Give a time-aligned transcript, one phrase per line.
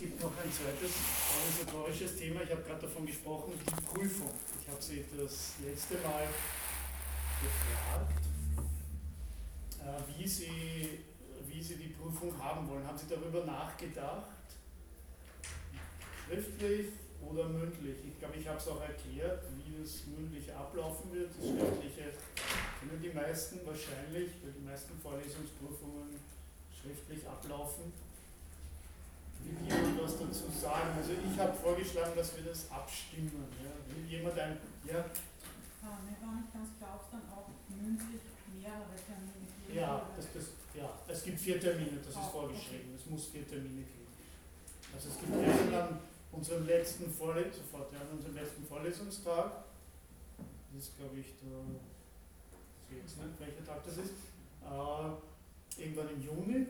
[0.00, 0.96] gibt noch ein zweites
[1.36, 2.40] organisatorisches Thema.
[2.42, 4.30] Ich habe gerade davon gesprochen, die Prüfung.
[4.58, 6.26] Ich habe Sie das letzte Mal
[7.44, 8.24] gefragt,
[9.78, 11.04] äh, wie Sie,
[11.46, 12.86] wie Sie die Prüfung haben wollen.
[12.86, 14.24] Haben Sie darüber nachgedacht?
[16.24, 16.86] Schriftlich
[17.20, 17.96] oder mündlich?
[18.08, 21.28] Ich glaube, ich habe es auch erklärt, wie das mündlich ablaufen wird.
[21.36, 22.14] Das Schriftliche
[22.80, 26.16] kennen die meisten wahrscheinlich, weil die meisten Vorlesungsprüfungen
[26.72, 27.92] schriftlich ablaufen.
[29.44, 30.90] Will jemand was dazu sagen?
[30.96, 33.46] Also ich habe vorgeschlagen, dass wir das abstimmen.
[33.62, 33.72] Ja.
[33.94, 34.58] Will jemand ein...
[34.86, 35.04] Ja?
[35.82, 38.20] Ah, mir war nicht ganz klar, ob es dann auch mündlich
[38.52, 39.74] mehrere Termine gibt.
[39.76, 42.94] Ja, das, das, ja, es gibt vier Termine, das ist Ah, vorgeschrieben.
[42.94, 44.06] Es muss vier Termine geben.
[44.94, 46.00] Also es gibt einen an
[46.32, 49.64] unserem letzten Vorles sofort, ja, an unserem letzten Vorlesungstag.
[50.72, 51.58] Das ist, glaube ich, der,
[52.90, 54.12] ich jetzt nicht, welcher Tag das ist.
[54.62, 56.66] Äh, irgendwann im Juni.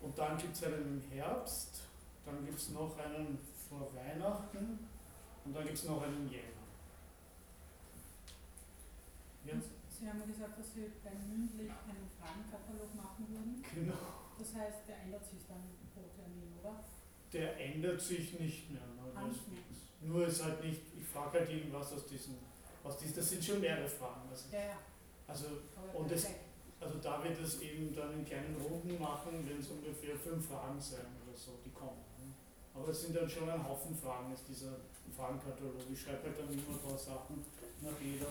[0.00, 1.82] Und dann gibt es einen im Herbst.
[2.26, 4.78] Dann gibt es noch einen vor Weihnachten.
[5.44, 6.66] Und dann gibt es noch einen Jänner.
[9.46, 9.54] Ja,
[9.88, 13.64] Sie haben gesagt, dass Sie beim mündlich einen Fragenkatalog machen würden.
[13.74, 13.94] genau.
[14.38, 15.62] Das heißt, der ändert sich dann
[15.94, 16.84] pro Termin, oder?
[17.32, 18.82] Der ändert sich nicht mehr.
[18.82, 19.12] Ne?
[19.14, 19.36] Das,
[20.02, 22.36] nur ist halt nicht, ich frage halt irgendwas aus diesen,
[22.84, 24.28] aus diesen, das sind schon mehrere Fragen.
[24.28, 24.78] Also, Ja, ja.
[25.26, 26.26] also, Aber Und das-
[26.78, 30.78] also da wird es eben dann in kleinen Runden machen, wenn es ungefähr fünf Fragen
[30.80, 32.04] sein oder so, die kommen.
[32.76, 34.76] Aber es sind dann schon ein Haufen Fragen, ist dieser
[35.16, 35.74] Fragenkatalog.
[35.90, 37.42] Ich schreibe halt dann immer ein paar Sachen
[37.80, 38.28] nach jeder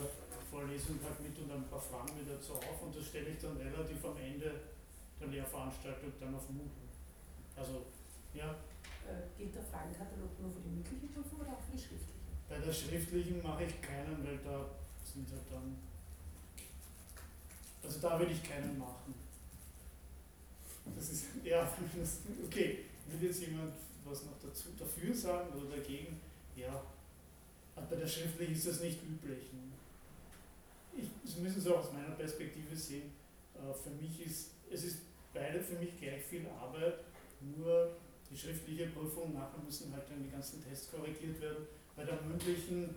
[0.50, 3.58] Vorlesung halt mit und ein paar Fragen mir dazu auf und das stelle ich dann
[3.58, 4.62] relativ am Ende
[5.20, 6.86] der Lehrveranstaltung dann auf Moodle.
[7.56, 7.86] Also,
[8.34, 8.56] ja,
[9.06, 12.26] Äh, gilt der Fragenkatalog nur für die mündliche Prüfung oder auch für die schriftliche?
[12.50, 14.66] Bei der schriftlichen mache ich keinen, weil da
[15.06, 15.78] sind halt dann.
[17.84, 19.14] Also da würde ich keinen machen.
[20.96, 21.70] Das ist, ja,
[22.46, 22.86] okay.
[23.06, 23.74] Will jetzt jemand
[24.06, 26.20] was noch dazu, dafür sagen oder dagegen?
[26.56, 26.82] Ja.
[27.76, 29.52] Aber bei der schriftlichen ist das nicht üblich.
[29.52, 29.60] Ne?
[30.98, 33.12] Ich, das müssen Sie auch aus meiner Perspektive sehen.
[33.56, 35.00] Äh, für mich ist, es ist
[35.34, 37.00] beide für mich gleich viel Arbeit,
[37.42, 37.92] nur
[38.32, 41.68] die schriftliche Prüfung, nachher müssen halt dann die ganzen Tests korrigiert werden.
[41.96, 42.96] Bei der mündlichen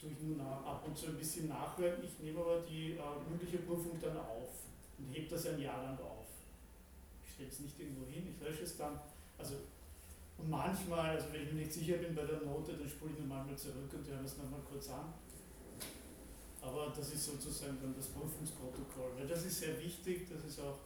[0.00, 2.02] tue ich nur ab und zu ein bisschen nachhören.
[2.04, 4.50] Ich nehme aber die äh, mündliche Prüfung dann auf
[4.98, 6.26] und hebe das ein Jahr lang auf.
[7.24, 9.00] Ich stelle es nicht irgendwo hin, ich lösche es dann.
[9.38, 9.56] Also,
[10.38, 13.18] und manchmal, also wenn ich mir nicht sicher bin bei der Note, dann spule ich
[13.20, 15.12] nochmal mal zurück und höre es nochmal kurz an.
[16.60, 20.78] Aber das ist sozusagen dann das Prüfungsprotokoll, weil das ist sehr wichtig, das ist auch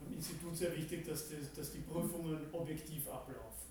[0.00, 3.68] am Institut sehr wichtig, dass die, dass die Prüfungen objektiv ablaufen.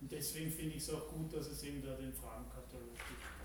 [0.00, 3.36] Und deswegen finde ich es auch gut, dass es eben da den Fragenkatalog gibt.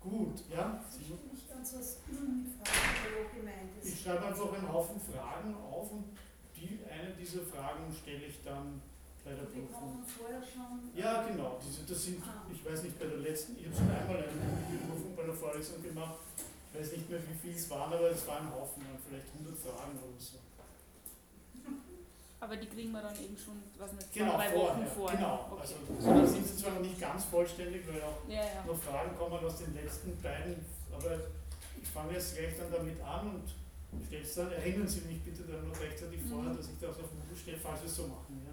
[0.00, 0.82] Gut, ja?
[0.98, 3.92] Ich nicht ganz, was mit Fragenkatalog gemeint ist.
[3.92, 6.04] Ich schreibe einfach einen Haufen Fragen auf und
[6.60, 8.80] die, eine dieser Fragen stelle ich dann
[9.24, 9.72] bei der Die Prüfung.
[9.80, 10.90] kommen vorher schon.
[10.94, 11.58] Ja, genau.
[11.64, 12.44] Diese, das sind, Ah.
[12.52, 15.82] ich weiß nicht, bei der letzten, ich habe schon einmal eine Prüfung bei der Vorlesung
[15.82, 16.20] gemacht.
[16.72, 19.58] Ich weiß nicht mehr, wie viel es waren, aber es waren ein Haufen, vielleicht 100
[19.58, 20.38] Fragen oder so.
[22.42, 24.76] Aber die kriegen wir dann eben schon, was nicht, zwei, Genau, drei vorher.
[24.76, 25.18] Wochen vorher.
[25.18, 25.46] Genau.
[25.50, 25.60] Okay.
[25.60, 28.64] Also, so, da sind sie zwar noch nicht ganz vollständig, weil auch ja, ja.
[28.66, 31.18] noch Fragen kommen aus den letzten beiden, aber
[31.82, 33.44] ich fange jetzt gleich dann damit an und
[34.06, 36.28] stelle es dann, erinnern Sie mich bitte dann noch rechtzeitig Mhm.
[36.28, 38.42] vorher, dass ich das auf Moodle stelle, falls wir es so machen.
[38.46, 38.52] Ja?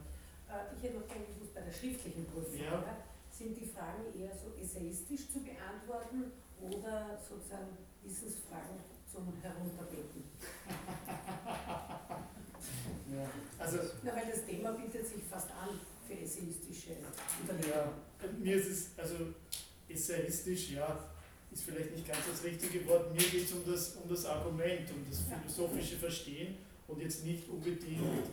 [0.56, 2.72] Äh, ich hätte noch gerne gewusst, bei der schriftlichen Prüfung, Ja.
[2.81, 2.98] ja.
[3.31, 6.31] sind die Fragen eher so essayistisch zu beantworten
[6.62, 8.78] oder sozusagen Wissensfragen
[9.12, 10.24] zum Herunterbeten?
[13.09, 13.30] Ja.
[13.58, 16.98] Also Na, weil das Thema bietet sich fast an für essayistische
[17.44, 17.74] Überlegungen.
[18.22, 19.16] Ja, mir ist es, also
[19.88, 21.00] essayistisch, ja,
[21.52, 23.12] ist vielleicht nicht ganz das richtige Wort.
[23.13, 27.47] Mir geht es um das, um das Argument, um das philosophische Verstehen und jetzt nicht
[27.50, 28.28] unbedingt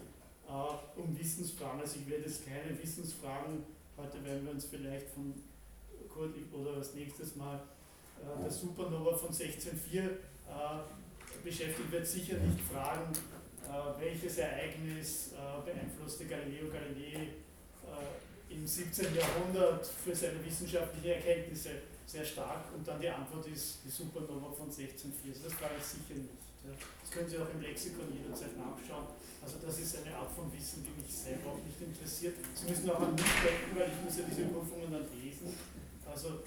[0.49, 1.81] äh, um Wissensfragen.
[1.81, 3.65] Also ich werde jetzt keine Wissensfragen,
[3.97, 5.35] heute werden wir uns vielleicht von
[6.09, 7.61] Kurt oder das nächstes Mal
[8.21, 10.09] äh, der Supernova von 16.4 äh,
[11.43, 13.13] beschäftigt wird, sicher nicht fragen,
[13.65, 17.29] äh, welches Ereignis äh, beeinflusste Galileo Galilei
[17.85, 19.15] äh, im 17.
[19.15, 21.71] Jahrhundert für seine wissenschaftlichen Erkenntnisse
[22.07, 25.33] sehr stark und dann die Antwort ist die Supernova von 1604.
[25.33, 26.45] Also das frage ich sicher nicht.
[26.65, 29.13] Das können Sie auch im Lexikon jederzeit nachschauen.
[29.45, 32.37] Also das ist eine Art von Wissen, die mich selber auch nicht interessiert.
[32.55, 35.53] Sie müssen auch an mich denken, weil ich muss ja diese Prüfungen dann lesen.
[36.09, 36.41] Also,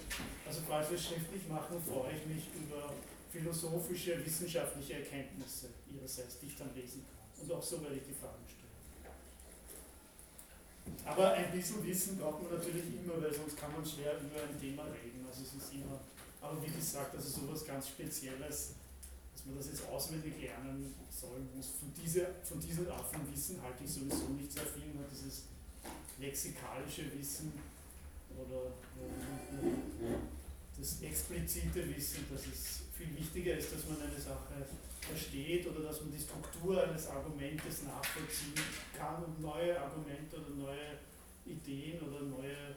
[0.46, 2.94] also falls wir es schriftlich machen, freue ich mich über
[3.30, 7.46] philosophische, wissenschaftliche Erkenntnisse ihrerseits, die ich dann lesen kann.
[7.46, 8.68] Und auch so werde ich die Fragen stellen.
[11.06, 14.60] Aber ein bisschen Wissen braucht man natürlich immer, weil sonst kann man schwer über ein
[14.60, 15.17] Thema reden.
[15.28, 16.00] Also es ist immer,
[16.42, 18.74] aber wie gesagt, also sowas ganz Spezielles,
[19.34, 23.62] dass man das jetzt auswendig lernen soll, muss von, diese, von dieser Art von Wissen
[23.62, 25.44] halte ich sowieso nicht sehr viel, nur dieses
[26.20, 27.52] lexikalische Wissen
[28.38, 28.72] oder
[30.78, 34.66] das explizite Wissen, dass es viel wichtiger ist, dass man eine Sache
[35.02, 38.54] versteht oder dass man die Struktur eines Argumentes nachvollziehen
[38.98, 40.98] kann und neue Argumente oder neue
[41.46, 42.76] Ideen oder neue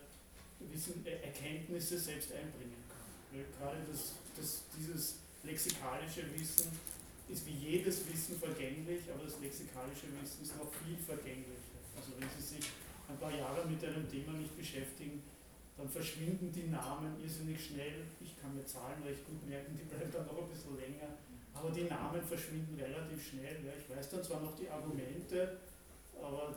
[0.71, 3.09] Wissen, Erkenntnisse selbst einbringen kann.
[3.33, 6.71] Weil gerade das, das, dieses lexikalische Wissen
[7.29, 11.79] ist wie jedes Wissen vergänglich, aber das lexikalische Wissen ist noch viel vergänglicher.
[11.97, 12.67] Also wenn Sie sich
[13.09, 15.23] ein paar Jahre mit einem Thema nicht beschäftigen,
[15.77, 18.05] dann verschwinden die Namen irrsinnig schnell.
[18.21, 21.17] Ich kann mir Zahlen recht gut merken, die bleiben dann noch ein bisschen länger.
[21.55, 23.57] Aber die Namen verschwinden relativ schnell.
[23.79, 25.59] Ich weiß dann zwar noch die Argumente,
[26.21, 26.57] aber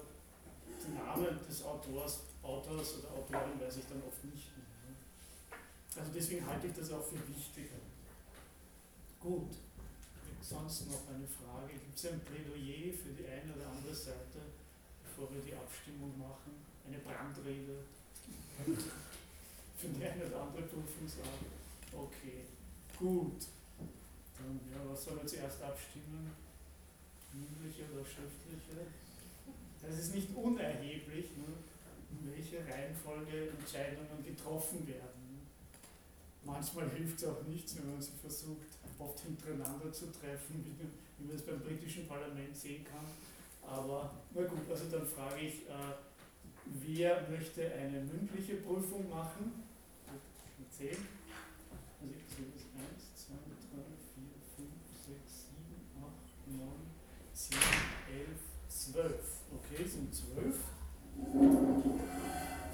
[0.85, 4.63] die Namen des Autors, Autors oder Autorin weiß ich dann oft nicht mehr.
[5.95, 7.79] Also deswegen halte ich das auch für wichtiger.
[9.19, 9.55] Gut,
[10.41, 11.73] sonst noch eine Frage.
[11.73, 14.41] Gibt es ein Plädoyer für die eine oder andere Seite,
[15.03, 16.65] bevor wir die Abstimmung machen?
[16.85, 17.85] Eine Brandrede?
[19.83, 21.43] für die eine oder andere Prüfungsart.
[21.91, 22.47] Okay,
[22.97, 23.47] gut.
[24.37, 26.31] Dann, ja, was soll man zuerst abstimmen?
[27.33, 28.87] Mündliche oder schriftliche?
[29.85, 31.53] Das ist nicht unerheblich, ne,
[32.11, 35.21] in welcher Reihenfolge Entscheidungen getroffen werden.
[35.31, 35.39] Ne.
[36.45, 40.63] Manchmal hilft es auch nichts, wenn man sie versucht, oft hintereinander zu treffen,
[41.19, 43.05] wie, man es beim britischen Parlament sehen kann.
[43.61, 45.95] Aber na gut, also dann frage ich, äh,
[46.65, 49.63] wer möchte eine mündliche Prüfung machen?
[50.77, 50.89] 10.
[50.89, 53.33] Also ich sehe das 1, 2,
[53.71, 53.85] 3,
[54.17, 54.25] 4,
[54.57, 54.73] 5,
[55.05, 56.67] 6, 7, 8, 9,
[57.33, 57.57] 10,
[58.09, 59.22] 11, 12.
[59.83, 60.55] Okay, sind 12.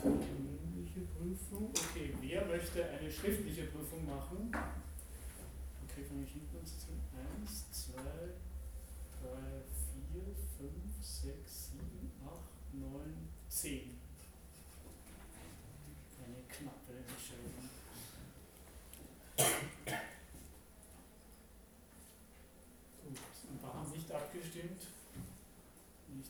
[0.04, 1.72] Mündliche Prüfung.
[1.74, 4.52] Okay, wer möchte eine schriftliche Prüfung machen?
[4.54, 7.02] Okay, ich hinten an zu zählen.
[7.42, 8.04] 1, 2, 3,
[10.14, 10.22] 4,
[10.60, 10.72] 5,
[11.02, 14.00] 6, 7, 8, 9, 10.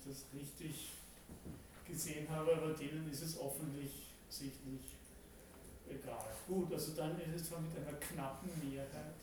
[0.09, 0.89] das richtig
[1.87, 4.97] gesehen habe, aber denen ist es offensichtlich
[5.89, 6.35] egal.
[6.47, 9.15] Gut, also dann ist es zwar mit einer knappen Mehrheit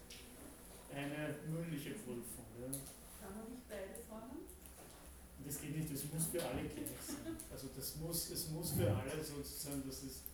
[0.88, 2.48] eine mündliche Prüfung.
[2.56, 2.72] Ja.
[3.20, 4.48] Kann man nicht beide Formen?
[5.44, 7.36] Das geht nicht, das muss für alle gleich sein.
[7.52, 10.24] Also das muss, es muss für alle sozusagen, das ist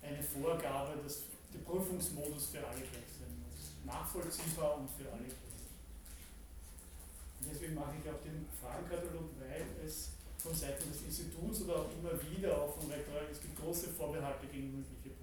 [0.00, 3.74] eine Vorgabe, dass der Prüfungsmodus für alle gleich sein muss.
[3.84, 5.66] Nachvollziehbar und für alle gleich.
[7.40, 11.90] Und deswegen mache ich auch den Fragenkatalog, weil es von Seiten des Instituts oder auch
[11.90, 15.21] immer wieder auch von Rektoren, es gibt große Vorbehalte gegen mündliche Prüfungen.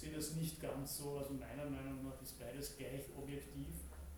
[0.00, 3.66] Sehe das nicht ganz so, also meiner Meinung nach ist beides gleich objektiv,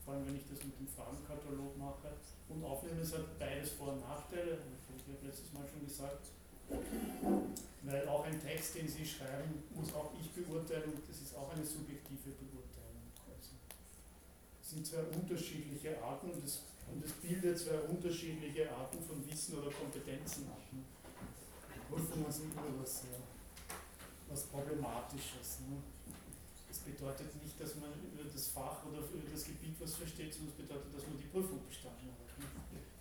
[0.04, 2.12] vor allem wenn ich das mit dem Fragenkatalog mache.
[2.48, 4.58] Und aufnehmen, es hat beides Vor- und Nachteile,
[4.96, 6.30] ich habe letztes Mal schon gesagt,
[7.82, 11.52] weil auch ein Text, den Sie schreiben, muss auch ich beurteilen und das ist auch
[11.52, 12.66] eine subjektive Beurteilung
[14.66, 16.62] sind zwei unterschiedliche Arten und es,
[16.92, 20.60] und es bildet zwei unterschiedliche Arten von Wissen oder Kompetenzen ab.
[20.72, 20.82] Ne?
[21.88, 23.18] Prüfungen sind immer was, ja,
[24.28, 25.60] was Problematisches.
[25.68, 25.76] Ne?
[26.68, 30.54] Das bedeutet nicht, dass man über das Fach oder über das Gebiet was versteht, sondern
[30.54, 32.38] es bedeutet, dass man die Prüfung bestanden hat.
[32.38, 32.46] Ne?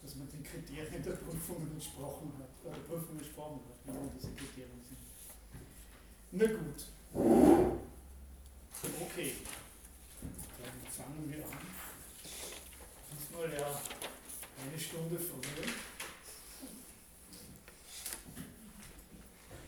[0.01, 4.31] Dass man den Kriterien der Prüfung entsprochen hat, oder der Prüfung gesprochen hat, man diese
[4.33, 4.99] Kriterien sind.
[6.31, 6.85] Na gut.
[9.01, 9.33] Okay
[10.95, 11.67] fangen wir an.
[13.11, 15.65] Diesmal ja eine Stunde früher.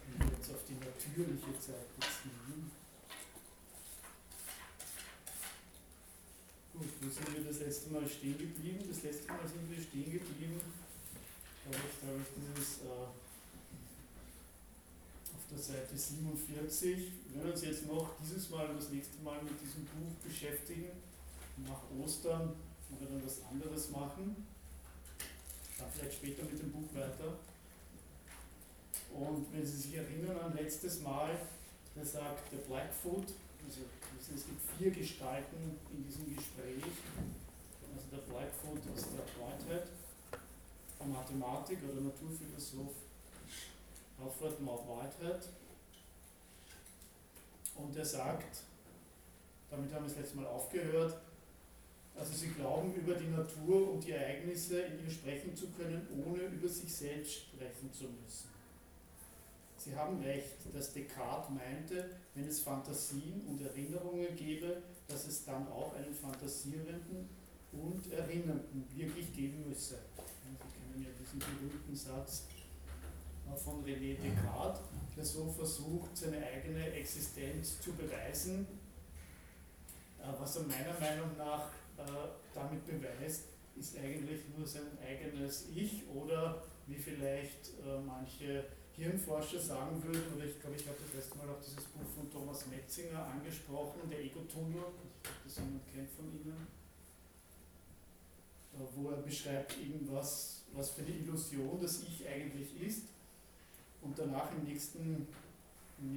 [0.07, 0.73] Wenn wir jetzt auf die
[1.17, 2.71] natürliche Zeit beziehen.
[6.73, 8.85] Gut, wo sind wir das letzte Mal stehen geblieben?
[8.87, 10.61] Das letzte Mal sind wir stehen geblieben.
[11.65, 13.09] Da habe ich dieses äh,
[15.33, 17.11] auf der Seite 47.
[17.29, 20.91] Wir werden uns jetzt noch dieses Mal und das nächste Mal mit diesem Buch beschäftigen
[21.65, 22.53] nach Ostern
[22.91, 24.47] oder dann was anderes machen.
[25.79, 27.39] Dann vielleicht später mit dem Buch weiter.
[29.13, 31.37] Und wenn Sie sich erinnern an letztes Mal,
[31.95, 33.25] da sagt der Blackfoot,
[33.65, 33.81] also
[34.35, 36.83] es gibt vier Gestalten in diesem Gespräch.
[37.95, 39.87] Also der Blackfoot ist der Whitehead,
[40.99, 42.93] ein Mathematik oder Naturphilosoph
[44.23, 45.47] Alfred Maud Whitehead.
[47.75, 48.63] Und er sagt,
[49.69, 51.19] damit haben wir das letzte Mal aufgehört,
[52.15, 56.43] also sie glauben, über die Natur und die Ereignisse in ihr sprechen zu können, ohne
[56.43, 58.56] über sich selbst sprechen zu müssen.
[59.87, 65.65] Sie haben recht, dass Descartes meinte, wenn es Fantasien und Erinnerungen gäbe, dass es dann
[65.69, 67.29] auch einen Fantasierenden
[67.71, 69.99] und Erinnernden wirklich geben müsse.
[70.43, 72.47] Sie kennen ja diesen berühmten Satz,
[73.49, 74.81] äh, von René Descartes,
[75.15, 78.67] der so versucht, seine eigene Existenz zu beweisen,
[80.19, 83.43] äh, was er meiner Meinung nach äh, damit beweist,
[83.77, 87.71] ist eigentlich nur sein eigenes Ich oder wie vielleicht
[88.05, 88.65] manche
[88.97, 92.31] Hirnforscher sagen würden, oder ich glaube, ich habe das letzte Mal auch dieses Buch von
[92.31, 94.85] Thomas Metzinger angesprochen, der Ego-Tunnel,
[95.45, 96.67] das jemand kennt von Ihnen,
[98.95, 103.03] wo er beschreibt irgendwas, was für eine Illusion das Ich eigentlich ist.
[104.01, 105.27] Und danach im nächsten,
[105.99, 106.13] im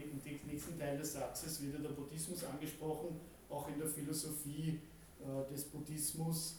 [0.47, 3.21] nächsten Teil des Satzes wird der Buddhismus angesprochen,
[3.51, 4.81] auch in der Philosophie
[5.21, 6.57] äh, des Buddhismus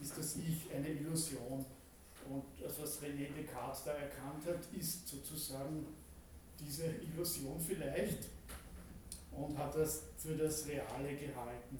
[0.00, 1.64] ist das Ich eine Illusion.
[2.28, 5.86] Und das, was René Descartes da erkannt hat, ist sozusagen
[6.58, 8.28] diese Illusion vielleicht
[9.32, 11.78] und hat das für das Reale gehalten.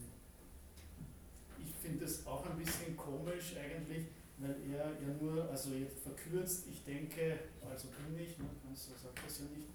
[1.58, 4.06] Ich finde das auch ein bisschen komisch eigentlich,
[4.38, 9.18] weil er ja nur, also jetzt verkürzt, ich denke, also bin ich, ne, so sagt
[9.24, 9.68] das ja nicht.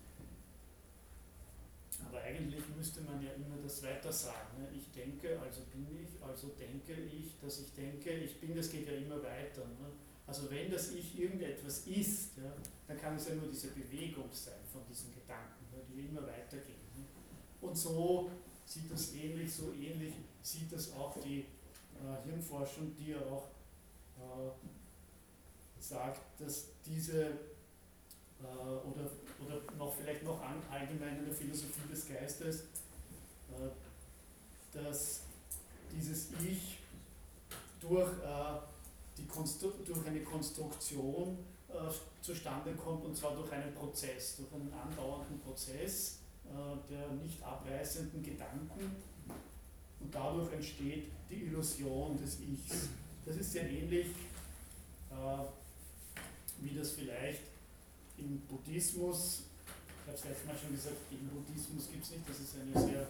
[2.05, 4.61] Aber eigentlich müsste man ja immer das weiter sagen.
[4.61, 4.67] Ne?
[4.75, 8.87] Ich denke, also bin ich, also denke ich, dass ich denke, ich bin, das geht
[8.87, 9.65] ja immer weiter.
[9.65, 9.89] Ne?
[10.27, 12.51] Also wenn das Ich irgendetwas ist, ja,
[12.87, 16.83] dann kann es ja nur diese Bewegung sein von diesen Gedanken, ja, die immer weitergehen.
[16.95, 17.05] Ne?
[17.61, 18.29] Und so
[18.65, 23.47] sieht das ähnlich, so ähnlich sieht das auch die äh, Hirnforschung, die ja auch
[24.17, 24.51] äh,
[25.79, 29.09] sagt, dass diese äh, oder,
[29.45, 32.65] oder noch vielleicht noch an, allgemein in der Philosophie des Geistes,
[33.51, 33.69] äh,
[34.73, 35.21] dass
[35.95, 36.79] dieses Ich
[37.79, 38.59] durch äh,
[39.85, 41.37] durch eine Konstruktion
[41.69, 41.73] äh,
[42.21, 48.23] zustande kommt, und zwar durch einen Prozess, durch einen andauernden Prozess äh, der nicht abreißenden
[48.23, 48.95] Gedanken.
[49.99, 52.89] Und dadurch entsteht die Illusion des Ichs.
[53.25, 54.07] Das ist sehr ähnlich,
[55.11, 55.43] äh,
[56.59, 57.41] wie das vielleicht
[58.17, 59.43] im Buddhismus,
[60.01, 62.87] ich habe es letztes Mal schon gesagt, im Buddhismus gibt es nicht, das ist eine
[62.87, 63.07] sehr,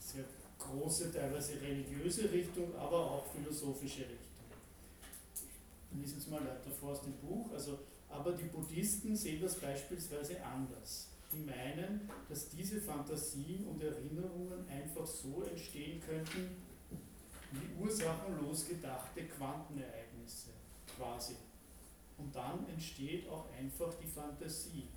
[0.00, 0.24] sehr
[0.58, 4.23] große, teilweise religiöse Richtung, aber auch philosophische Richtung
[6.00, 7.50] lese jetzt mal weiter vor aus dem Buch.
[7.52, 11.08] Also, aber die Buddhisten sehen das beispielsweise anders.
[11.32, 16.56] Die meinen, dass diese Fantasien und Erinnerungen einfach so entstehen könnten,
[17.50, 20.50] wie ursachenlos gedachte Quantenereignisse
[20.96, 21.34] quasi.
[22.18, 24.88] Und dann entsteht auch einfach die Fantasie.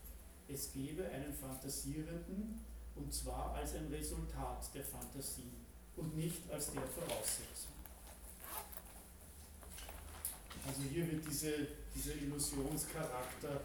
[0.47, 2.59] Es gebe einen Fantasierenden
[2.95, 5.51] und zwar als ein Resultat der Fantasie
[5.95, 7.76] und nicht als der Voraussetzung.
[10.67, 13.61] Also hier wird diese, dieser Illusionscharakter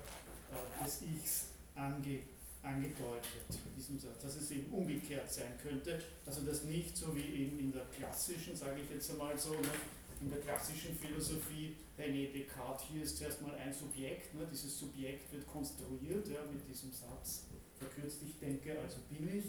[0.53, 2.21] äh, des Ichs ange,
[2.63, 7.43] angedeutet, in diesem Satz, dass es eben umgekehrt sein könnte, also dass nicht so wie
[7.43, 9.75] eben in der klassischen, sage ich jetzt einmal so, ne,
[10.21, 15.33] in der klassischen Philosophie René Descartes, hier ist zuerst mal ein Subjekt, ne, dieses Subjekt
[15.33, 17.47] wird konstruiert ja, mit diesem Satz,
[17.79, 19.45] verkürzt ich denke, also bin ich,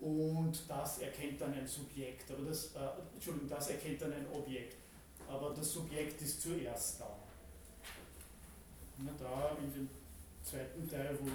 [0.00, 2.78] und das erkennt dann ein Subjekt, aber das, äh,
[3.14, 4.85] Entschuldigung, das erkennt dann ein Objekt
[5.28, 7.16] aber das Subjekt ist zuerst da.
[8.98, 9.88] Na, da in dem
[10.42, 11.28] zweiten Teil, wo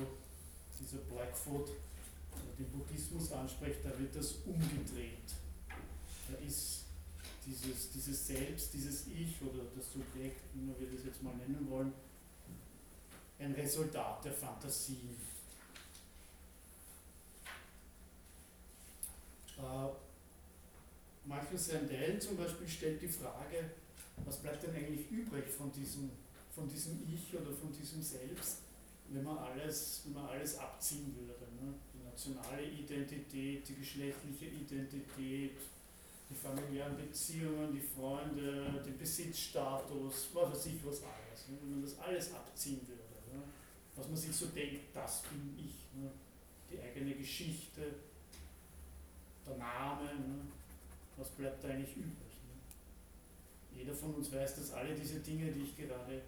[0.80, 1.70] dieser Blackfoot
[2.58, 5.36] den Buddhismus anspricht, da wird das umgedreht.
[6.30, 6.86] Da ist
[7.46, 11.94] dieses, dieses Selbst, dieses Ich oder das Subjekt, wie wir das jetzt mal nennen wollen,
[13.40, 15.16] ein Resultat der Fantasie.
[19.58, 20.11] Äh,
[21.26, 23.72] Michael Sandel zum Beispiel stellt die Frage,
[24.26, 26.12] was bleibt denn eigentlich übrig von diesem,
[26.54, 28.62] von diesem Ich oder von diesem Selbst,
[29.10, 31.46] wenn man alles, wenn man alles abziehen würde?
[31.62, 31.74] Ne?
[31.94, 35.58] Die nationale Identität, die geschlechtliche Identität,
[36.30, 41.48] die familiären Beziehungen, die Freunde, den Besitzstatus, was weiß ich was alles.
[41.50, 41.58] Ne?
[41.62, 43.04] Wenn man das alles abziehen würde,
[43.36, 43.44] ne?
[43.96, 46.02] was man sich so denkt, das bin ich.
[46.02, 46.10] Ne?
[46.72, 47.82] Die eigene Geschichte,
[49.46, 50.40] der Name, ne?
[51.18, 52.32] Was bleibt da eigentlich übrig?
[53.82, 56.22] jeder von uns weiß, dass alle diese Dinge, die ich gerade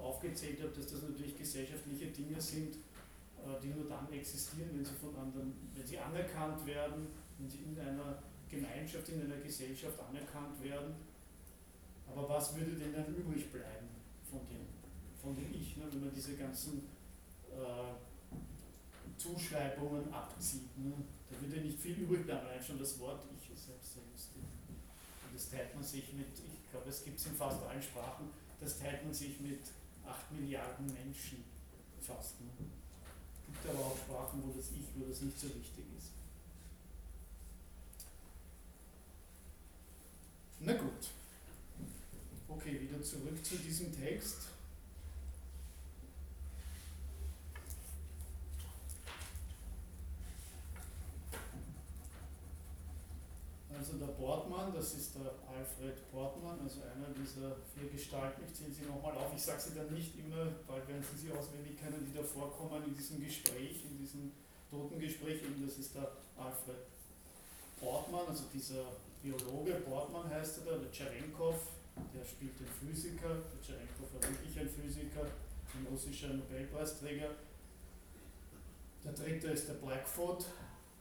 [0.00, 4.94] aufgezählt habe, dass das natürlich gesellschaftliche Dinge sind, äh, die nur dann existieren, wenn sie
[4.94, 10.62] von anderen, wenn sie anerkannt werden, wenn sie in einer Gemeinschaft, in einer Gesellschaft anerkannt
[10.62, 10.94] werden.
[12.06, 13.88] Aber was würde denn dann übrig bleiben
[14.30, 14.66] von dem,
[15.20, 16.86] von dem Ich, ne, wenn man diese ganzen
[17.50, 17.94] äh,
[19.16, 20.76] Zuschreibungen abzieht?
[20.78, 20.92] Ne?
[21.28, 23.99] Da würde nicht viel übrig bleiben, allein schon das Wort Ich ist selbst
[25.40, 28.28] das teilt man sich mit, ich glaube, es gibt es in fast allen Sprachen,
[28.60, 29.60] das teilt man sich mit
[30.04, 31.44] 8 Milliarden Menschen
[31.98, 32.38] fast.
[32.42, 32.48] Ne?
[32.58, 36.10] Es gibt aber auch Sprachen, wo das Ich, wo das nicht so wichtig ist.
[40.58, 41.08] Na gut.
[42.46, 44.48] Okay, wieder zurück zu diesem Text.
[53.80, 58.42] Der Portmann, das ist der Alfred Portmann, also einer dieser vier Gestalten.
[58.46, 61.32] Ich zähle sie nochmal auf, ich sage sie dann nicht immer, bald werden Sie sie
[61.32, 64.32] auswendig kennen, die da vorkommen in diesem Gespräch, in diesem
[64.70, 66.84] Totengespräch, eben das ist der Alfred
[67.80, 68.84] Portmann, also dieser
[69.22, 71.56] Biologe, Portmann heißt er da, der Tscherenkov,
[72.14, 75.24] der spielt den Physiker, der Tscherenkov war wirklich ein Physiker,
[75.74, 77.30] ein russischer Nobelpreisträger.
[79.04, 80.44] Der dritte ist der Blackfoot,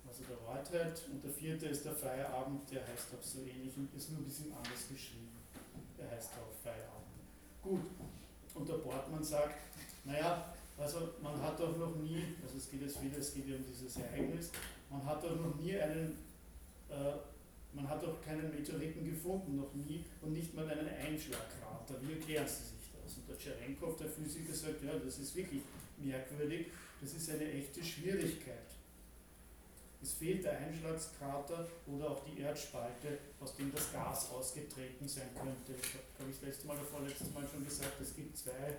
[0.10, 3.94] also der Whitehead, und der vierte ist der Feierabend, der heißt auch so ähnlich und
[3.96, 5.38] ist nur ein bisschen anders geschrieben.
[5.98, 7.22] Der heißt auch Feierabend.
[7.62, 7.86] Gut,
[8.56, 9.56] und der Portmann sagt,
[10.04, 13.56] naja, also man hat doch noch nie, also es geht jetzt wieder, es geht ja
[13.56, 14.50] um dieses Ereignis,
[14.90, 16.18] man hat doch noch nie einen,
[16.90, 17.14] äh,
[17.74, 22.02] man hat doch keinen Meteoriten gefunden, noch nie, und nicht mal einen Einschlagkrater.
[22.02, 23.18] Wie erklären Sie sich das?
[23.18, 25.62] Und der Tscherenkov, der Physiker, sagt, ja, das ist wirklich
[26.00, 26.68] merkwürdig,
[27.00, 28.69] das ist eine echte Schwierigkeit.
[30.02, 35.74] Es fehlt der Einschlagskrater oder auch die Erdspalte, aus dem das Gas ausgetreten sein könnte.
[35.82, 38.78] Ich habe, ich, das letzte Mal oder vorletztes Mal schon gesagt, es gibt zwei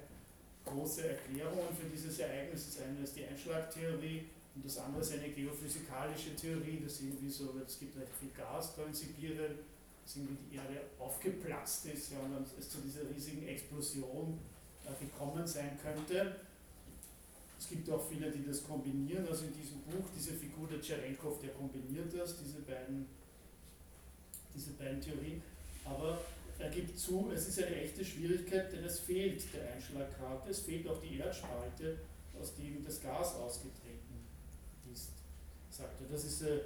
[0.65, 2.75] große Erklärungen für dieses Ereignis.
[2.75, 7.55] Das eine ist die Einschlagtheorie und das andere ist eine geophysikalische Theorie, dass irgendwie so,
[7.67, 9.59] es gibt recht viel Gas da in Sibirien,
[10.03, 14.39] dass irgendwie die Erde aufgeplatzt ist ja, und dann es zu dieser riesigen Explosion
[14.85, 16.35] äh, gekommen sein könnte.
[17.61, 19.29] Es gibt auch viele, die das kombinieren.
[19.29, 23.05] Also in diesem Buch, diese Figur der Tscherenkov, der kombiniert das, diese beiden,
[24.55, 25.43] diese beiden Theorien.
[25.85, 26.19] Aber
[26.59, 30.89] er gibt zu, es ist eine echte Schwierigkeit, denn es fehlt der Einschlagkrater, es fehlt
[30.89, 31.99] auch die Erdspalte,
[32.41, 34.25] aus dem das Gas ausgetreten
[34.91, 35.11] ist,
[35.71, 36.07] sagt er.
[36.11, 36.61] Das ist äh,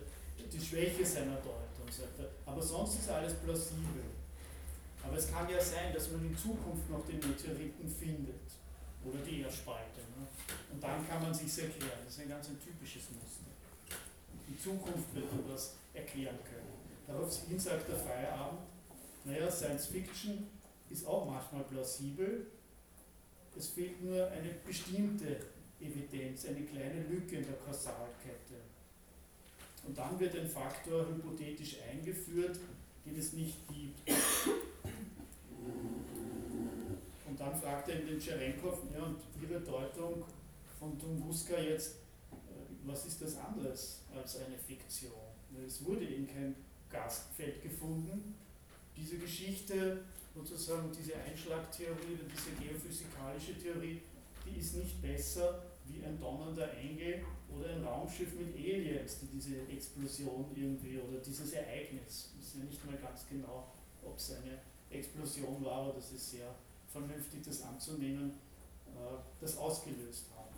[0.53, 2.31] die Schwäche seiner Deutung, sagt er.
[2.47, 4.05] Aber sonst ist alles plausibel.
[5.03, 8.45] Aber es kann ja sein, dass man in Zukunft noch den Meteoriten findet
[9.04, 10.00] oder die Erdspalte.
[10.16, 10.26] Ne?
[10.73, 12.00] Und dann kann man sich erklären.
[12.04, 13.50] Das ist ein ganz ein typisches Muster.
[14.49, 16.75] In Zukunft wird man das erklären können.
[17.06, 18.60] Daraufhin sagt der Feierabend,
[19.25, 20.49] naja, Science Fiction
[20.90, 22.47] ist auch manchmal plausibel.
[23.56, 25.38] Es fehlt nur eine bestimmte
[25.80, 28.60] Evidenz, eine kleine Lücke in der Kausalkette.
[29.86, 32.58] Und dann wird ein Faktor hypothetisch eingeführt,
[33.04, 34.10] den es nicht gibt.
[37.45, 40.25] Dann fragt er den Tscherenkov, ja, und Ihre Deutung
[40.78, 41.97] von Tunguska jetzt,
[42.33, 42.37] äh,
[42.85, 45.13] was ist das anderes als eine Fiktion?
[45.67, 46.57] Es wurde eben kein
[46.89, 48.35] Gasfeld gefunden.
[48.97, 50.04] Diese Geschichte,
[50.35, 54.00] sozusagen diese Einschlagtheorie oder diese geophysikalische Theorie,
[54.47, 59.69] die ist nicht besser wie ein donnernder Engel oder ein Raumschiff mit Aliens, die diese
[59.69, 63.71] Explosion irgendwie oder dieses Ereignis, wir wissen ja nicht mal ganz genau,
[64.02, 64.59] ob es eine
[64.91, 66.54] Explosion war, aber das ist sehr
[66.95, 68.30] vernünftig das anzunehmen,
[68.87, 70.54] äh, das ausgelöst haben.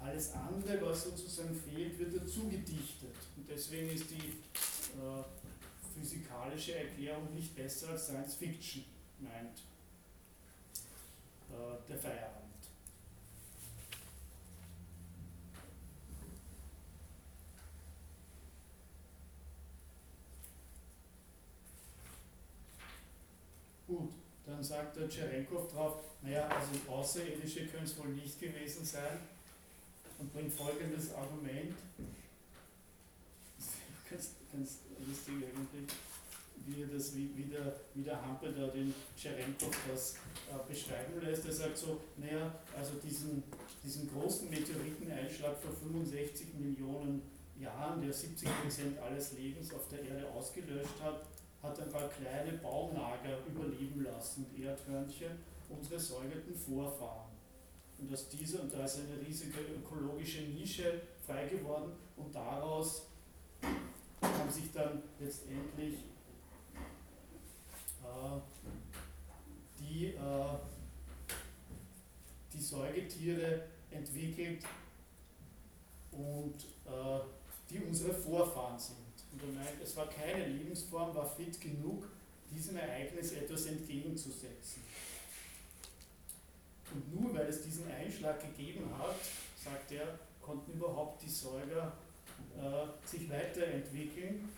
[0.00, 3.14] Alles andere, was sozusagen fehlt, wird dazu gedichtet.
[3.36, 4.16] Und deswegen ist die
[4.98, 5.22] äh,
[5.94, 8.84] physikalische Erklärung nicht besser als Science Fiction,
[9.20, 9.58] meint
[11.50, 12.40] äh, der Feierabend.
[23.86, 24.12] Gut,
[24.46, 29.20] dann sagt der Tscherenkov drauf, naja, also Außerirdische können es wohl nicht gewesen sein
[30.18, 31.74] und bringt folgendes Argument.
[34.10, 35.86] Ganz, ganz lustig eigentlich,
[36.66, 40.14] wie, das, wie, wie, der, wie der Hampe da den Tscherenkov das
[40.50, 41.46] äh, beschreiben lässt.
[41.46, 43.44] Er sagt so, naja, also diesen,
[43.84, 47.22] diesen großen Meteoriteneinschlag vor 65 Millionen
[47.60, 51.26] Jahren, der 70% alles Lebens auf der Erde ausgelöscht hat,
[51.62, 57.30] hat ein paar kleine Baunager überleben lassen, Erdhörnchen, unsere säugerten Vorfahren.
[57.98, 63.06] Und aus dieser, und da ist eine riesige ökologische Nische frei geworden und daraus
[64.22, 65.96] haben sich dann letztendlich
[68.02, 68.40] äh,
[69.78, 70.58] die, äh,
[72.52, 74.64] die Säugetiere entwickelt
[76.12, 76.54] und
[76.86, 77.20] äh,
[77.68, 79.09] die unsere Vorfahren sind.
[79.32, 82.08] Und er meint, es war keine Lebensform, war fit genug,
[82.50, 84.82] diesem Ereignis etwas entgegenzusetzen.
[86.92, 89.16] Und nur weil es diesen Einschlag gegeben hat,
[89.62, 91.92] sagt er, konnten überhaupt die Säuger
[92.58, 94.48] äh, sich weiterentwickeln.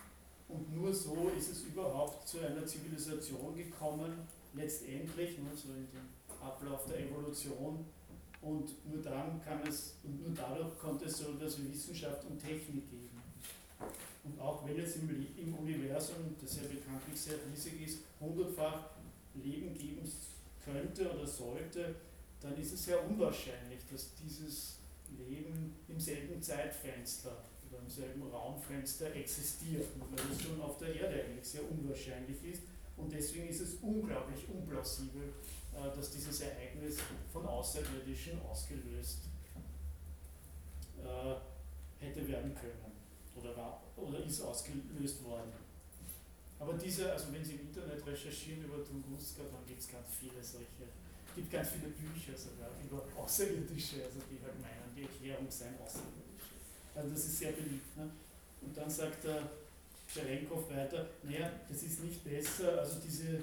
[0.49, 6.09] Und nur so ist es überhaupt zu einer Zivilisation gekommen, letztendlich, nur so in dem
[6.41, 7.85] Ablauf der Evolution.
[8.41, 12.39] Und nur dann kann es, und nur dadurch konnte es so etwas wie Wissenschaft und
[12.39, 13.21] Technik geben.
[14.23, 18.91] Und auch wenn es im, im Universum, das ja bekanntlich sehr riesig ist, hundertfach
[19.35, 20.09] Leben geben
[20.63, 21.95] könnte oder sollte,
[22.39, 24.77] dann ist es sehr unwahrscheinlich, dass dieses
[25.17, 31.45] Leben im selben Zeitfenster beim selben Raumfenster existiert, weil es schon auf der Erde eigentlich
[31.45, 32.61] sehr unwahrscheinlich ist.
[32.95, 35.33] Und deswegen ist es unglaublich unplausibel,
[35.73, 36.97] äh, dass dieses Ereignis
[37.31, 39.21] von Außerirdischen ausgelöst
[41.03, 42.92] äh, hätte werden können
[43.43, 45.51] oder, war, oder ist ausgelöst worden.
[46.59, 50.41] Aber diese, also wenn Sie im Internet recherchieren über Tunguska, dann gibt es ganz viele
[50.41, 50.87] solche,
[51.35, 56.55] gibt ganz viele Bücher sogar über Außerirdische, also die halt meinen, die Erklärung seien Außerirdische.
[56.95, 57.97] Also das ist sehr beliebt.
[57.97, 58.09] Ne?
[58.61, 59.49] Und dann sagt der
[60.07, 63.41] Scherenkov weiter, naja, das ist nicht besser, also diese,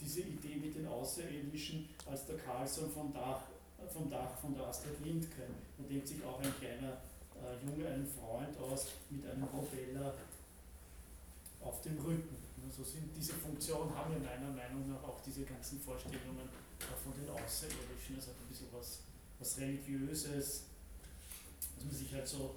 [0.00, 3.42] diese Idee mit den Außerirdischen, als der Carlson vom Dach,
[3.92, 5.54] vom Dach von der Astrid Lindgren.
[5.78, 6.98] Da denkt sich auch ein kleiner
[7.42, 10.14] äh, Junge einen Freund aus mit einem Propeller
[11.60, 12.36] auf dem Rücken.
[12.66, 16.48] Also sind diese Funktionen haben ja meiner Meinung nach auch diese ganzen Vorstellungen
[17.02, 18.18] von den Außerirdischen.
[18.18, 19.00] Es hat ein bisschen was,
[19.38, 20.64] was Religiöses,
[21.76, 22.56] dass man sich halt so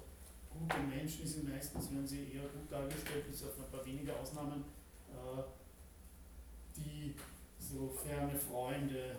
[0.50, 4.64] gute Menschen sind meistens, werden sie eher gut dargestellt, bis auf ein paar wenige Ausnahmen,
[5.10, 5.42] äh,
[6.76, 7.14] die
[7.58, 9.16] so ferne Freunde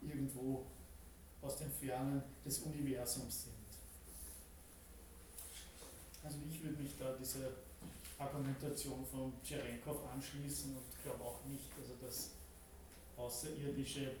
[0.00, 0.66] irgendwo
[1.40, 3.61] aus den Fernen des Universums sind.
[6.22, 7.50] Also ich würde mich da dieser
[8.18, 12.30] Argumentation von Tscherenkov anschließen und glaube auch nicht, also dass
[13.16, 14.12] Außerirdische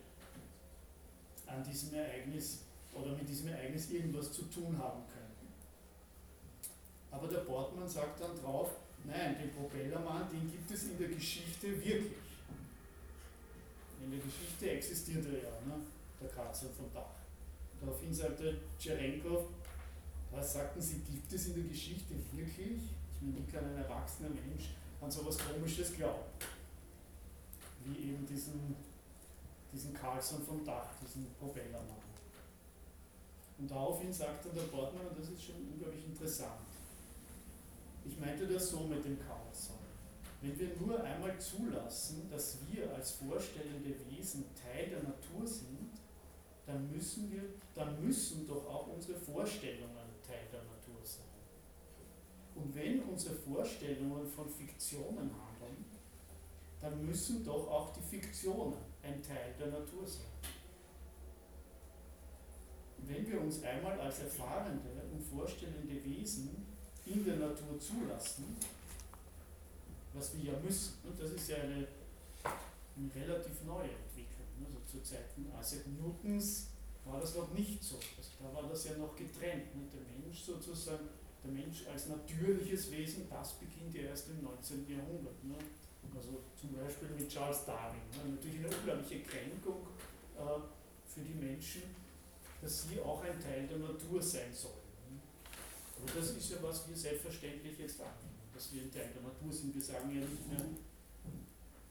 [1.46, 2.62] an diesem Ereignis
[2.92, 5.32] oder mit diesem Ereignis irgendwas zu tun haben können.
[7.10, 8.70] Aber der Bortmann sagt dann drauf,
[9.04, 12.12] nein, den Propellermann, den gibt es in der Geschichte wirklich.
[14.02, 15.80] In der Geschichte existiert er ja, ne?
[16.20, 17.14] der Kratzer vom Dach.
[17.80, 19.46] Daraufhin sagte Tscherenkov,
[20.32, 22.80] was sagten Sie, gibt es in der Geschichte wirklich?
[23.14, 26.24] Ich meine, wie kann ein erwachsener Mensch an so etwas Komisches glauben?
[27.84, 28.74] Wie eben diesen,
[29.72, 32.02] diesen Carlson vom Dach, diesen Propellermann.
[33.58, 36.66] Und daraufhin sagte der Portmann, und das ist schon unglaublich interessant,
[38.04, 39.76] ich meinte das so mit dem Carlson.
[40.40, 45.90] Wenn wir nur einmal zulassen, dass wir als vorstellende Wesen Teil der Natur sind,
[46.66, 47.42] dann müssen wir,
[47.76, 50.01] dann müssen doch auch unsere Vorstellungen
[50.32, 51.26] Teil der Natur sein.
[52.54, 55.84] Und wenn unsere Vorstellungen von Fiktionen handeln,
[56.80, 60.26] dann müssen doch auch die Fiktionen ein Teil der Natur sein.
[63.04, 66.66] Wenn wir uns einmal als erfahrende und vorstellende Wesen
[67.04, 68.56] in der Natur zulassen,
[70.14, 71.86] was wir ja müssen, und das ist ja eine,
[72.44, 76.71] eine relativ neue Entwicklung, also zu Zeiten Isaac Newtons
[77.04, 77.96] war das noch nicht so.
[77.96, 79.74] Also da war das ja noch getrennt.
[79.74, 79.82] Ne?
[79.92, 81.08] Der Mensch sozusagen,
[81.42, 84.88] der Mensch als natürliches Wesen, das beginnt ja erst im 19.
[84.88, 85.42] Jahrhundert.
[85.44, 85.56] Ne?
[86.14, 88.00] Also zum Beispiel mit Charles Darwin.
[88.12, 88.36] Ne?
[88.36, 89.86] Natürlich eine unglaubliche Kränkung
[90.38, 90.60] äh,
[91.06, 91.82] für die Menschen,
[92.60, 94.86] dass sie auch ein Teil der Natur sein sollen.
[95.10, 95.20] Ne?
[95.98, 99.52] Aber das ist ja, was wir selbstverständlich jetzt annehmen, dass wir ein Teil der Natur
[99.52, 99.74] sind.
[99.74, 100.64] Wir sagen ja nicht mehr,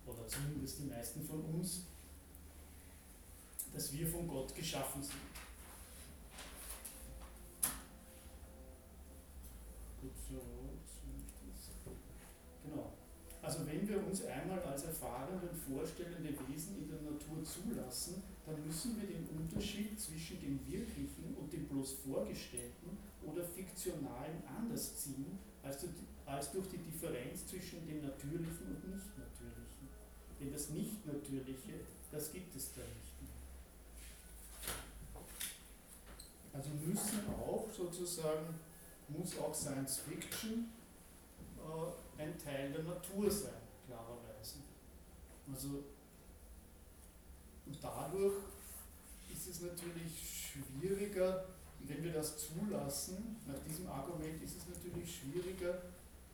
[0.05, 1.83] oder zumindest die meisten von uns,
[3.73, 5.19] dass wir von Gott geschaffen sind.
[12.63, 12.93] Genau.
[13.41, 18.65] Also wenn wir uns einmal als erfahrene und vorstellende Wesen in der Natur zulassen, dann
[18.65, 25.39] müssen wir den Unterschied zwischen dem Wirklichen und dem bloß Vorgestellten oder Fiktionalen anders ziehen,
[25.63, 29.89] als durch die Differenz zwischen dem Natürlichen und Nicht-Natürlichen.
[30.39, 31.81] Denn das Nicht-Natürliche,
[32.11, 33.10] das gibt es da nicht.
[36.53, 38.59] Also müssen auch sozusagen,
[39.07, 40.69] muss auch Science Fiction
[41.57, 44.57] äh, ein Teil der Natur sein, klarerweise.
[45.51, 45.83] Also,
[47.81, 48.35] dadurch
[49.31, 51.45] ist es natürlich schwieriger,
[51.79, 55.81] wenn wir das zulassen, nach diesem Argument ist es natürlich schwieriger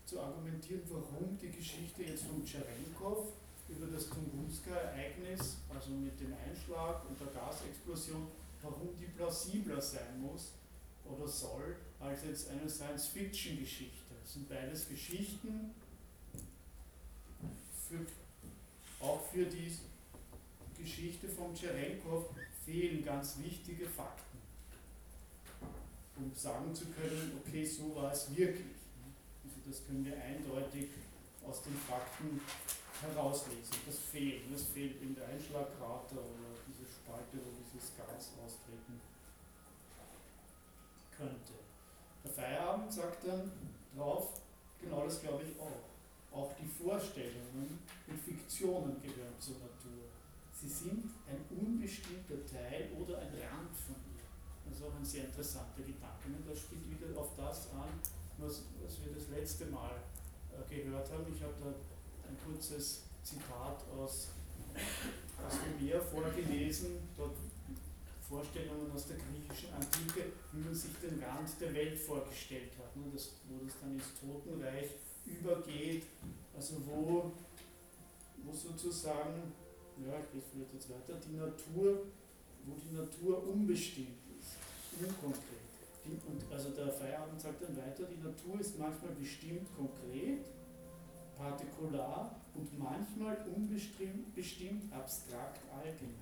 [0.05, 3.33] zu argumentieren, warum die Geschichte jetzt von Tscherenkov
[3.69, 8.27] über das Tunguska-Ereignis, also mit dem Einschlag und der Gasexplosion,
[8.61, 10.51] warum die plausibler sein muss
[11.05, 14.15] oder soll, als jetzt eine Science-Fiction-Geschichte.
[14.23, 15.71] Das sind beides Geschichten,
[17.87, 18.05] für,
[19.03, 19.71] auch für die
[20.77, 22.25] Geschichte von Tscherenkov
[22.65, 24.37] fehlen ganz wichtige Fakten,
[26.17, 28.75] um sagen zu können, okay, so war es wirklich.
[29.43, 30.89] Also das können wir eindeutig
[31.47, 32.41] aus den Fakten
[33.01, 33.75] herauslesen.
[33.85, 34.41] Das fehlt.
[34.51, 36.56] Das fehlt in der Einschlagkrater oder
[37.07, 38.99] Spalte, wo dieses Gas austreten
[41.15, 41.53] könnte.
[42.23, 43.49] Der Feierabend sagt dann
[43.95, 44.41] drauf,
[44.81, 45.87] genau das glaube ich auch.
[46.35, 50.11] Auch die Vorstellungen und Fiktionen gehören zur Natur.
[50.51, 54.27] Sie sind ein unbestimmter Teil oder ein Rand von ihr.
[54.67, 56.27] Das ist auch ein sehr interessanter Gedanke.
[56.27, 57.87] Und das spielt wieder auf das an,
[58.37, 59.95] was, was wir das letzte Mal
[60.51, 61.25] äh, gehört haben.
[61.33, 61.69] Ich habe da
[62.27, 64.29] ein kurzes Zitat aus,
[65.45, 67.35] aus Homer vorgelesen, dort
[68.27, 73.03] Vorstellungen aus der griechischen Antike, wie man sich den Rand der Welt vorgestellt hat, ne,
[73.13, 74.89] das, wo das dann ins Totenreich
[75.25, 76.03] übergeht,
[76.55, 77.31] also wo,
[78.43, 79.53] wo sozusagen,
[80.03, 82.03] ja, ich lese vielleicht jetzt weiter, die Natur,
[82.65, 84.59] wo die Natur unbestimmt ist,
[84.99, 85.63] unkonkret.
[86.03, 90.45] Die, und also der Feierabend sagt dann weiter, die Natur ist manchmal bestimmt konkret,
[91.37, 96.13] partikular und manchmal unbestimmt bestimmt abstrakt allgemein.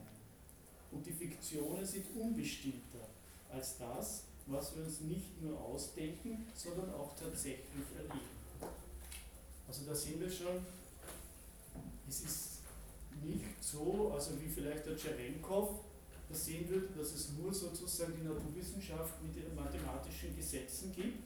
[0.91, 3.08] Und die Fiktionen sind unbestimmter
[3.52, 7.65] als das, was wir uns nicht nur ausdenken, sondern auch tatsächlich
[7.98, 8.19] erleben.
[9.67, 10.65] Also da sehen wir schon,
[12.08, 12.50] es ist
[13.24, 15.80] nicht so, also wie vielleicht der Tscherenkov
[16.30, 21.24] das sehen würde, dass es nur sozusagen die Naturwissenschaft mit ihren mathematischen Gesetzen gibt,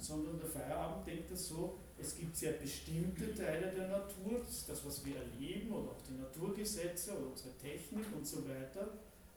[0.00, 4.68] sondern der Feierabend denkt das so, es gibt sehr bestimmte Teile der Natur, das ist
[4.68, 8.88] das, was wir erleben, oder auch die Naturgesetze oder unsere Technik und so weiter,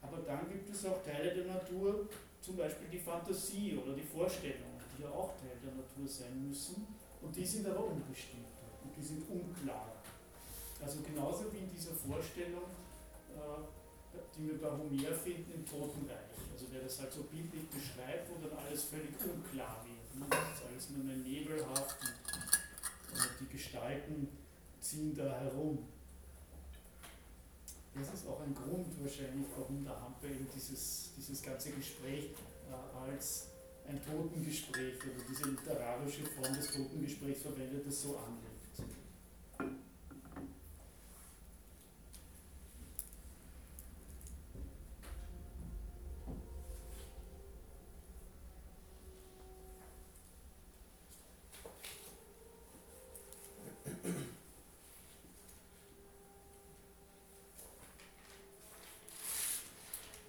[0.01, 2.07] aber dann gibt es auch Teile der Natur,
[2.41, 6.87] zum Beispiel die Fantasie oder die Vorstellungen, die ja auch Teil der Natur sein müssen,
[7.21, 9.99] und die sind aber unbestimmter und die sind unklar.
[10.81, 12.71] Also genauso wie in dieser Vorstellung,
[13.35, 16.39] äh, die wir bei Homer finden im Totenreich.
[16.53, 20.15] Also der das halt so bildlich beschreibt, wo dann alles völlig unklar wird.
[20.15, 20.25] Ne?
[20.29, 22.18] Das ist alles nur eine nebelhaft und
[23.39, 24.27] die Gestalten
[24.79, 25.79] ziehen da herum.
[27.93, 32.31] Das ist auch ein Grund wahrscheinlich, warum der Hampe eben dieses, dieses ganze Gespräch
[32.69, 33.47] äh, als
[33.87, 38.48] ein Totengespräch oder diese literarische Form des Totengesprächs verwendet, das so anlegt.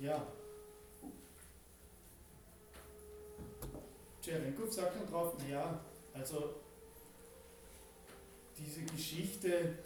[0.00, 0.26] Ja.
[4.22, 5.78] Tscherenkov sagt dann drauf, naja,
[6.14, 6.54] also
[8.56, 9.78] diese Geschichte,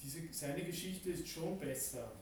[0.00, 2.12] diese, seine Geschichte ist schon besser.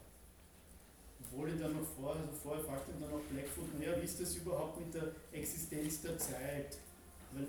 [1.20, 4.20] Obwohl er dann noch vorher, also vorher fragt ihn dann noch Blackfoot, naja, wie ist
[4.20, 6.78] das überhaupt mit der Existenz der Zeit?
[7.32, 7.46] Weil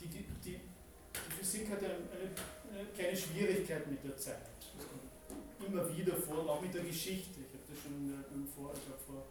[0.00, 4.51] die, die, die, die Physik hat eine, eine, eine kleine Schwierigkeit mit der Zeit
[5.72, 7.40] immer wieder vor, auch mit der Geschichte.
[7.40, 7.96] Ich habe das schon
[8.34, 9.24] in vor, ich vor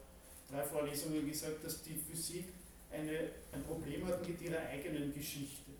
[0.49, 2.45] drei Vorlesungen gesagt, dass die Physik
[2.91, 5.71] eine, ein Problem hat mit ihrer eigenen Geschichte.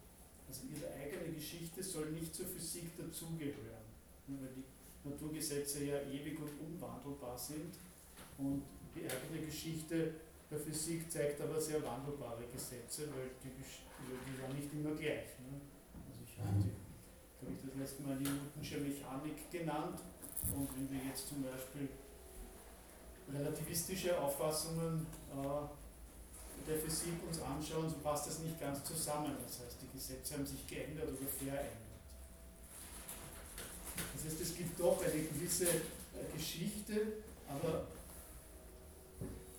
[0.47, 3.89] Also ihre eigene Geschichte soll nicht zur Physik dazugehören,
[4.27, 7.73] weil die Naturgesetze ja ewig und unwandelbar sind
[8.37, 8.61] und
[8.95, 10.13] die eigene Geschichte
[10.51, 15.39] der Physik zeigt aber sehr wandelbare Gesetze, weil die, die waren nicht immer gleich.
[15.39, 15.63] Ne?
[16.05, 16.67] Also ich habe
[17.65, 20.01] das letzte Mal die Newtonsche Mechanik genannt
[20.49, 21.87] und wenn wir jetzt zum Beispiel
[23.33, 29.35] relativistische Auffassungen äh, der Physik uns anschauen, so passt das nicht ganz zusammen.
[29.43, 31.77] Das heißt, die Gesetze haben sich geändert oder verändert.
[34.15, 37.87] Das heißt, es gibt doch eine gewisse äh, Geschichte, aber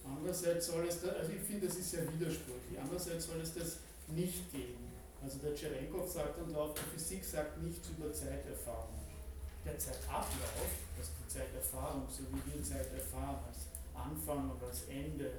[0.04, 3.76] andererseits soll es, da, also ich finde, das ist sehr widersprüchlich, andererseits soll es das
[4.08, 4.92] nicht geben.
[5.22, 9.01] Also der Tscherenkov sagt dann drauf, die Physik sagt nichts über Zeiterfahrung
[9.64, 15.30] der Zeitablauf, also die Zeiterfahrung, so wie wir Zeit erfahren, als Anfang und als Ende,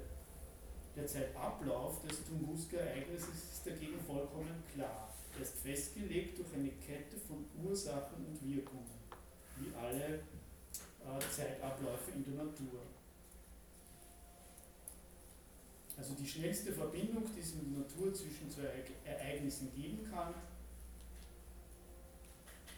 [0.95, 5.09] der Zeitablauf des Tunguska-Ereignisses ist dagegen vollkommen klar.
[5.36, 8.86] Er ist festgelegt durch eine Kette von Ursachen und Wirkungen,
[9.57, 12.81] wie alle äh, Zeitabläufe in der Natur.
[15.97, 18.69] Also die schnellste Verbindung, die es in der Natur zwischen zwei
[19.05, 20.33] Ereignissen geben kann,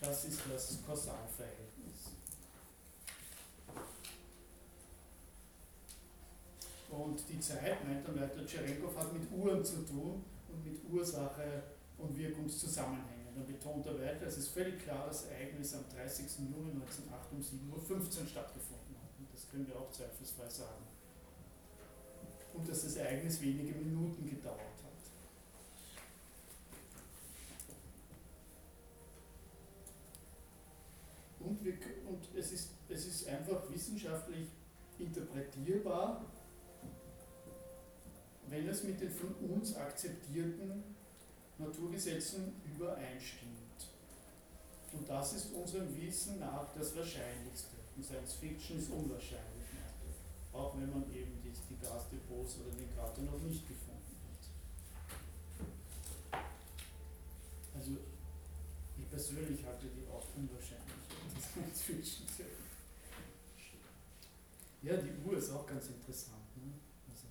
[0.05, 2.13] das ist das Kausalverhältnis.
[6.89, 11.63] Und die Zeit, meint dann weiter Tscherenkov, hat mit Uhren zu tun und mit Ursache
[11.97, 13.35] und Wirkungszusammenhängen.
[13.35, 16.25] Dann betont er weiter, es ist völlig klar, dass das Ereignis am 30.
[16.39, 19.11] Juni 1908 um 7.15 Uhr stattgefunden hat.
[19.19, 20.85] Und das können wir auch zweifelsfrei sagen.
[22.53, 24.74] Und dass das Ereignis wenige Minuten gedauert
[31.65, 31.73] wir,
[32.07, 34.47] und es ist, es ist einfach wissenschaftlich
[34.99, 36.23] interpretierbar,
[38.47, 40.83] wenn es mit den von uns akzeptierten
[41.57, 43.55] Naturgesetzen übereinstimmt.
[44.93, 47.75] Und das ist unserem Wissen nach das Wahrscheinlichste.
[47.97, 49.65] In Science Fiction ist unwahrscheinlich,
[50.53, 54.17] auch wenn man eben die, die Gasdepots oder den Krater noch nicht gefunden
[56.31, 56.41] hat.
[57.73, 57.97] Also
[58.97, 61.04] ich persönlich halte die auch unwahrscheinlich.
[64.85, 66.45] Ja, die Uhr ist auch ganz interessant.
[66.57, 66.73] Ne?
[67.09, 67.25] Also,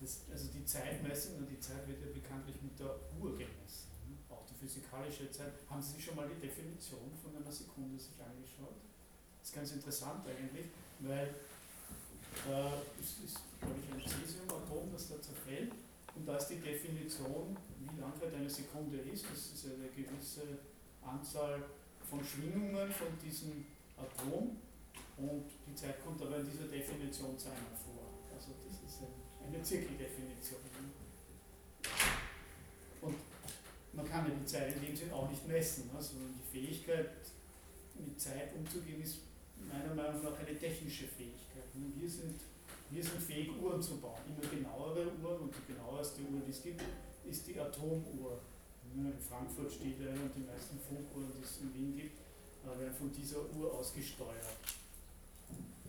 [0.00, 3.88] das, also die Zeitmessung und die Zeit wird ja bekanntlich mit der Uhr gemessen.
[4.04, 4.16] Ne?
[4.28, 5.52] Auch die physikalische Zeit.
[5.70, 8.76] Haben Sie sich schon mal die Definition von einer Sekunde sich angeschaut?
[9.40, 10.66] Das ist ganz interessant eigentlich,
[11.00, 11.34] weil
[12.46, 15.72] da ist, ist glaube ich, ein Cäsiumatom, das da zerfällt.
[16.14, 19.24] Und da ist die Definition, wie lang halt eine Sekunde ist.
[19.24, 20.58] Das ist eine gewisse
[21.00, 21.64] Anzahl
[22.12, 23.64] von Schwingungen von diesem
[23.96, 24.60] Atom.
[25.16, 28.04] Und die Zeit kommt aber in dieser Definition zweimal vor.
[28.28, 29.00] Also das ist
[29.40, 30.60] eine Zirkeldefinition.
[33.00, 33.16] Und
[33.94, 37.10] man kann ja die Zeit in dem Sinn auch nicht messen, also die Fähigkeit,
[37.98, 39.18] mit Zeit umzugehen, ist
[39.56, 41.64] meiner Meinung nach eine technische Fähigkeit.
[41.74, 42.40] Wir sind
[42.90, 44.20] wir sind fähig, Uhren zu bauen.
[44.28, 46.82] Immer genauere Uhren und die genaueste Uhr, die es gibt,
[47.24, 48.38] ist die Atomuhr.
[48.94, 52.20] In Frankfurt steht eine und die meisten Funkuhren, die es in Wien gibt,
[52.64, 54.60] äh, werden von dieser Uhr aus gesteuert.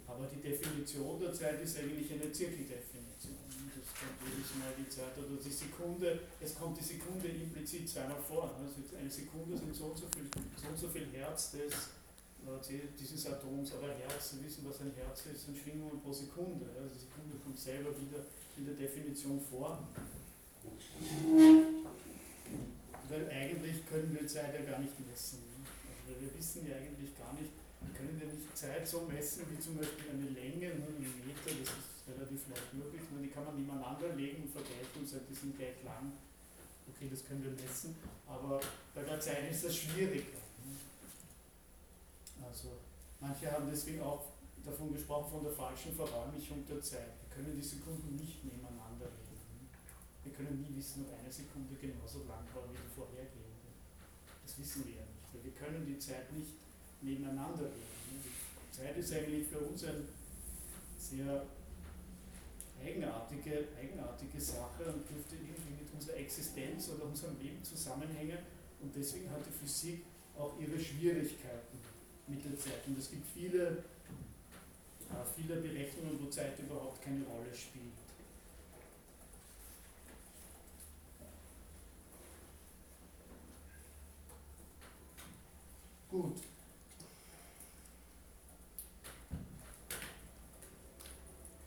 [0.07, 3.43] Aber die Definition der Zeit ist eigentlich eine Zirkeldefinition.
[3.75, 8.21] Das kommt jedes Mal die Zeit oder die Sekunde, es kommt die Sekunde implizit zweimal
[8.21, 8.55] vor.
[8.55, 11.73] Also eine Sekunde sind so und so viel, so und so viel Herz des
[12.99, 16.65] dieses Atoms, aber Herz, Sie wissen, was ein Herz ist, sind Schwingungen pro Sekunde.
[16.75, 18.25] Also die Sekunde kommt selber wieder
[18.57, 19.79] in der Definition vor.
[23.09, 25.39] Weil eigentlich können wir Zeit ja gar nicht messen.
[26.07, 29.59] Also wir wissen ja eigentlich gar nicht, wir können ja nicht Zeit so messen wie
[29.59, 33.45] zum Beispiel eine Länge, nur einen Meter, das ist relativ leicht möglich, nur die kann
[33.45, 36.11] man nebeneinander legen und vergleichen und sagen, die sind gleich lang.
[36.87, 37.95] Okay, das können wir messen,
[38.27, 38.59] aber
[38.93, 40.39] bei der Zeit ist das schwieriger.
[42.43, 42.75] Also
[43.19, 44.33] manche haben deswegen auch
[44.65, 47.15] davon gesprochen, von der falschen Verräumlichung der Zeit.
[47.23, 48.82] Wir können die Sekunden nicht nebeneinander.
[50.23, 53.71] Wir können nie wissen, ob eine Sekunde genauso lang war wie die vorhergehende.
[54.45, 56.55] Das wissen wir ja nicht, wir können die Zeit nicht
[57.01, 58.23] nebeneinander legen.
[58.23, 60.03] Die Zeit ist eigentlich für uns eine
[60.97, 61.45] sehr
[62.83, 68.39] eigenartige, eigenartige Sache und dürfte irgendwie mit unserer Existenz oder unserem Leben zusammenhängen.
[68.81, 70.03] Und deswegen hat die Physik
[70.37, 71.77] auch ihre Schwierigkeiten
[72.27, 72.87] mit der Zeit.
[72.87, 73.83] Und es gibt viele,
[75.09, 78.02] äh, viele Berechnungen, wo Zeit überhaupt keine Rolle spielt.
[86.13, 86.37] Gut.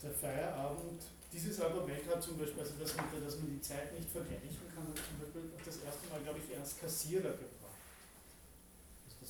[0.01, 4.09] Der Feierabend, dieses Argument hat zum Beispiel, also dass man, dass man die Zeit nicht
[4.09, 7.57] vergleichen kann, hat zum Beispiel das erste Mal, glaube ich, erst Kassierer gebracht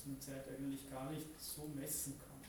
[0.08, 2.40] man Zeit eigentlich gar nicht so messen kann.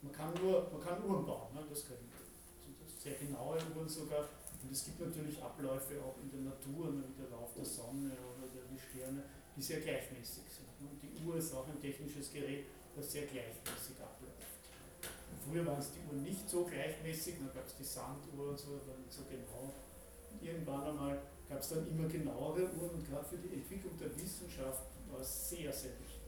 [0.00, 1.60] Man kann nur, man kann Uhren bauen, ne?
[1.68, 4.24] das können also sehr genaue Uhren sogar.
[4.62, 7.04] Und es gibt natürlich Abläufe auch in der Natur, ne?
[7.08, 9.22] wie der Lauf der Sonne oder der, die Sterne,
[9.58, 10.70] die sehr gleichmäßig sind.
[10.78, 14.46] Und die Uhr ist auch ein technisches Gerät, das sehr gleichmäßig abläuft.
[15.02, 18.58] Und früher waren es die Uhren nicht so gleichmäßig, dann gab es die Sanduhr und
[18.58, 19.74] so, dann so genau.
[20.40, 21.18] Irgendwann einmal
[21.48, 25.50] gab es dann immer genauere Uhren und gerade für die Entwicklung der Wissenschaft war es
[25.50, 26.18] sehr, sehr wichtig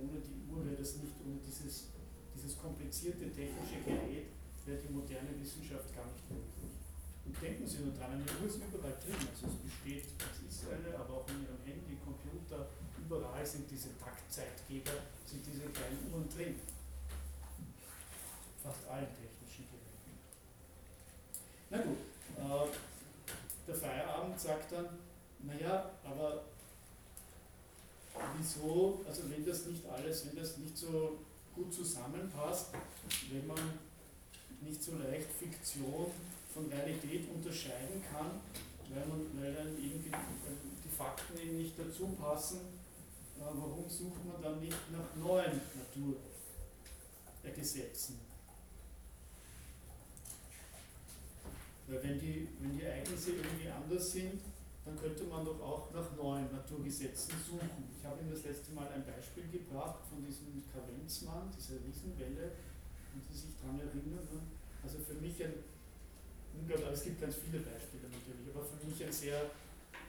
[0.00, 1.88] ohne die Uhr wäre das nicht, ohne dieses,
[2.34, 4.28] dieses komplizierte technische Gerät
[4.64, 6.75] wäre die moderne Wissenschaft gar nicht möglich.
[7.40, 9.28] Denken Sie nur dran, eine Uhr ist überall drin.
[9.28, 12.66] Also es besteht, es ist eine, aber auch in Ihrem Handy, Computer,
[12.98, 14.92] überall sind diese Taktzeitgeber,
[15.24, 16.58] sind diese kleinen Uhren drin.
[18.62, 20.18] Fast allen technischen Geräten.
[21.70, 21.98] Na gut,
[22.38, 24.88] äh, der Feierabend sagt dann,
[25.40, 26.44] naja, aber
[28.38, 31.18] wieso, also wenn das nicht alles, wenn das nicht so
[31.54, 32.70] gut zusammenpasst,
[33.30, 33.78] wenn man
[34.60, 36.10] nicht so leicht Fiktion
[36.56, 38.40] von Realität unterscheiden kann,
[38.88, 42.60] weil, man, weil dann irgendwie die Fakten eben nicht dazu passen,
[43.38, 45.60] warum sucht man dann nicht nach neuen
[47.44, 48.20] Naturgesetzen?
[51.88, 54.40] Weil wenn die, wenn die Ereignisse irgendwie anders sind,
[54.86, 57.84] dann könnte man doch auch nach neuen Naturgesetzen suchen.
[57.96, 62.52] Ich habe Ihnen das letzte Mal ein Beispiel gebracht von diesem Kavenzmann, dieser Riesenwelle,
[63.12, 64.26] wenn Sie sich daran erinnern.
[64.32, 64.40] Ne?
[64.82, 65.52] Also für mich ein,
[66.58, 69.50] unglaublich, es gibt ganz viele Beispiele natürlich, aber für mich ein sehr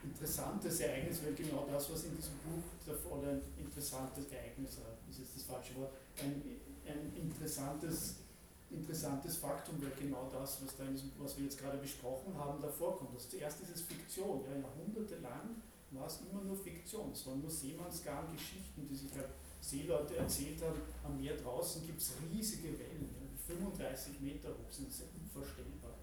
[0.04, 2.64] interessantes Ereignis, weil genau das, was in diesem Buch,
[3.12, 4.80] oder ein interessantes Ereignis,
[5.10, 5.92] ist jetzt das falsche Wort,
[6.22, 6.42] ein,
[6.86, 8.28] ein interessantes
[8.70, 12.68] interessantes Faktum, weil genau das, was, da diesem, was wir jetzt gerade besprochen haben, da
[12.68, 13.12] vorkommt.
[13.14, 15.56] Also zuerst ist es Fiktion, ja, jahrhundertelang
[15.92, 19.30] war es immer nur Fiktion, es waren nur Seemannsgarn-Geschichten, die sich halt
[19.62, 24.72] Seeleute erzählt haben, am Meer draußen gibt es riesige Wellen, ja, die 35 Meter hoch
[24.72, 25.96] sind, sehr unvorstellbar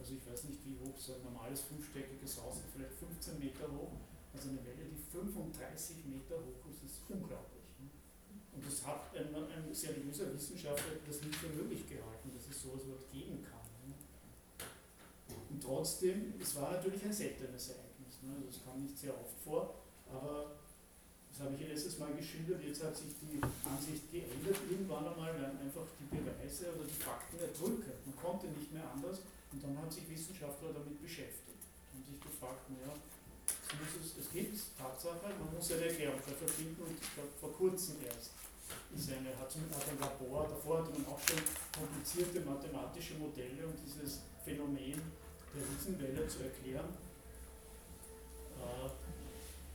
[0.00, 3.68] Also ich weiß nicht, wie hoch so ein normales fünfstöckiges Haus ist, vielleicht 15 Meter
[3.68, 4.00] hoch
[4.32, 7.60] Also eine Welle, die 35 Meter hoch ist, ist unglaublich.
[8.56, 12.88] Und das hat ein, ein seriöser Wissenschaftler das nicht für möglich gehalten, dass es sowas
[12.88, 13.60] überhaupt geben kann.
[13.84, 13.92] Ne?
[15.52, 18.24] Und trotzdem, es war natürlich ein seltenes Ereignis.
[18.24, 18.40] Ne?
[18.48, 20.56] Das kam nicht sehr oft vor, aber
[21.28, 23.36] das habe ich letztes Mal geschildert, jetzt hat sich die
[23.68, 24.56] Ansicht geändert.
[24.64, 27.84] Irgendwann einmal werden einfach die Beweise oder die Fakten erdrückt.
[27.84, 29.20] Man konnte nicht mehr anders
[29.52, 31.62] und dann haben sich Wissenschaftler damit beschäftigt.
[31.94, 32.94] Und sich gefragt, naja,
[33.46, 38.30] es, es gibt Tatsache, man muss eine dafür finden und ich glaube vor kurzem erst
[38.94, 41.38] ist eine, hat, hat ein Labor, davor hatte man auch schon
[41.74, 45.00] komplizierte mathematische Modelle, um dieses Phänomen
[45.54, 46.88] der Riesenwelle zu erklären.
[48.58, 48.90] Äh,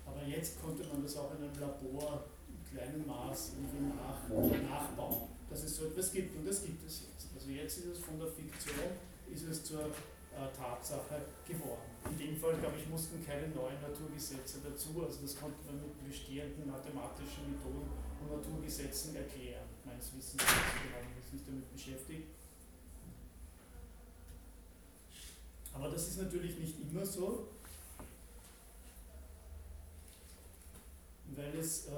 [0.05, 4.27] aber jetzt konnte man das auch in einem Labor im kleinen Maß irgendwie nach,
[4.69, 6.35] nachbauen, dass es so etwas gibt.
[6.35, 7.27] Und das gibt es jetzt.
[7.33, 8.95] Also jetzt ist es von der Fiktion,
[9.33, 11.89] ist es zur äh, Tatsache geworden.
[12.11, 16.07] In dem Fall, glaube ich, mussten keine neuen Naturgesetze dazu, also das konnte man mit
[16.07, 17.89] bestehenden mathematischen Methoden
[18.21, 19.65] und Naturgesetzen erklären.
[19.83, 22.27] Meines Wissens haben wir sich damit beschäftigt.
[25.73, 27.47] Aber das ist natürlich nicht immer so.
[31.35, 31.91] weil es äh,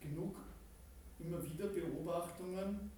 [0.00, 0.36] genug
[1.18, 2.90] immer wieder Beobachtungen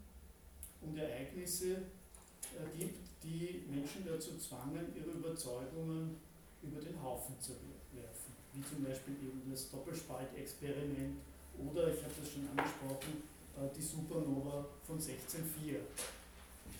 [0.82, 6.16] und Ereignisse äh, gibt, die Menschen dazu zwangen, ihre Überzeugungen
[6.62, 7.52] über den Haufen zu
[7.92, 8.32] werfen.
[8.52, 11.20] Wie zum Beispiel eben das Doppelspaltexperiment
[11.58, 13.22] oder, ich habe das schon angesprochen,
[13.56, 15.80] äh, die Supernova von 1604,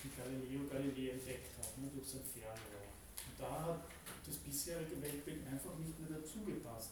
[0.03, 2.89] die Galileo Galilei entdeckt hat, ne, durch sein Fernrohr.
[3.21, 3.81] Und da hat
[4.25, 6.91] das bisherige Weltbild einfach nicht mehr dazu gepasst.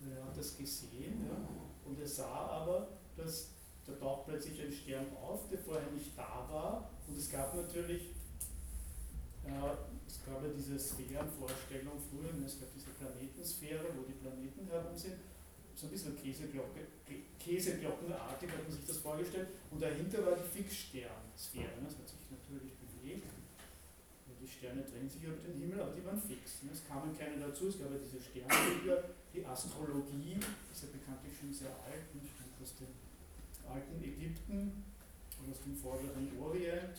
[0.00, 1.36] Er hat das gesehen ja,
[1.84, 3.48] und er sah aber, dass
[3.86, 6.90] da taucht plötzlich ein Stern auf, der vorher nicht da war.
[7.06, 8.10] Und es gab natürlich,
[10.06, 15.18] es gab ja diese Sphärenvorstellung früher, es gab diese Planetensphäre, wo die Planeten herum sind.
[15.74, 16.88] So ein bisschen Käseglocke,
[17.38, 19.48] Käseglockenartig hat man sich das vorgestellt.
[19.70, 21.76] Und dahinter war die Fixsternsphäre.
[21.84, 23.28] Das hat sich natürlich bewegt.
[24.40, 26.62] Die Sterne drehen sich über den Himmel, aber die waren fix.
[26.70, 30.38] Es kamen keine dazu, es gab ja diese Sternbilder die Astrologie,
[30.72, 32.88] ist ja bekanntlich schon sehr alt, stammt aus dem
[33.68, 34.84] alten Ägypten
[35.42, 36.96] und aus dem vorderen Orient.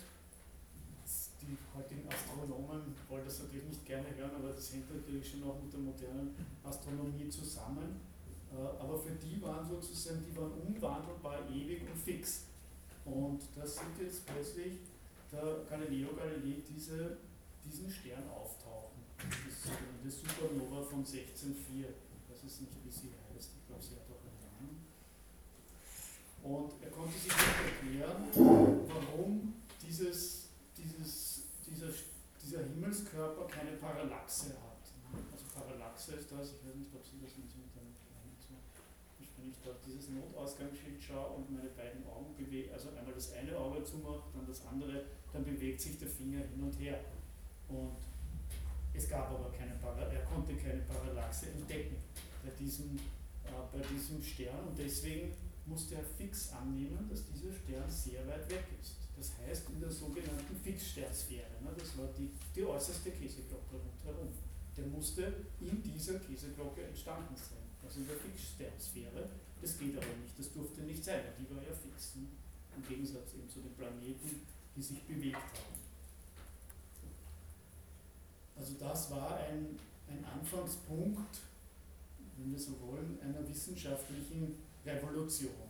[1.47, 5.61] Die heutigen Astronomen wollen das natürlich nicht gerne hören, aber das hängt natürlich schon auch
[5.63, 8.01] mit der modernen Astronomie zusammen.
[8.51, 12.47] Äh, aber für die waren sozusagen, die waren unwandelbar, ewig und fix.
[13.05, 14.79] Und das sieht jetzt plötzlich
[15.31, 17.17] der Galileo Galilei diese,
[17.63, 18.99] diesen Stern auftauchen.
[19.17, 19.71] Das,
[20.03, 21.87] das Supernova von 1604
[22.27, 24.87] weiß nicht, wie sie heißt, ich glaube, sie hat auch einen Namen.
[26.43, 31.26] Und er konnte sich nicht erklären, warum dieses, dieses,
[32.47, 34.79] dieser Himmelskörper keine Parallaxe hat.
[35.31, 37.91] Also Parallaxe ist das, ich weiß nicht, ob Sie das mit einem kleinen
[38.39, 38.55] so,
[39.35, 43.33] wenn ich da auf dieses Notausgangsschild schaue und meine beiden Augen bewege, also einmal das
[43.33, 47.03] eine Auge zumache, dann das andere, dann bewegt sich der Finger hin und her.
[47.67, 47.97] Und
[48.93, 51.97] es gab aber keine Parallaxe, er konnte keine Parallaxe entdecken
[52.43, 52.95] bei diesem,
[53.43, 55.33] äh, bei diesem Stern und deswegen
[55.65, 59.06] musste er fix annehmen, dass dieser Stern sehr weit weg ist.
[59.17, 64.29] Das heißt in der sogenannten Fixsternsphäre, ne, das war die, die äußerste Käseglocke rundherum,
[64.77, 69.29] der musste in dieser Käseglocke entstanden sein, also in der Fixsternsphäre.
[69.59, 72.27] Das geht aber nicht, das durfte nicht sein, weil die war ja fix, ne?
[72.75, 74.45] im Gegensatz eben zu den Planeten,
[74.75, 75.81] die sich bewegt haben.
[78.55, 81.39] Also das war ein, ein Anfangspunkt
[82.37, 84.55] wenn wir so wollen, einer wissenschaftlichen
[84.85, 85.66] Revolution.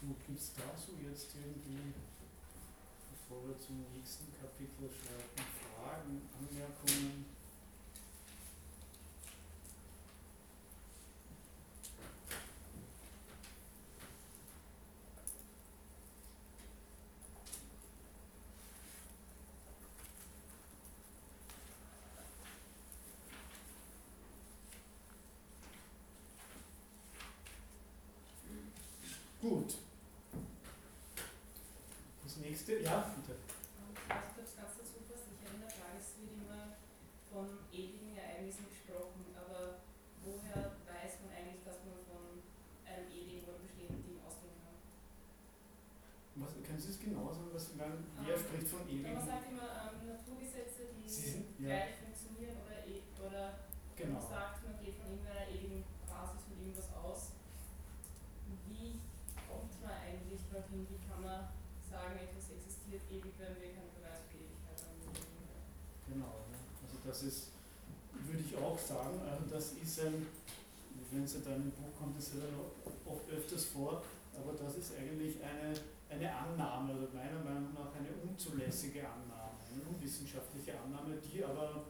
[0.00, 1.92] Gibt es dazu jetzt irgendwie,
[3.10, 5.44] bevor wir zum nächsten Kapitel schreiten,
[5.76, 7.26] Fragen, Anmerkungen?
[29.42, 29.89] Gut.
[32.50, 33.38] Nächste, ja, bitte.
[33.38, 36.74] Ich glaube, ganz dazu passt, ich erinnere es wird immer
[37.30, 39.86] von ewigen Ereignissen gesprochen, aber
[40.26, 42.42] woher weiß man eigentlich, dass man von
[42.82, 44.74] einem ewigen oder bestehenden Ding ausgehen kann?
[46.42, 48.02] Was, können Sie es genau sagen, was Sie meinen?
[48.18, 49.14] Wer um, spricht von ewigen?
[49.14, 51.70] Man sagt immer ähm, Naturgesetze, die ja.
[51.70, 53.62] gleich funktionieren oder, e oder
[53.94, 54.18] genau.
[54.18, 57.30] man sagt, man geht von irgendeiner ewigen Basis von irgendwas aus.
[58.66, 58.98] Wie
[59.46, 60.82] kommt man eigentlich dorthin?
[60.90, 61.59] Wie kann man
[61.90, 65.26] sagen, etwas existiert ewig, wenn wir keine Beweisfähigkeit angeben.
[66.06, 66.46] Genau,
[66.86, 67.50] also das ist,
[68.14, 70.26] würde ich auch sagen, also das ist ein,
[71.10, 72.46] wenn es in deinem Buch kommt, das ja
[73.04, 74.02] oft öfters vor,
[74.38, 75.74] aber das ist eigentlich eine,
[76.08, 81.84] eine Annahme, oder meiner Meinung nach eine unzulässige Annahme, eine unwissenschaftliche Annahme, die aber,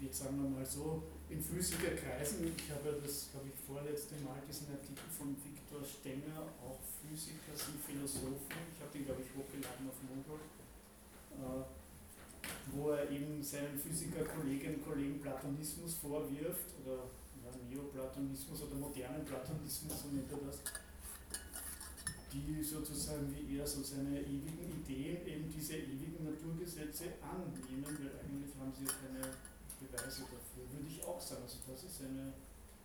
[0.00, 4.70] jetzt sagen wir mal so, in Physikerkreisen, ich habe das, glaube ich, vorletzte Mal diesen
[4.70, 9.98] Artikel von Viktor Stenger, auch Physiker sind Philosophen, ich habe den, glaube ich, hochgeladen auf
[10.06, 10.38] Moodle,
[11.42, 11.66] äh,
[12.70, 17.10] wo er eben seinen Physikerkolleginnen und Kollegen Platonismus vorwirft, oder
[17.42, 20.62] ja, Neoplatonismus oder modernen Platonismus, so nennt er das,
[22.32, 28.54] die sozusagen wie er so seine ewigen Ideen, eben diese ewigen Naturgesetze annehmen, weil eigentlich
[28.58, 29.34] haben sie ja keine
[29.80, 31.42] Beweise dafür, würde ich auch sagen.
[31.42, 32.32] Also das ist eine,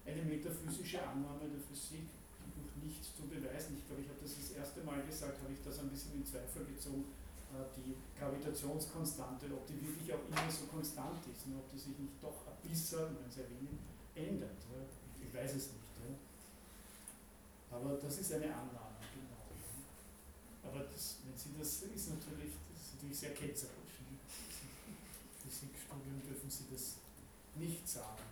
[0.06, 2.08] eine metaphysische Annahme der Physik,
[2.44, 3.78] die durch nichts zu beweisen.
[3.80, 6.26] Ich glaube, ich habe das das erste Mal gesagt, habe ich das ein bisschen in
[6.26, 7.08] Zweifel gezogen,
[7.52, 11.56] äh, die Gravitationskonstante, ob die wirklich auch immer so konstant ist, ne?
[11.60, 13.80] ob die sich nicht doch ein bisschen, wenn sehr wenig,
[14.16, 14.60] ändert.
[15.22, 15.82] Ich weiß es nicht.
[17.72, 19.48] Aber das ist eine Annahme, genau.
[20.64, 23.91] Aber das, wenn Sie das ist natürlich, das ist natürlich sehr ketzerisch.
[25.92, 26.02] Ne?
[26.02, 26.96] Physikstudium dürfen Sie das
[27.56, 28.24] nicht sagen.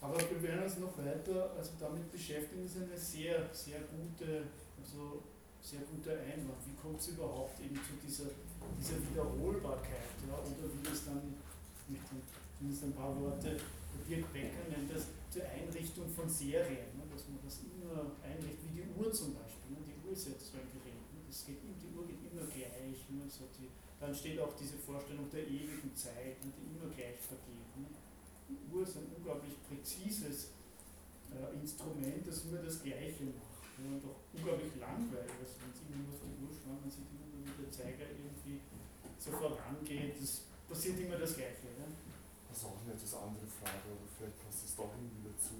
[0.00, 2.64] Aber wir werden uns noch weiter also damit beschäftigen.
[2.64, 4.50] Das ist eine sehr, sehr gute,
[4.82, 5.22] also
[5.62, 6.58] sehr guter Einwand.
[6.66, 8.34] Wie kommt es überhaupt eben zu dieser,
[8.78, 10.18] dieser Wiederholbarkeit?
[10.26, 10.34] Ja?
[10.42, 11.38] Oder wie es dann,
[11.86, 12.00] mit
[12.58, 13.58] zumindest ein paar Worte,
[14.08, 17.06] Dirk Becker nennt das zur Einrichtung von Serien, ne?
[17.06, 19.70] dass man das immer einrichtet, wie die Uhr zum Beispiel.
[19.70, 19.86] Ne?
[19.86, 20.98] Die Uhr ist jetzt so ein Gerät.
[21.14, 21.22] Ne?
[21.30, 21.81] Das geht, geht
[22.32, 22.98] immer gleich.
[23.12, 23.28] Ne?
[23.28, 23.68] So die,
[24.00, 26.50] dann steht auch diese Vorstellung der ewigen Zeit, ne?
[26.56, 27.70] die immer gleich vergeht.
[27.76, 27.86] Ne?
[28.48, 30.56] Die Uhr ist ein unglaublich präzises
[31.30, 33.62] äh, Instrument, das immer das Gleiche macht.
[33.78, 33.96] Ne?
[33.96, 35.36] Und auch unglaublich langweilig.
[35.38, 38.60] Also wenn Sie immer auf die Uhr schauen, man sieht immer, wie der Zeiger irgendwie
[39.22, 40.18] so vorangeht.
[40.18, 41.70] Das passiert immer das Gleiche.
[41.78, 41.86] Ne?
[42.48, 45.56] Das ist auch eine etwas andere Frage, aber vielleicht passt es doch irgendwie dazu.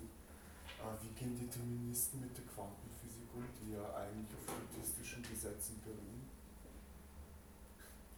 [0.82, 6.21] Äh, wie gehen Deterministen mit der Quantenphysik um, die ja eigentlich auf statistischen Gesetzen beruhen?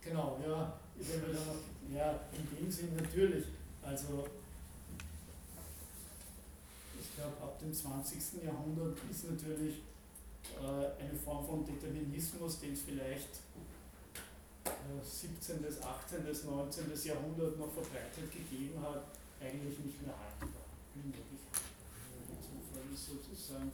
[0.05, 0.79] Genau, ja,
[1.95, 3.47] ja, in dem Sinn natürlich.
[3.83, 4.27] Also
[7.01, 8.45] ich glaube, ab dem 20.
[8.45, 9.77] Jahrhundert ist natürlich
[10.61, 13.41] äh, eine Form von Determinismus, den es vielleicht
[14.67, 16.85] äh, 17., 18., 19.
[17.05, 19.05] Jahrhundert noch verbreitet gegeben hat,
[19.41, 20.69] eigentlich nicht mehr haltbar.
[20.93, 21.33] Haltbar.
[22.29, 23.73] Der Zufall ist sozusagen,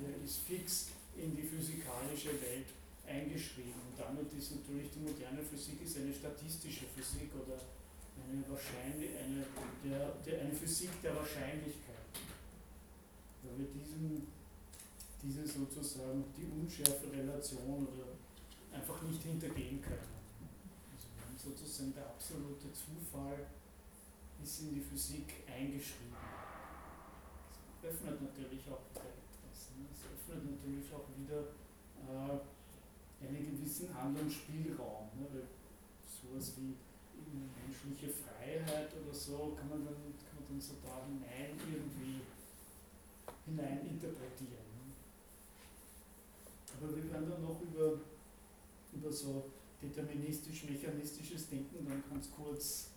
[0.00, 2.66] der ist fix in die physikalische Welt
[3.08, 3.80] eingeschrieben.
[3.88, 7.56] Und damit ist natürlich die moderne Physik ist eine statistische Physik oder
[8.20, 9.44] eine, wahrscheinlich, eine,
[9.84, 12.12] der, der, eine Physik der Wahrscheinlichkeit.
[13.42, 14.26] Da wir diesen,
[15.22, 18.12] diese sozusagen die unschärfe Relation oder
[18.76, 20.12] einfach nicht hintergehen können.
[20.92, 23.46] Also wir haben sozusagen der absolute Zufall
[24.42, 26.14] ist in die Physik eingeschrieben.
[27.82, 29.70] Es öffnet natürlich auch wieder etwas.
[29.74, 29.86] Ne?
[29.90, 31.40] Es öffnet natürlich auch wieder
[32.06, 32.38] äh,
[33.20, 35.08] einen gewissen anderen Spielraum.
[35.18, 35.26] Ne?
[35.32, 35.48] Weil
[36.06, 36.74] sowas wie
[37.28, 42.22] menschliche Freiheit oder so kann man dann, kann man dann so da hinein irgendwie
[43.46, 44.66] hinein interpretieren.
[44.76, 44.92] Ne?
[46.78, 47.98] Aber wir werden dann noch über,
[48.92, 49.50] über so
[49.82, 52.88] deterministisch-mechanistisches Denken dann ganz kurz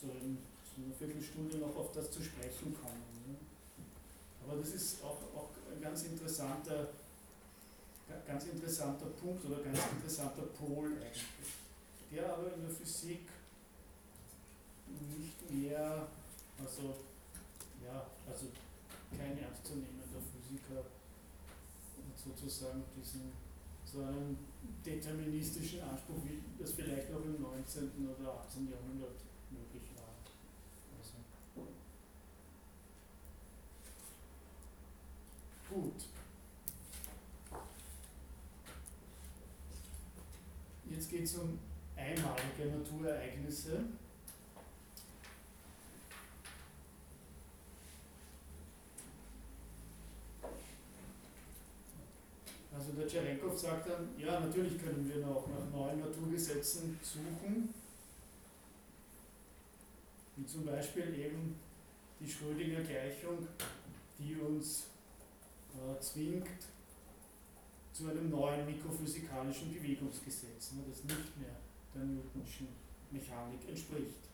[0.00, 3.02] so in so einer Viertelstunde noch auf das zu sprechen kommen.
[3.26, 3.36] Ne?
[4.46, 6.88] Aber das ist auch, auch ein ganz interessanter
[8.26, 11.24] ganz interessanter Punkt oder ganz interessanter Pol eigentlich,
[12.10, 13.28] der aber in der Physik
[15.18, 16.08] nicht mehr,
[16.58, 16.94] also
[17.84, 18.46] ja, also
[19.16, 20.84] kein ernstzunehmender Physiker
[22.16, 23.32] sozusagen diesen
[23.84, 24.36] so einen
[24.84, 27.90] deterministischen Anspruch, wie das vielleicht noch im 19.
[28.08, 28.68] oder 18.
[28.70, 30.14] Jahrhundert möglich war.
[30.98, 31.14] Also.
[35.70, 36.13] Gut.
[41.04, 41.58] Jetzt geht es um
[41.96, 43.84] einmalige Naturereignisse.
[52.74, 57.74] Also der Tscherenkov sagt dann, ja, natürlich können wir noch nach neuen Naturgesetzen suchen,
[60.36, 61.54] wie zum Beispiel eben
[62.18, 63.46] die Schrödinger Gleichung,
[64.18, 64.84] die uns
[65.74, 66.48] äh, zwingt,
[67.94, 71.54] zu einem neuen mikrophysikalischen Bewegungsgesetz, ne, das nicht mehr
[71.94, 72.66] der Newtonschen
[73.12, 74.26] Mechanik entspricht.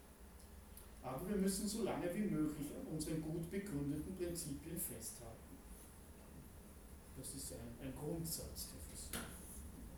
[1.02, 5.56] Aber wir müssen so lange wie möglich an unseren gut begründeten Prinzipien festhalten.
[7.16, 9.20] Das ist ein, ein Grundsatz der Physik.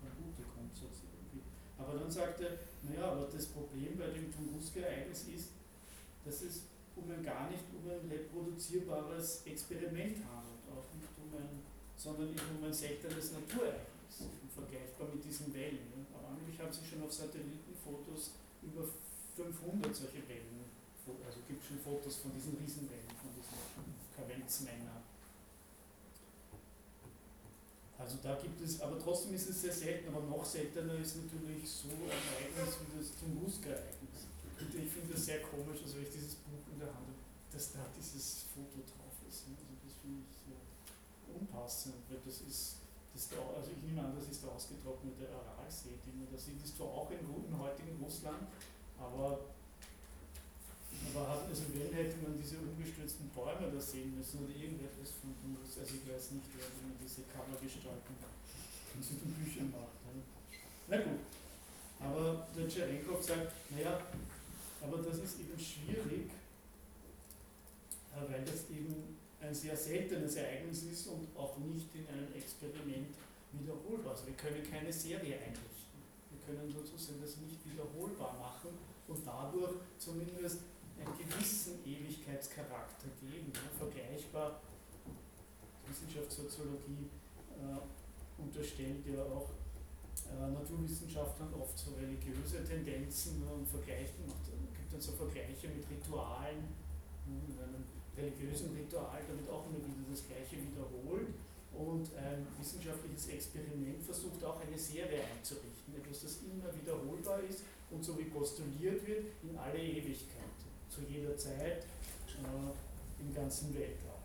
[0.03, 1.43] Ein guter Grundsatz irgendwie.
[1.77, 5.49] Aber dann sagt er, naja, aber das Problem bei dem Tunguska-Ereignis ist,
[6.25, 6.63] dass es
[6.95, 11.63] um ein gar nicht um ein reproduzierbares Experiment handelt, auch nicht um ein,
[11.97, 15.89] sondern eben um ein seltenes Naturereignis, vergleichbar mit diesen Wellen.
[15.95, 16.05] Ne?
[16.13, 18.31] Aber angeblich haben sie schon auf Satellitenfotos
[18.61, 18.85] über
[19.35, 20.63] 500 solche Wellen,
[21.25, 23.59] also gibt es schon Fotos von diesen Riesenwellen, von diesen
[24.15, 25.03] Kavenzmännern.
[27.97, 31.63] Also da gibt es, aber trotzdem ist es sehr selten, aber noch seltener ist natürlich
[31.69, 34.27] so ein Ereignis wie das Tunguska-Ereignis.
[34.59, 37.71] Ich finde das sehr komisch, also wenn ich dieses Buch in der Hand habe, dass
[37.71, 39.47] da dieses Foto drauf ist.
[39.47, 39.55] Ne?
[39.55, 40.59] Also das finde ich sehr
[41.29, 46.19] unpassend, weil das ist, das also ich nehme an, das ist der ausgetrocknete Aralsee, den
[46.19, 48.47] man da sieht, ist zwar auch in, im heutigen Russland,
[48.97, 49.53] aber
[51.11, 55.35] aber hat, also wenn hätte man diese umgestürzten Bäume da sehen müssen oder irgendetwas von
[55.41, 58.13] Tungus, also ich weiß nicht, wer man diese Cover gestalten
[58.93, 59.97] in diesen Büchern macht.
[60.05, 60.21] Ne?
[60.87, 61.21] Na gut,
[61.99, 63.99] aber der Tscherenkov sagt, naja,
[64.81, 66.29] aber das ist eben schwierig,
[68.13, 73.15] äh, weil das eben ein sehr seltenes Ereignis ist und auch nicht in einem Experiment
[73.51, 74.11] wiederholbar.
[74.11, 75.99] Also wir können keine Serie einrichten.
[76.31, 78.77] Wir können sozusagen das nicht wiederholbar machen
[79.07, 80.61] und dadurch zumindest
[80.97, 84.61] einen gewissen Ewigkeitscharakter geben, vergleichbar.
[85.85, 87.11] Wissenschaftssoziologie
[87.59, 89.49] äh, unterstellt ja auch
[90.31, 95.83] äh, Naturwissenschaftlern oft so religiöse Tendenzen ne, und vergleichen, macht, gibt dann so Vergleiche mit
[95.89, 96.71] Ritualen,
[97.27, 97.83] ne, mit einem
[98.17, 101.33] religiösen Ritual, damit auch immer wieder das Gleiche wiederholt.
[101.73, 108.03] Und ein wissenschaftliches Experiment versucht auch eine Serie einzurichten, etwas, das immer wiederholbar ist und
[108.03, 110.53] so wie postuliert wird, in alle Ewigkeit
[110.87, 114.21] zu jeder Zeit äh, im ganzen Weltraum.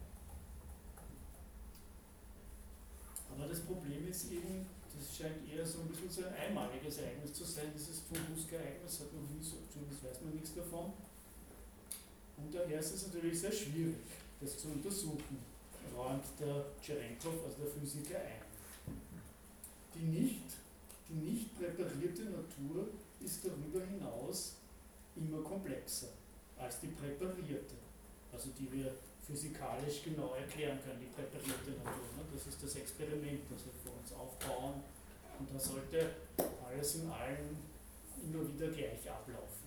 [3.32, 7.32] Aber das Problem ist eben, das scheint eher so ein bisschen so ein einmaliges Ereignis
[7.32, 10.92] zu sein, dieses Tunguska-Ereignis hat noch nie so, zumindest weiß man nichts davon.
[12.38, 13.96] Und daher ist es natürlich sehr schwierig,
[14.40, 15.38] das zu untersuchen,
[15.96, 18.46] räumt der Tscherenkov, also der Physiker, ein.
[19.94, 20.46] Die nicht,
[21.08, 22.88] die nicht präparierte Natur
[23.20, 24.54] ist darüber hinaus
[25.16, 26.08] immer komplexer
[26.56, 27.74] als die präparierte,
[28.32, 28.94] also die wir
[29.26, 32.08] physikalisch genau erklären können, die präparierte Natur.
[32.16, 32.24] Ne?
[32.32, 34.82] Das ist das Experiment, das wir vor uns aufbauen
[35.38, 36.10] und da sollte
[36.66, 37.56] alles in allem
[38.22, 39.57] immer wieder gleich ablaufen.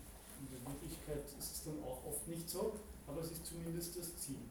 [0.41, 2.73] In der Wirklichkeit ist es dann auch oft nicht so,
[3.05, 4.41] aber es ist zumindest das Ziel.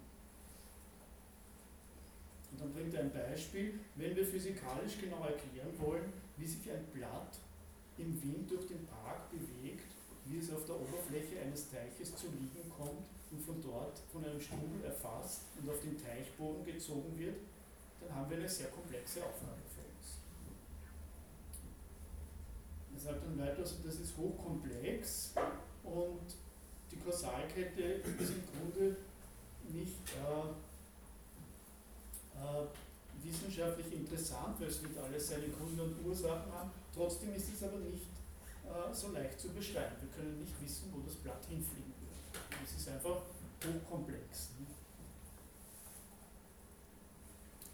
[2.53, 6.85] Und dann bringt er ein Beispiel, wenn wir physikalisch genau erklären wollen, wie sich ein
[6.93, 7.39] Blatt
[7.99, 9.91] im Wind durch den Park bewegt,
[10.27, 14.41] wie es auf der Oberfläche eines Teiches zu liegen kommt und von dort von einem
[14.41, 17.37] Stuhl erfasst und auf den Teichboden gezogen wird,
[18.01, 20.19] dann haben wir eine sehr komplexe Aufgabe für uns.
[22.95, 25.35] Er sagt dann weiter, also das ist hochkomplex
[25.85, 26.35] und
[26.91, 28.97] die Kausalkette ist im Grunde
[29.69, 30.51] nicht äh,
[32.37, 32.67] äh,
[33.23, 36.71] wissenschaftlich interessant, weil es nicht alles seine Gründe und Ursachen haben.
[36.95, 38.07] Trotzdem ist es aber nicht
[38.65, 39.97] äh, so leicht zu beschreiben.
[40.01, 42.63] Wir können nicht wissen, wo das Blatt hinfliegen wird.
[42.65, 43.23] Es ist einfach
[43.65, 44.51] hochkomplex.
[44.59, 44.67] Ne?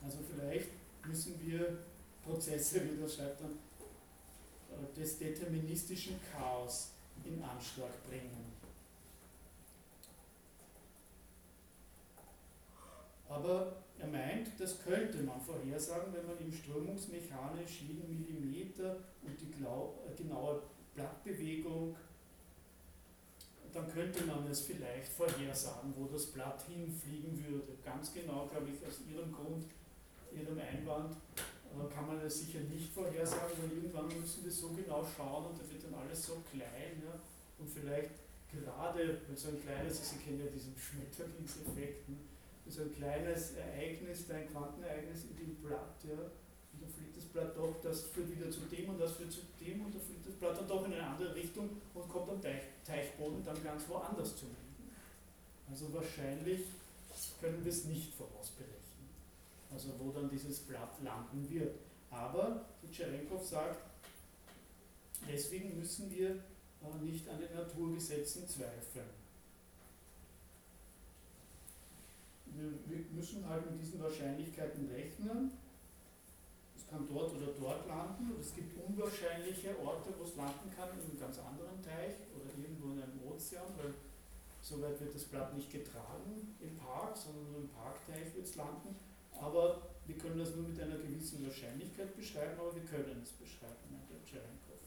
[0.05, 0.71] Also vielleicht
[1.07, 1.79] müssen wir
[2.23, 6.91] Prozesse, wie das schreibt äh, des deterministischen Chaos
[7.25, 8.53] in Anschlag bringen.
[13.29, 19.51] Aber er meint, das könnte man vorhersagen, wenn man ihm strömungsmechanisch jeden Millimeter und die
[19.63, 20.63] äh, genaue
[20.95, 21.97] Blattbewegung,
[23.73, 27.73] dann könnte man es vielleicht vorhersagen, wo das Blatt hinfliegen würde.
[27.85, 29.67] Ganz genau, glaube ich, aus Ihrem Grund,
[30.33, 31.17] Ihrem Einwand
[31.81, 35.61] äh, kann man es sicher nicht vorhersagen, weil irgendwann müssen wir so genau schauen und
[35.61, 37.03] da wird dann alles so klein.
[37.05, 37.21] Ja?
[37.59, 38.11] Und vielleicht
[38.51, 42.17] gerade, weil so ein kleines, Sie kennen ja diesen Schmetterlingseffekt, ne?
[42.69, 47.57] so ein kleines Ereignis, ein Quantenereignis in dem Blatt, ja, und dann fliegt das Blatt
[47.57, 50.35] doch, das führt wieder zu dem und das führt zu dem und dann fliegt das
[50.35, 54.37] Blatt dann doch in eine andere Richtung und kommt am Teich, Teichboden dann ganz woanders
[54.37, 54.93] zu liegen.
[55.71, 56.67] Also wahrscheinlich
[57.41, 58.76] können wir es nicht vorausberechnen,
[59.77, 61.77] also wo dann dieses Blatt landen wird.
[62.11, 63.79] Aber, wie Tscherenkov sagt,
[65.31, 69.11] deswegen müssen wir äh, nicht an den Naturgesetzen zweifeln.
[72.47, 75.53] Wir müssen halt mit diesen Wahrscheinlichkeiten rechnen
[76.89, 78.33] kann dort oder dort landen.
[78.41, 82.93] Es gibt unwahrscheinliche Orte, wo es landen kann, in einem ganz anderen Teich oder irgendwo
[82.93, 83.93] in einem Ozean, weil
[84.61, 88.57] so weit wird das Blatt nicht getragen im Park, sondern nur im Parkteich wird es
[88.57, 88.95] landen.
[89.41, 93.75] Aber wir können das nur mit einer gewissen Wahrscheinlichkeit beschreiben, aber wir können es beschreiben,
[93.91, 94.81] meint der Cherenkov.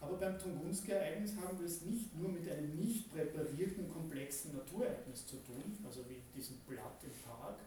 [0.00, 5.36] Aber beim Tungunsky-Ereignis haben wir es nicht nur mit einem nicht präparierten, komplexen Naturereignis zu
[5.36, 7.58] tun, also wie diesem Blatt im Park,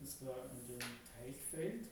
[0.00, 1.84] das da an dem Teich fällt,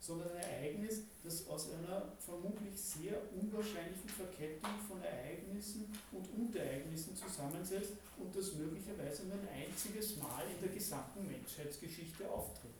[0.00, 7.92] sondern ein Ereignis, das aus einer vermutlich sehr unwahrscheinlichen Verkettung von Ereignissen und Unterereignissen zusammensetzt
[8.18, 12.72] und das möglicherweise nur ein einziges Mal in der gesamten Menschheitsgeschichte auftritt.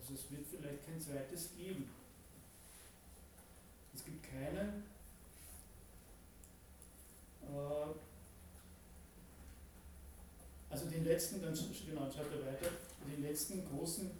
[0.00, 1.90] Also es wird vielleicht kein zweites geben.
[3.94, 4.82] Es gibt keine
[7.42, 7.94] äh,
[10.70, 12.70] also den letzten, dann genau, schaut er weiter,
[13.04, 14.10] den letzten großen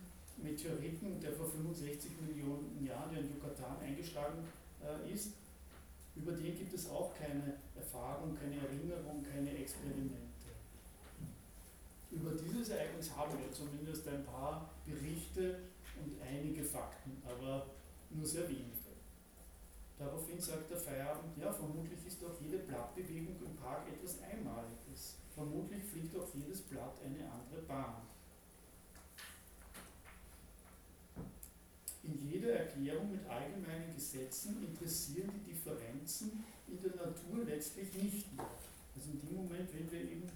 [0.42, 4.44] Meteoriten, der vor 65 Millionen Jahren in Yucatan eingeschlagen
[4.82, 5.32] äh, ist,
[6.16, 10.16] über den gibt es auch keine Erfahrung, keine Erinnerung, keine Experimente.
[12.10, 15.60] Über dieses Ereignis haben wir zumindest ein paar Berichte
[16.02, 17.66] und einige Fakten, aber
[18.10, 18.80] nur sehr wenige.
[20.00, 25.18] Daraufhin sagt der Feierabend, ja, vermutlich ist auch jede Blattbewegung im Park etwas Einmaliges.
[25.34, 28.09] Vermutlich fliegt auch jedes Blatt eine andere Bahn.
[32.02, 38.48] In jeder Erklärung mit allgemeinen Gesetzen interessieren die Differenzen in der Natur letztlich nicht mehr.
[38.96, 40.28] Also in dem Moment, wenn wir eben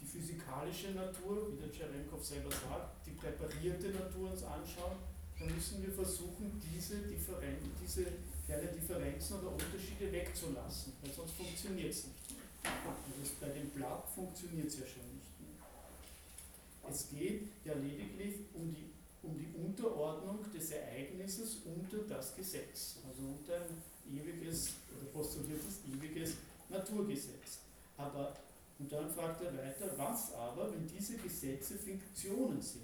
[0.00, 4.98] die physikalische Natur, wie der Cherenkov selber sagt, die präparierte Natur uns anschauen,
[5.38, 8.06] dann müssen wir versuchen, diese, Differen diese
[8.46, 12.36] kleinen Differenzen oder Unterschiede wegzulassen, weil sonst funktioniert es nicht.
[12.64, 16.90] Also bei dem Blatt funktioniert es ja schon nicht mehr.
[16.90, 18.90] Es geht ja lediglich um die
[19.22, 26.34] um die Unterordnung des Ereignisses unter das Gesetz, also unter ein ewiges oder postuliertes ewiges
[26.68, 27.60] Naturgesetz.
[27.96, 28.34] Aber,
[28.78, 32.82] und dann fragt er weiter, was aber, wenn diese Gesetze Fiktionen sind?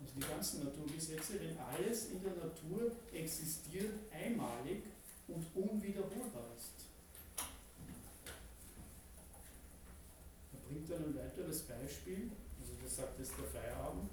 [0.00, 4.82] Also die ganzen Naturgesetze, wenn alles in der Natur existiert, einmalig
[5.26, 6.86] und unwiederholbar ist.
[10.52, 12.30] Er bringt dann ein weiteres Beispiel,
[12.60, 14.12] also das sagt jetzt der Feierabend,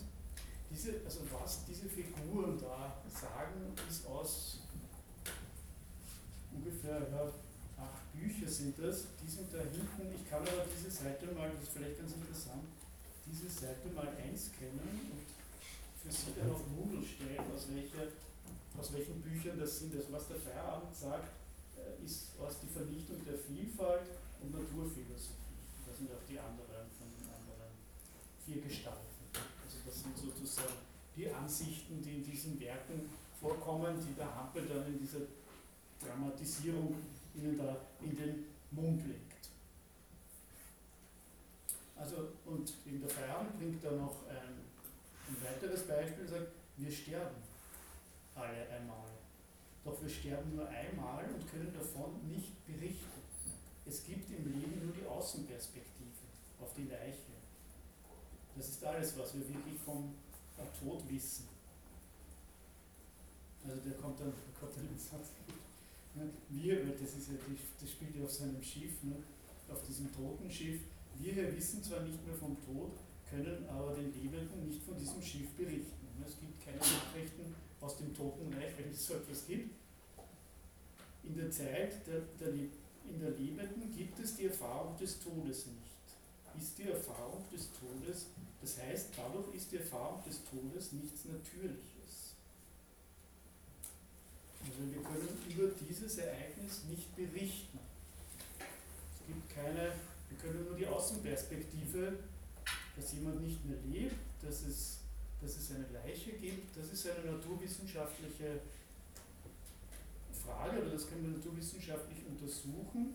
[0.69, 4.59] diese, also was diese Figuren da sagen, ist aus
[6.51, 7.31] ungefähr ja,
[7.77, 9.05] acht Bücher sind das.
[9.21, 10.15] Die sind da hinten.
[10.15, 12.63] Ich kann aber diese Seite mal, das ist vielleicht ganz interessant,
[13.25, 15.25] diese Seite mal einscannen und
[16.01, 18.13] für Sie dann auf Moodle stellen, aus, welche,
[18.77, 19.95] aus welchen Büchern das sind.
[19.95, 21.33] Also was der Feierabend sagt,
[21.77, 24.05] äh, ist aus die Vernichtung der Vielfalt
[24.41, 25.57] und Naturphilosophie.
[25.85, 27.73] Das sind auch die anderen von den anderen
[28.45, 29.14] vier Gestalten
[29.91, 30.73] sind sozusagen
[31.15, 33.09] die Ansichten, die in diesen Werken
[33.39, 35.21] vorkommen, die der Hampel dann in dieser
[35.99, 36.95] Dramatisierung
[37.35, 39.49] ihnen da in den Mund legt.
[41.95, 44.59] Also, und in der Feierabend bringt er noch ein,
[45.27, 47.37] ein weiteres Beispiel, sagt, wir sterben
[48.35, 49.07] alle einmal.
[49.85, 53.21] Doch wir sterben nur einmal und können davon nicht berichten.
[53.85, 56.09] Es gibt im Leben nur die Außenperspektive
[56.59, 57.34] auf die Leiche.
[58.55, 60.13] Das ist alles, was wir wirklich vom
[60.79, 61.47] Tod wissen.
[63.67, 65.31] Also der kommt dann, der kommt dann ins Satz.
[66.49, 67.35] Wir, das, ist ja,
[67.81, 69.15] das spielt ja auf seinem Schiff, ne?
[69.69, 70.79] auf diesem toten Schiff.
[71.19, 72.91] Wir hier wissen zwar nicht mehr vom Tod,
[73.29, 76.07] können aber den Lebenden nicht von diesem Schiff berichten.
[76.17, 76.25] Ne?
[76.25, 79.75] Es gibt keine Nachrichten aus dem Totenreich, wenn es so etwas gibt.
[81.23, 85.95] In der Zeit der, der, in der Lebenden gibt es die Erfahrung des Todes nicht.
[86.59, 88.27] Ist die Erfahrung des Todes
[88.65, 92.33] das heißt, dadurch ist die Erfahrung des Todes nichts Natürliches.
[94.59, 97.77] Also wir können über dieses Ereignis nicht berichten.
[98.57, 99.91] Es gibt keine,
[100.29, 102.17] wir können nur die Außenperspektive,
[102.95, 104.97] dass jemand nicht mehr lebt, dass es,
[105.41, 108.61] dass es eine Leiche gibt, das ist eine naturwissenschaftliche
[110.43, 113.13] Frage oder das können wir naturwissenschaftlich untersuchen.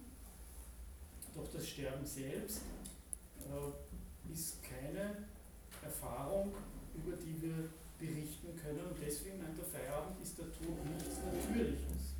[1.35, 2.61] Doch das Sterben selbst
[4.33, 5.27] ist keine
[5.83, 6.53] Erfahrung,
[6.95, 8.81] über die wir berichten können.
[8.87, 12.17] Und deswegen meint der Feierabend, ist Tod nichts Natürliches.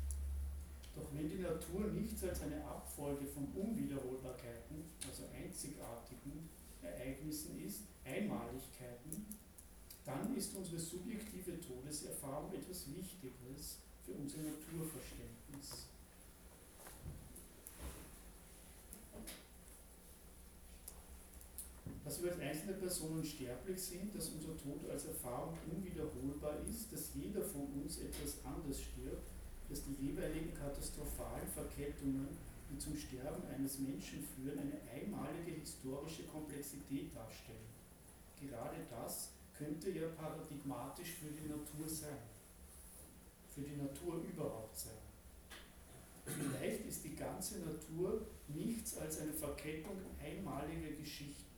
[0.95, 6.49] Doch wenn die Natur nichts als eine Abfolge von Unwiederholbarkeiten, also einzigartigen
[6.83, 9.25] Ereignissen ist, Einmaligkeiten,
[10.05, 15.90] dann ist unsere subjektive Todeserfahrung etwas Wichtiges für unser Naturverständnis.
[22.03, 27.13] Dass wir als einzelne Personen sterblich sind, dass unser Tod als Erfahrung unwiederholbar ist, dass
[27.13, 29.29] jeder von uns etwas anders stirbt,
[29.69, 32.27] dass die jeweiligen katastrophalen Verkettungen
[32.71, 37.67] die zum Sterben eines Menschen führen, eine einmalige historische Komplexität darstellen.
[38.39, 42.17] Gerade das könnte ja paradigmatisch für die Natur sein,
[43.53, 44.93] für die Natur überhaupt sein.
[46.25, 51.50] Vielleicht ist die ganze Natur nichts als eine Verkettung einmaliger Geschichten.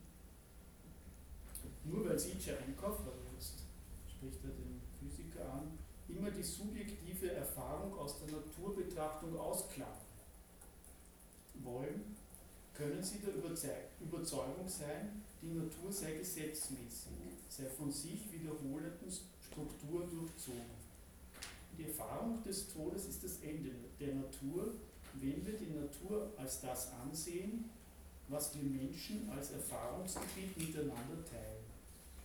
[1.86, 3.64] Nur weil Sitscherenkov, also jetzt
[4.10, 9.98] spricht er den Physiker an, immer die subjektive Erfahrung aus der Naturbetrachtung ausklammern
[11.56, 12.16] wollen,
[12.74, 17.12] können sie der Überzeugung sein, die Natur sei gesetzmäßig,
[17.50, 19.12] sei von sich wiederholenden
[19.42, 20.84] Strukturen durchzogen.
[21.78, 24.74] Die Erfahrung des Todes ist das Ende der Natur,
[25.16, 27.70] wenn wir die Natur als das ansehen,
[28.34, 31.64] was wir Menschen als Erfahrungsgebiet miteinander teilen.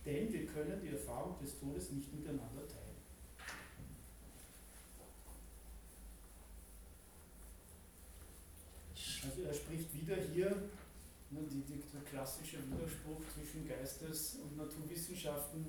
[0.05, 2.89] Denn wir können die Erfahrung des Todes nicht miteinander teilen.
[9.23, 10.49] Also er spricht wieder hier
[11.29, 15.67] ne, die, die, der klassische Widerspruch zwischen Geistes- und Naturwissenschaften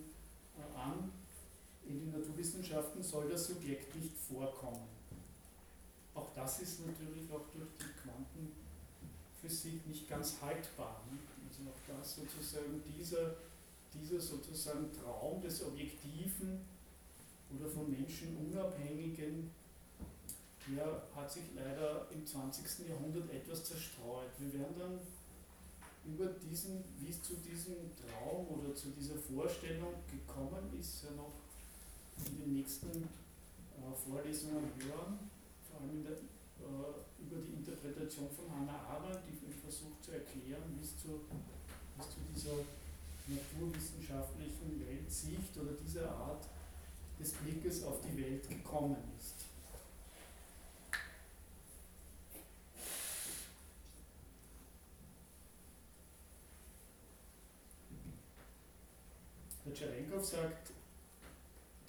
[0.56, 1.12] äh, an.
[1.84, 4.88] In den Naturwissenschaften soll das Subjekt nicht vorkommen.
[6.14, 8.00] Auch das ist natürlich auch durch die
[9.40, 11.02] Quantenphysik nicht ganz haltbar.
[11.48, 13.36] Also auch das sozusagen dieser,
[13.94, 16.60] dieser sozusagen Traum des Objektiven
[17.56, 19.50] oder von Menschen unabhängigen
[20.68, 22.86] der hat sich leider im 20.
[22.88, 24.30] Jahrhundert etwas zerstreut.
[24.38, 25.00] Wir werden dann
[26.04, 31.32] über diesen, wie es zu diesem Traum oder zu dieser Vorstellung gekommen ist, ja noch
[32.26, 35.30] in den nächsten äh, Vorlesungen hören,
[35.68, 39.36] vor allem der, äh, über die Interpretation von Hannah Arendt, die
[39.70, 41.20] versucht zu erklären, wie es zu,
[41.98, 42.58] es zu dieser
[43.26, 46.48] naturwissenschaftlichen Weltsicht oder dieser Art
[47.20, 49.34] des Blickes auf die Welt gekommen ist.
[59.64, 60.72] Der Tscherenkov sagt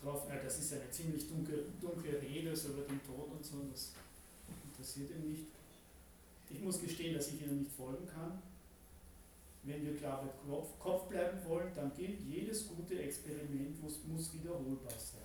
[0.04, 3.64] drauf, äh, das ist eine ziemlich dunkle, dunkle Rede so über den Tod und so,
[3.72, 3.94] das
[4.82, 5.46] interessiert ihn nicht.
[6.50, 8.42] Ich muss gestehen, dass ich Ihnen nicht folgen kann.
[9.64, 15.22] Wenn wir klar bei Kopf, bleiben wollen, dann gilt, jedes gute Experiment muss wiederholbar sein.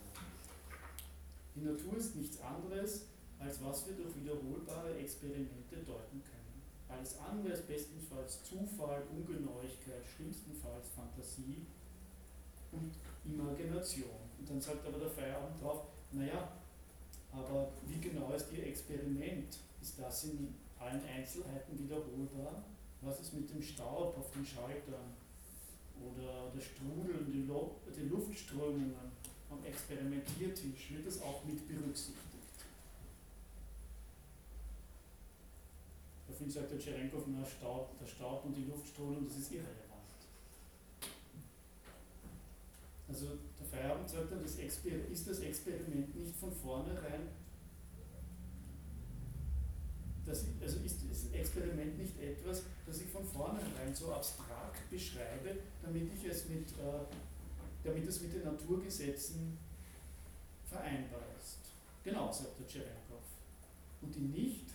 [1.54, 3.06] Die Natur ist nichts anderes,
[3.38, 6.60] als was wir durch wiederholbare Experimente deuten können.
[6.88, 11.64] Alles andere ist bestenfalls Zufall, Ungenauigkeit, schlimmstenfalls Fantasie
[12.72, 12.92] und
[13.24, 14.20] Imagination.
[14.38, 16.52] Und dann sagt aber der Feierabend drauf, naja,
[17.36, 19.58] aber wie genau ist Ihr Experiment?
[19.80, 22.64] Ist das in allen Einzelheiten wiederholbar?
[23.02, 25.14] Was ist mit dem Staub auf den Schaltern?
[26.00, 27.48] Oder der Strudel, die,
[27.96, 28.94] die Luftströmungen
[29.50, 30.90] am Experimentiertisch?
[30.90, 32.26] Wird das auch mit berücksichtigt?
[36.26, 39.85] Daraufhin sagt der Tscherenkov, der Staub und die Luftströmung, das ist irrelevant.
[43.08, 43.26] Also
[43.58, 47.28] der Feierabend sagt dann, das ist das Experiment nicht von vornherein,
[50.24, 56.10] das, also ist das Experiment nicht etwas, das ich von vornherein so abstrakt beschreibe, damit
[56.12, 57.04] ich es mit, äh,
[57.84, 59.56] damit es mit den Naturgesetzen
[60.68, 61.58] vereinbar ist.
[62.02, 63.22] Genau, sagt der Tscherenkov.
[64.02, 64.66] Und die nicht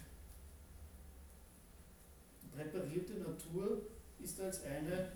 [2.55, 3.81] präparierte Natur
[4.19, 5.11] ist als eine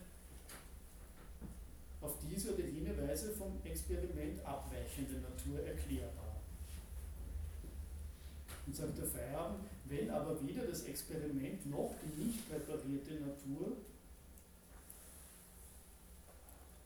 [2.05, 6.41] auf diese oder jene Weise vom Experiment abweichende Natur erklärbar.
[8.65, 13.77] Und sagt der Feierabend, wenn aber weder das Experiment noch die nicht präparierte Natur,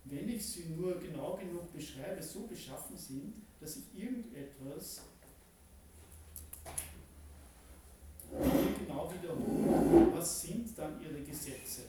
[0.06, 5.02] wenn ich sie nur genau genug beschreibe, so beschaffen sind, dass ich irgendetwas
[8.80, 11.84] genau wiederhole, was sind dann ihre Gesetze?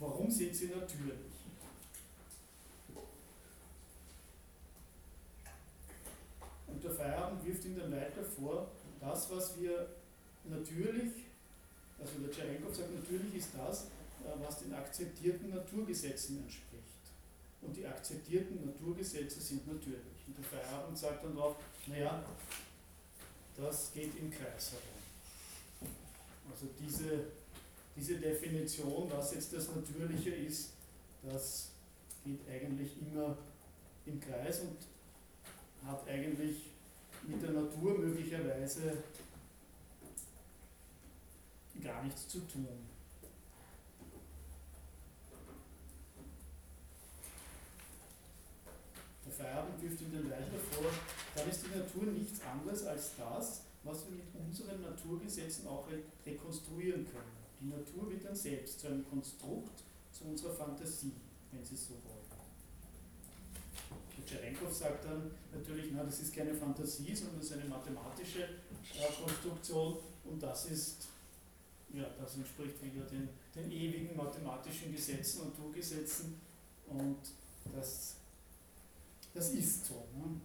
[0.00, 1.38] Warum sind sie natürlich?
[6.66, 8.70] Und der Feierabend wirft ihm dann weiter vor,
[9.00, 9.88] das, was wir
[10.44, 11.12] natürlich,
[11.98, 16.68] also der Tscherenkov sagt, natürlich ist das, äh, was den akzeptierten Naturgesetzen entspricht.
[17.62, 20.26] Und die akzeptierten Naturgesetze sind natürlich.
[20.26, 22.22] Und der Feierabend sagt dann drauf, naja,
[23.56, 25.92] das geht im Kreis herum.
[26.50, 27.24] Also diese
[27.98, 30.74] diese Definition, was jetzt das Natürliche ist,
[31.22, 31.72] das
[32.24, 33.36] geht eigentlich immer
[34.06, 34.76] im Kreis und
[35.84, 36.70] hat eigentlich
[37.26, 39.02] mit der Natur möglicherweise
[41.82, 42.68] gar nichts zu tun.
[49.26, 50.90] Der Feierabend wirft in den Leichner vor,
[51.34, 55.86] dann ist die Natur nichts anderes als das, was wir mit unseren Naturgesetzen auch
[56.24, 57.37] rekonstruieren können.
[57.60, 59.82] Die Natur wird dann selbst zu einem Konstrukt,
[60.12, 61.12] zu unserer Fantasie,
[61.52, 62.18] wenn Sie so wollen.
[64.28, 69.22] Tscherenkow sagt dann natürlich, na, das ist keine Fantasie, sondern das ist eine mathematische äh,
[69.22, 71.08] Konstruktion und das ist,
[71.94, 76.40] ja, das entspricht wieder den, den ewigen mathematischen Gesetzen und Naturgesetzen
[76.88, 77.16] und
[77.74, 78.16] das,
[79.32, 80.06] das ist so.
[80.14, 80.40] Ne?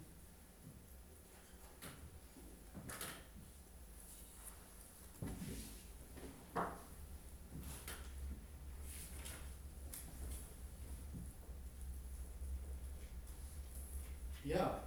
[14.54, 14.80] Ja.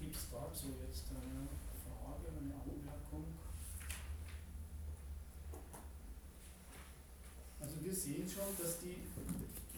[0.00, 1.46] Gibt es dazu jetzt eine
[1.78, 3.24] Frage, eine Anmerkung?
[7.60, 8.96] Also wir sehen schon, dass die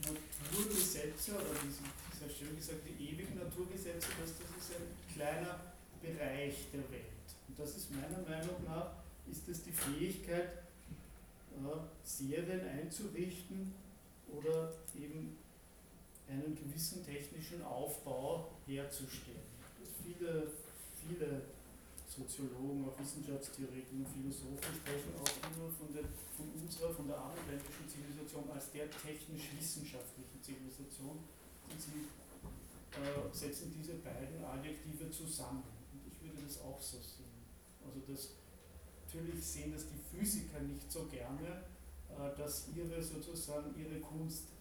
[0.01, 1.71] Naturgesetze, oder wie
[2.19, 5.61] sehr schön gesagt, die ewigen Naturgesetze, dass das ist ein kleiner
[6.01, 7.05] Bereich der Welt.
[7.49, 8.93] Und das ist meiner Meinung nach,
[9.31, 10.65] ist es die Fähigkeit,
[12.03, 13.75] Serien einzurichten
[14.29, 15.37] oder eben
[16.29, 19.45] einen gewissen technischen Aufbau herzustellen.
[20.03, 20.51] Viele,
[21.01, 21.43] viele
[22.09, 26.05] Soziologen, auch Wissenschaftstheoretiker und Philosophen sprechen auch immer von, der,
[26.37, 31.27] von unserer, von der abendländischen Zivilisation als der technisch-wissenschaftlichen Zivilisation.
[31.67, 32.07] Und sie
[32.95, 35.65] äh, setzen diese beiden Adjektive zusammen.
[35.91, 37.35] Und ich würde das auch so sehen.
[37.83, 38.39] Also das,
[39.07, 41.67] natürlich sehen das die Physiker nicht so gerne,
[42.15, 44.54] äh, dass ihre sozusagen ihre Kunst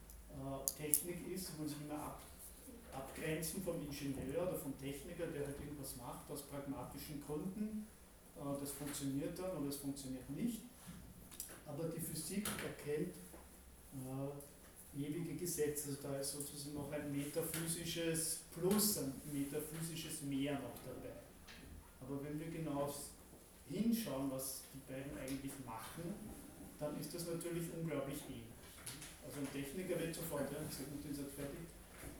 [0.77, 2.21] Technik ist, und sich immer ab,
[2.91, 7.87] abgrenzen vom Ingenieur oder vom Techniker, der halt irgendwas macht aus pragmatischen Gründen.
[8.35, 10.61] Äh, das funktioniert dann oder es funktioniert nicht.
[11.65, 13.15] Aber die Physik erkennt
[13.93, 15.89] äh, ewige Gesetze.
[15.89, 21.15] Also da ist sozusagen noch ein metaphysisches Plus, ein metaphysisches Mehr noch dabei.
[22.01, 22.93] Aber wenn wir genau
[23.69, 26.13] hinschauen, was die beiden eigentlich machen,
[26.79, 28.52] dann ist das natürlich unglaublich ähnlich.
[29.33, 31.65] Also ein Techniker wird sofort, ja, ich sage den Satz fertig,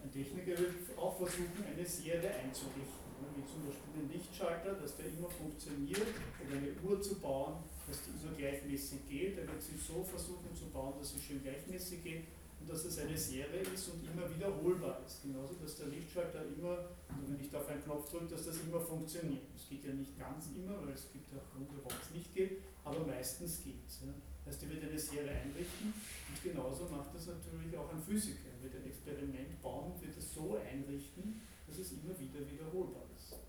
[0.02, 3.06] ein Techniker wird auch versuchen, eine Serie einzurichten.
[3.38, 6.10] Wie zum Beispiel den Lichtschalter, dass der immer funktioniert,
[6.42, 9.38] oder eine Uhr zu bauen, dass die immer gleichmäßig geht.
[9.38, 12.24] Er wird sie so versuchen zu bauen, dass sie schön gleichmäßig geht
[12.60, 15.22] und dass es eine Serie ist und immer wiederholbar ist.
[15.22, 18.58] Genauso, dass der Lichtschalter immer, also wenn ich da auf einen Knopf drücke, dass das
[18.58, 19.46] immer funktioniert.
[19.56, 22.34] Es geht ja nicht ganz immer, weil es gibt ja auch Gründe, warum es nicht
[22.34, 24.02] geht, aber meistens geht es.
[24.02, 24.14] Ja.
[24.44, 28.52] Das heißt, er wird eine Serie einrichten und genauso macht das natürlich auch ein Physiker.
[28.52, 33.08] Er wird ein Experiment bauen und wird es so einrichten, dass es immer wieder wiederholbar
[33.16, 33.40] ist.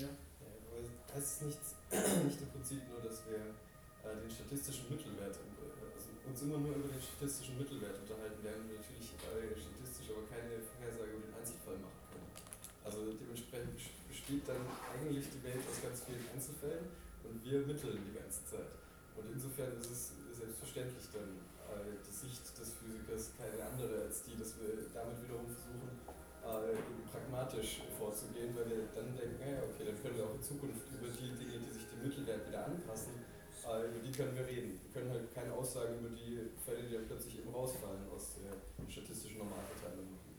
[0.00, 0.08] Ja?
[0.08, 0.80] ja aber
[1.12, 1.62] heißt es nicht,
[2.24, 3.52] nicht im Prinzip nur, dass wir
[4.08, 8.64] äh, den statistischen Mittelwert, äh, also uns immer nur über den statistischen Mittelwert unterhalten, während
[8.72, 12.28] wir natürlich äh, statistisch aber keine Vorhersage über den Einzelfall machen können.
[12.80, 13.76] Also dementsprechend
[14.08, 16.88] besteht dann eigentlich die Welt aus ganz vielen Einzelfällen
[17.28, 18.81] und wir mitteln die ganze Zeit.
[19.16, 20.02] Und insofern ist es
[20.32, 25.46] selbstverständlich dann äh, die Sicht des Physikers keine andere als die, dass wir damit wiederum
[25.46, 25.92] versuchen,
[26.42, 26.74] äh,
[27.10, 31.08] pragmatisch vorzugehen, weil wir dann denken, naja, okay, dann können wir auch in Zukunft über
[31.08, 33.22] die Dinge, die sich dem Mittelwert wieder anpassen,
[33.62, 34.80] äh, über die können wir reden.
[34.82, 38.52] Wir können halt keine Aussagen über die Fälle, die dann plötzlich eben rausfallen aus der
[38.90, 40.34] statistischen Normalverteilung machen.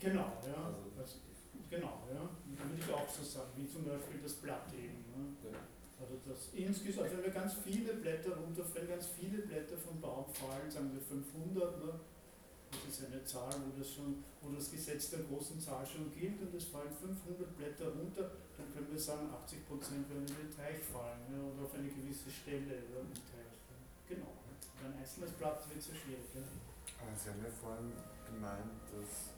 [0.00, 0.58] Genau, ja.
[0.64, 1.20] Also, das,
[1.68, 2.24] genau, ja.
[2.24, 5.04] Würde ich auch so sagen, wie zum Beispiel das Blatt eben.
[5.12, 5.36] Ne?
[5.44, 5.58] Ja.
[6.04, 10.26] Also das insgesamt, also wenn wir ganz viele Blätter runterfallen, ganz viele Blätter vom Baum
[10.34, 11.96] fallen, sagen wir 500, ne?
[12.68, 16.40] das ist eine Zahl, wo das, schon, wo das Gesetz der großen Zahl schon gilt
[16.42, 19.64] und es fallen 500 Blätter runter, dann können wir sagen, 80%
[20.12, 21.40] werden in den Teich fallen ne?
[21.40, 23.56] oder auf eine gewisse Stelle im Teich.
[23.72, 23.80] Ne?
[24.12, 24.28] Genau.
[24.44, 26.28] Und ein einzelnes Blatt wird sehr schwierig.
[26.36, 26.44] Ja?
[27.16, 27.96] Sie haben ja vorhin
[28.28, 29.32] gemeint, dass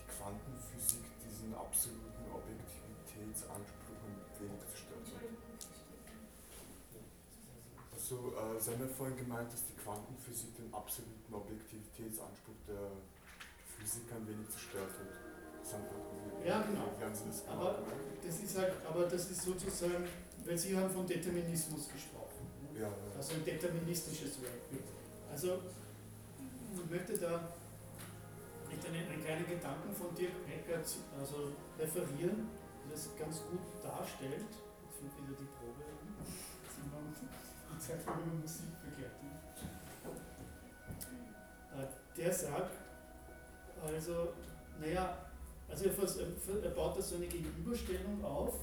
[0.00, 5.46] die Quantenphysik diesen absoluten Objektivitätsanspruch ein wenig zerstört hat.
[8.06, 12.94] Also, äh, Sie haben ja vorhin gemeint, dass die Quantenphysik den absoluten Objektivitätsanspruch der
[13.66, 15.10] Physik ein wenig zerstört hat.
[16.46, 16.86] Ja, genau.
[17.02, 17.82] Das aber,
[18.22, 20.06] das ist halt, aber das ist sozusagen,
[20.44, 22.46] weil Sie haben von Determinismus gesprochen.
[22.70, 22.82] Ne?
[22.82, 22.94] Ja, ja.
[23.16, 24.86] Also ein deterministisches Weltbild.
[25.28, 25.58] Also,
[26.38, 27.50] ich möchte da
[28.70, 30.78] nicht einen, einen kleinen Gedanken von Dirk Becker
[31.18, 32.46] also referieren,
[32.86, 34.46] der das ganz gut darstellt.
[35.02, 35.82] Jetzt wieder die Probe.
[37.76, 39.26] Über Musik begleiten.
[41.76, 42.72] Äh, der sagt,
[43.84, 44.32] also,
[44.80, 45.26] naja,
[45.68, 48.54] also er, baut da so eine Gegenüberstellung auf.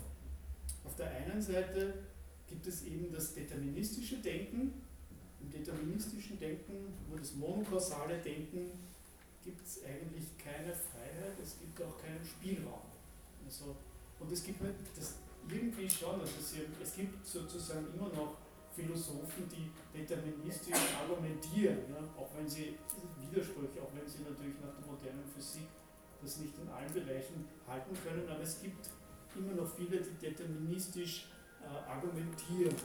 [0.84, 1.93] Auf der einen Seite
[2.47, 4.82] gibt es eben das deterministische Denken.
[5.41, 8.72] Im deterministischen Denken, wo das monokausale Denken,
[9.43, 12.82] gibt es eigentlich keine Freiheit, es gibt auch keinen Spielraum.
[13.45, 13.76] Also,
[14.20, 15.18] und es gibt nicht, das
[15.49, 16.32] irgendwie schon, also
[16.82, 18.38] es gibt sozusagen immer noch
[18.76, 22.78] Philosophen, die deterministisch argumentieren, ja, auch wenn sie
[23.22, 25.68] Widersprüche, auch wenn sie natürlich nach der modernen Physik
[26.22, 28.90] das nicht in allen Bereichen halten können, aber es gibt
[29.36, 31.28] immer noch viele, die deterministisch
[31.62, 32.76] äh, argumentieren.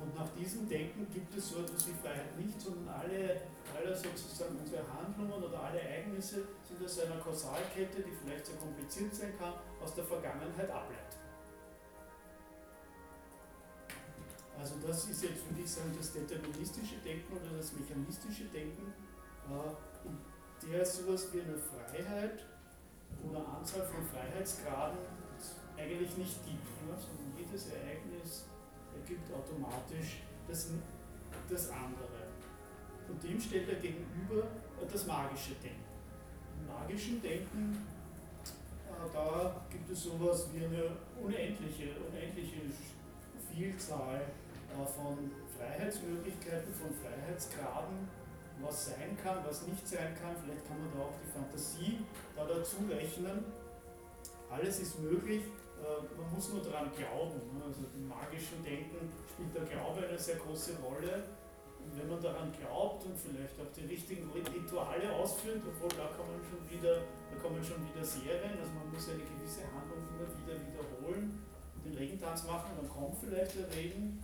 [0.00, 3.42] Und nach diesem Denken gibt es so etwas wie Freiheit nicht, sondern alle,
[3.76, 9.14] alle sozusagen unsere Handlungen oder alle Ereignisse sind aus einer Kausalkette, die vielleicht sehr kompliziert
[9.14, 9.52] sein kann,
[9.82, 11.19] aus der Vergangenheit ableitet.
[14.60, 18.92] Also das ist jetzt, würde ich sagen, das deterministische Denken oder das mechanistische Denken,
[19.48, 22.44] äh, in der es sowas wie eine Freiheit
[23.24, 24.98] oder Anzahl von Freiheitsgraden
[25.78, 28.44] eigentlich nicht gibt, sondern jedes Ereignis
[28.92, 30.68] ergibt automatisch das,
[31.48, 32.28] das andere.
[33.08, 34.46] Und dem steht er gegenüber
[34.92, 35.88] das magische Denken.
[36.60, 37.86] Im magischen Denken,
[38.44, 42.60] äh, da gibt es sowas wie eine unendliche, unendliche
[43.50, 44.49] Vielzahl äh,
[44.86, 48.08] von Freiheitsmöglichkeiten, von Freiheitsgraden,
[48.62, 50.36] was sein kann, was nicht sein kann.
[50.42, 51.98] Vielleicht kann man da auch die Fantasie
[52.36, 53.44] da dazu rechnen.
[54.50, 55.42] Alles ist möglich,
[55.80, 57.40] äh, man muss nur daran glauben.
[57.56, 57.64] Ne?
[57.64, 61.24] Also im magischen Denken spielt der Glaube eine sehr große Rolle.
[61.80, 66.36] Und wenn man daran glaubt und vielleicht auch die richtigen Rituale ausführt, obwohl da man
[66.44, 67.00] schon wieder,
[67.32, 71.40] da kommen schon wieder Serien, also man muss eine gewisse Handlung immer wieder wiederholen,
[71.82, 74.22] den Regentanz machen, dann kommt vielleicht der Regen.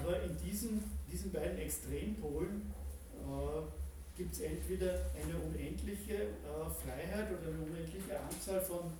[0.00, 2.72] Aber in diesen, diesen beiden Extrempolen
[3.14, 8.92] äh, gibt es entweder eine unendliche äh, Freiheit oder eine unendliche Anzahl von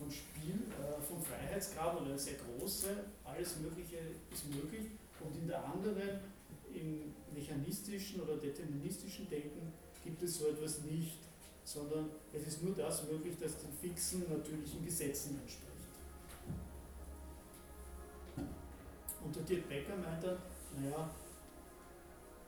[0.00, 2.88] von Spiel, äh, vom Freiheitsgrad oder sehr große,
[3.22, 3.98] alles Mögliche
[4.32, 4.86] ist möglich
[5.20, 6.20] und in der anderen,
[6.72, 9.72] im mechanistischen oder deterministischen Denken
[10.02, 11.18] gibt es so etwas nicht,
[11.64, 15.69] sondern es ist nur das möglich, das den fixen, natürlichen Gesetzen entspricht.
[19.24, 20.38] Und der Dirk Becker meint dann,
[20.80, 21.10] naja,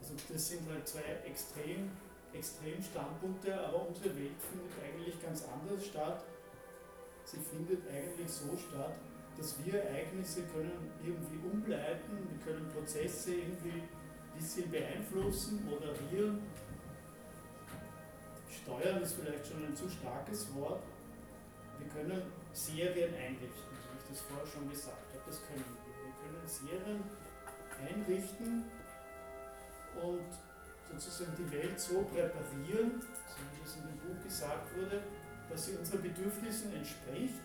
[0.00, 1.90] also das sind halt zwei extrem,
[2.32, 6.24] extrem Standpunkte, aber unsere Welt findet eigentlich ganz anders statt
[7.24, 8.94] sie findet eigentlich so statt,
[9.36, 16.42] dass wir Ereignisse können irgendwie umleiten, wir können Prozesse irgendwie ein bisschen beeinflussen, moderieren.
[18.50, 20.82] Steuern ist vielleicht schon ein zu starkes Wort.
[21.78, 25.22] Wir können Serien einrichten, wie ich das vorher schon gesagt habe.
[25.26, 25.81] Das können wir.
[26.22, 27.02] Können Serien
[27.82, 28.64] einrichten
[30.00, 30.30] und
[31.00, 35.02] sozusagen die Welt so präparieren, so wie das in dem Buch gesagt wurde,
[35.50, 37.42] dass sie unseren Bedürfnissen entspricht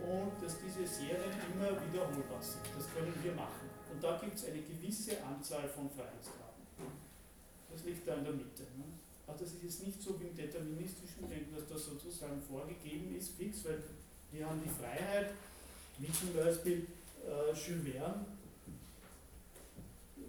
[0.00, 2.66] und dass diese Serien immer wiederholbar sind.
[2.76, 3.70] Das können wir machen.
[3.92, 6.66] Und da gibt es eine gewisse Anzahl von Freiheitsgraden.
[7.70, 8.62] Das liegt da in der Mitte.
[8.76, 8.84] Ne?
[9.26, 13.36] Also das ist jetzt nicht so wie im deterministischen Denken, dass das sozusagen vorgegeben ist,
[13.36, 13.82] fix, weil
[14.32, 15.32] wir haben die Freiheit,
[15.98, 16.86] wie zum Beispiel
[17.26, 18.24] äh, Jules Verne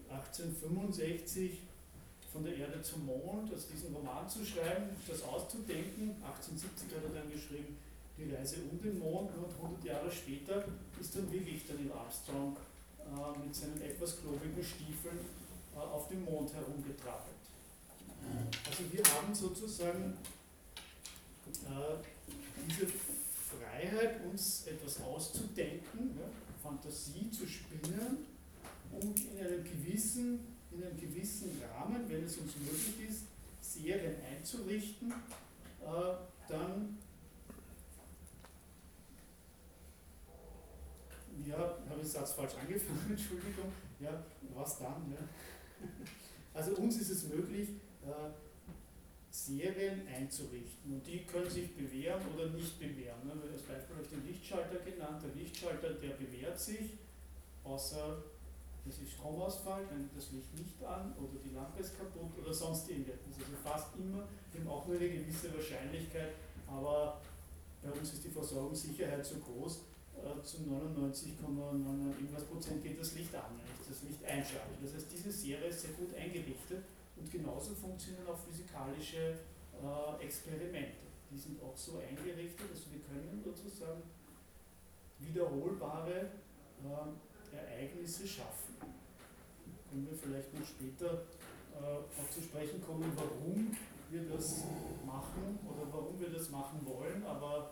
[0.09, 1.59] 1865
[2.31, 6.15] von der Erde zum Mond, also diesen Roman zu schreiben, das auszudenken.
[6.23, 7.77] 1870 hat er dann geschrieben,
[8.17, 10.65] die Reise um den Mond und 100 Jahre später
[10.99, 12.57] ist dann wirklich dann in Armstrong
[12.99, 15.19] äh, mit seinen etwas klobigen Stiefeln
[15.75, 17.35] äh, auf dem Mond herumgetrappelt.
[18.67, 20.17] Also wir haben sozusagen
[21.45, 21.95] äh,
[22.67, 26.27] diese Freiheit, uns etwas auszudenken, ja,
[26.67, 28.25] Fantasie zu spinnen
[28.91, 30.39] und in einem gewissen
[30.71, 33.23] in einem gewissen Rahmen, wenn es uns möglich ist,
[33.61, 36.13] Serien einzurichten, äh,
[36.47, 36.97] dann
[41.47, 44.23] ja, habe ich Satz falsch angefangen, Entschuldigung, ja,
[44.53, 45.11] was dann?
[45.11, 45.87] Ja?
[46.53, 47.69] Also uns ist es möglich,
[48.03, 48.31] äh,
[49.37, 53.21] Serien einzurichten und die können sich bewähren oder nicht bewähren.
[53.23, 53.33] Ne?
[53.53, 55.21] Als Beispiel habe ich den Lichtschalter genannt.
[55.21, 56.97] Der Lichtschalter, der bewährt sich,
[57.63, 58.17] außer
[58.89, 62.89] es ist Stromausfall, dann das Licht nicht an oder die Lampe ist kaputt oder sonst
[62.89, 63.37] irgendetwas.
[63.37, 66.33] Also fast immer, wir haben auch nur eine gewisse Wahrscheinlichkeit,
[66.65, 67.21] aber
[67.83, 69.81] bei uns ist die Versorgungssicherheit so groß,
[70.17, 71.37] äh, zu 99,99
[72.17, 74.73] irgendwas Prozent geht das Licht an, wenn ich das Licht einschalte.
[74.81, 76.81] Das heißt, diese Serie ist sehr gut eingerichtet
[77.19, 79.39] und genauso funktionieren auch physikalische
[79.73, 81.07] äh, Experimente.
[81.29, 84.01] Die sind auch so eingerichtet, dass wir können sozusagen
[85.19, 86.31] wiederholbare
[86.83, 88.75] äh, Ereignisse schaffen.
[89.89, 91.25] Können wir vielleicht noch später
[91.75, 93.75] äh, auch zu sprechen kommen, warum
[94.09, 94.63] wir das
[95.05, 97.71] machen oder warum wir das machen wollen, aber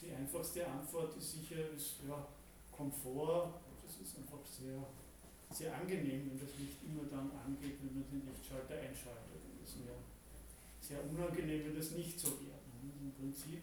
[0.00, 2.26] die einfachste Antwort ist sicher ist, ja,
[2.70, 3.52] Komfort,
[3.84, 4.80] das ist einfach sehr,
[5.50, 9.44] sehr angenehm, wenn das Licht immer dann angeht, wenn man den Lichtschalter einschaltet.
[9.44, 10.00] Und das wäre
[10.90, 12.58] sehr unangenehm, wenn das nicht so wäre.
[13.00, 13.62] Im Prinzip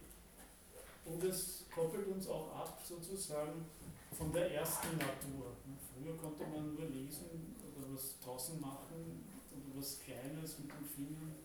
[1.05, 3.65] und es koppelt uns auch ab sozusagen
[4.17, 5.55] von der ersten Natur.
[5.91, 11.35] Früher konnte man nur lesen oder was draußen machen oder was Kleines mit den Fingern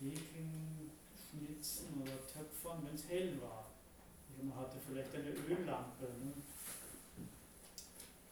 [0.00, 3.70] häkeln, schnitzen oder töpfern, wenn es hell war.
[4.42, 6.32] Man hatte vielleicht eine Öllampe ne?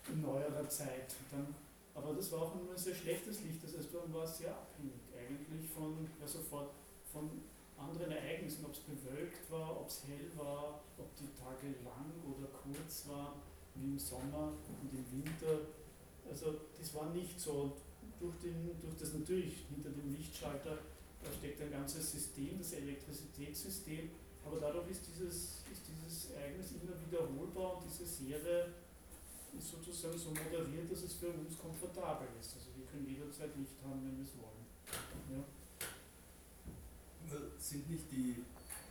[0.09, 1.15] in neuerer Zeit.
[1.31, 1.55] Dann,
[2.03, 5.01] aber das war auch nur ein sehr schlechtes Licht, das heißt, man war sehr abhängig
[5.17, 6.71] eigentlich von, ja, sofort
[7.13, 7.31] von
[7.77, 12.49] anderen Ereignissen, ob es bewölkt war, ob es hell war, ob die Tage lang oder
[12.49, 13.41] kurz waren,
[13.75, 14.53] wie im Sommer
[14.83, 15.67] und im Winter.
[16.29, 17.77] Also das war nicht so.
[18.19, 20.77] Durch, den, durch das natürlich hinter dem Lichtschalter
[21.23, 24.11] da steckt ein ganzes System, das Elektrizitätssystem,
[24.45, 28.73] aber dadurch ist dieses, ist dieses Ereignis immer wiederholbar und diese Serie
[29.59, 32.55] ist sozusagen so moderiert, dass es für uns komfortabel ist.
[32.55, 34.65] Also wir können jederzeit Licht haben, wenn wir es wollen.
[35.33, 35.45] Ja.
[37.59, 38.43] Sind nicht die,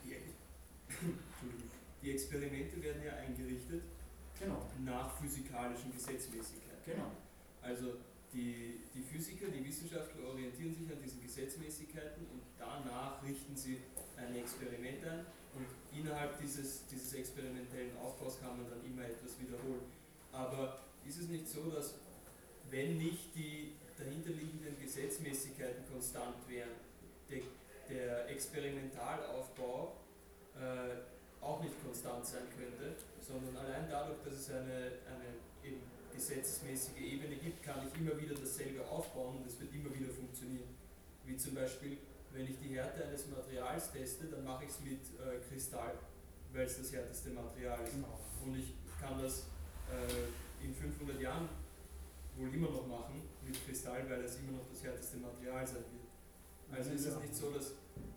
[0.04, 0.16] die,
[2.02, 3.82] die Experimente werden ja eingerichtet
[4.40, 6.80] Genau, nach physikalischen Gesetzmäßigkeiten.
[6.86, 7.12] genau.
[7.60, 8.00] Also
[8.32, 13.78] die, die Physiker, die Wissenschaftler orientieren sich an diesen Gesetzmäßigkeiten und danach richten sie
[14.16, 19.82] ein Experiment ein und innerhalb dieses, dieses experimentellen Aufbaus kann man dann immer etwas wiederholen.
[20.32, 21.94] Aber ist es nicht so, dass
[22.70, 26.70] wenn nicht die dahinterliegenden Gesetzmäßigkeiten konstant wären,
[27.28, 27.42] der,
[27.88, 29.96] der Experimentalaufbau
[30.56, 35.80] äh, auch nicht konstant sein könnte, sondern allein dadurch, dass es eine, eine eben
[36.14, 40.68] gesetzesmäßige Ebene gibt, kann ich immer wieder dasselbe aufbauen und es wird immer wieder funktionieren.
[41.24, 41.98] Wie zum Beispiel,
[42.32, 45.94] wenn ich die Härte eines Materials teste, dann mache ich es mit äh, Kristall,
[46.52, 47.92] weil es das härteste Material ist.
[47.92, 48.18] genau.
[48.44, 49.46] Und ich kann das
[49.90, 51.48] äh, in 500 Jahren
[52.36, 56.78] wohl immer noch machen mit Kristall, weil es immer noch das härteste Material sein wird.
[56.78, 57.70] Also ist es nicht so, dass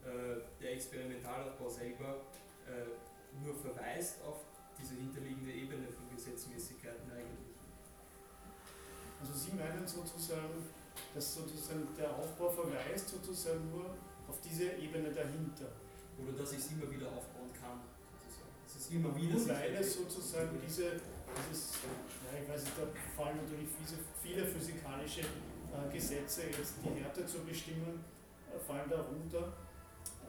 [0.05, 2.21] äh, der Experimentalaufbau selber
[2.67, 4.45] äh, nur verweist auf
[4.77, 7.55] diese hinterliegende Ebene von Gesetzmäßigkeiten eigentlich.
[9.21, 10.67] Also Sie meinen sozusagen,
[11.15, 13.95] dass sozusagen der Aufbau verweist sozusagen nur
[14.27, 15.71] auf diese Ebene dahinter.
[16.21, 17.81] Oder dass ich es immer wieder aufbauen kann,
[18.21, 18.53] sozusagen.
[18.67, 20.99] Es ist immer wieder Nur weil es sozusagen diese,
[21.49, 22.85] dieses, ja, ich weiß nicht, da
[23.15, 23.69] fallen natürlich
[24.21, 28.03] viele, physikalische äh, Gesetze, jetzt die Härte zu bestimmen,
[28.49, 29.53] äh, fallen darunter.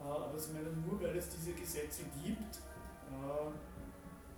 [0.00, 2.58] Äh, aber Sie meinen, nur weil es diese Gesetze gibt,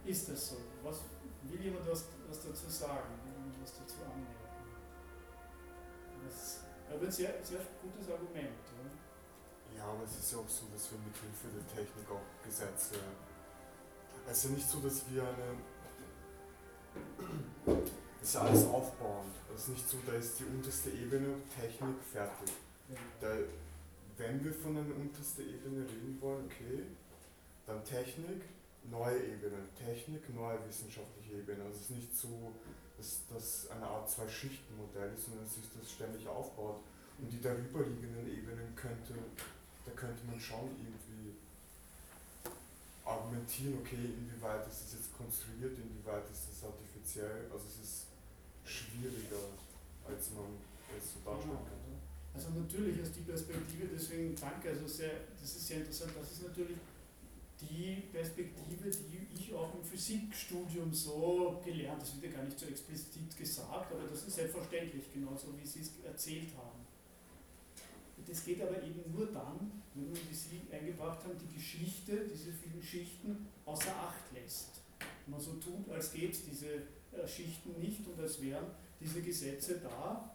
[0.05, 0.56] ist das so.
[0.82, 1.01] Was,
[1.44, 3.18] will jemand was, was dazu sagen?
[3.24, 4.47] Will was dazu anmerken?
[6.24, 6.60] Das ist
[6.90, 8.62] ein sehr, sehr gutes Argument.
[8.76, 8.86] Ja.
[9.78, 12.97] Ja, aber es ist ja auch so, dass wir mit Hilfe der Technik auch Gesetze.
[14.28, 15.76] Es ist ja nicht so, dass wir eine.
[18.23, 19.35] Es ist alles aufbauend.
[19.55, 22.52] Es ist nicht so, da ist die unterste Ebene Technik fertig.
[23.20, 23.28] Da,
[24.16, 26.82] wenn wir von einer untersten Ebene reden wollen, okay,
[27.66, 28.43] dann Technik,
[28.90, 29.59] neue Ebene.
[29.77, 31.64] Technik, neue wissenschaftliche Ebene.
[31.64, 32.52] Also es ist nicht so,
[32.97, 36.81] dass das eine Art Zwei-Schichten-Modell ist, sondern dass sich das ständig aufbaut.
[37.18, 39.14] Und die darüberliegenden Ebenen könnte,
[39.85, 41.06] da könnte man schon irgendwie
[43.07, 47.47] argumentieren, okay, inwieweit ist das jetzt konstruiert, inwieweit ist das artifiziell.
[47.53, 47.97] Also es ist
[48.66, 49.55] schwieriger,
[50.03, 50.59] als man
[50.91, 51.95] es so darstellen könnte.
[52.35, 56.43] Also natürlich ist die Perspektive, deswegen danke, also sehr, das ist sehr interessant, das ist
[56.43, 56.77] natürlich
[57.62, 62.66] die Perspektive, die ich auch im Physikstudium so gelernt, das wird ja gar nicht so
[62.66, 66.76] explizit gesagt, aber das ist selbstverständlich, genauso wie Sie es erzählt haben.
[68.27, 72.53] Das geht aber eben nur dann, wenn man, wie Sie eingebracht haben, die Geschichte, diese
[72.53, 74.82] vielen Schichten außer Acht lässt.
[75.27, 78.66] Man so tut, als gäbe es diese äh, Schichten nicht und als wären
[79.01, 80.32] diese Gesetze da.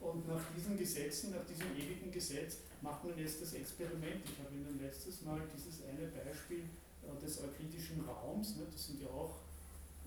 [0.00, 4.22] Und nach diesen Gesetzen, nach diesem ewigen Gesetz, macht man jetzt das Experiment.
[4.24, 6.64] Ich habe Ihnen letztes Mal dieses eine Beispiel
[7.02, 9.36] äh, des euklidischen Raums, ne, das sind ja auch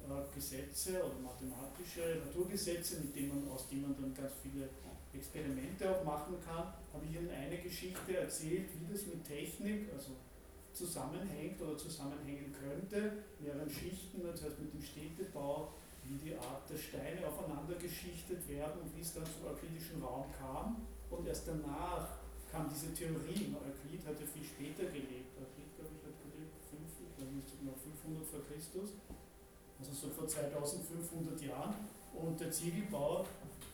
[0.08, 4.70] äh, Gesetze oder mathematische Naturgesetze, mit denen man, aus denen man dann ganz viele
[5.14, 10.12] Experimente auch machen kann, habe ich Ihnen eine Geschichte erzählt, wie das mit Technik, also
[10.74, 15.74] zusammenhängt oder zusammenhängen könnte, mehreren Schichten, das heißt mit dem Städtebau,
[16.04, 20.26] wie die Art der Steine aufeinander geschichtet werden und wie es dann zum euklidischen Raum
[20.40, 20.88] kam.
[21.10, 22.08] Und erst danach
[22.50, 23.54] kam diese Theorie.
[23.54, 25.36] Euklid hat ja viel später gelebt.
[25.38, 28.96] Euklid, glaube ich, hat gelebt 5, ich glaube nicht, noch 500 vor Christus,
[29.80, 31.76] also so vor 2500 Jahren.
[32.12, 33.26] Und der Ziegelbau,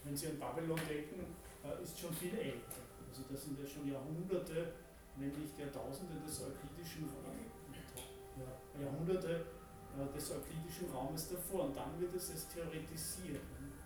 [0.07, 2.79] wenn Sie an Babylon denken, äh, ist schon viel älter.
[3.11, 4.71] Also das sind ja schon Jahrhunderte,
[5.19, 7.11] wenn nicht Jahrtausende des euklidischen
[8.79, 9.45] Jahrhunderte
[9.97, 13.41] äh, des euklidischen Raumes davor und dann wird es erst theoretisiert.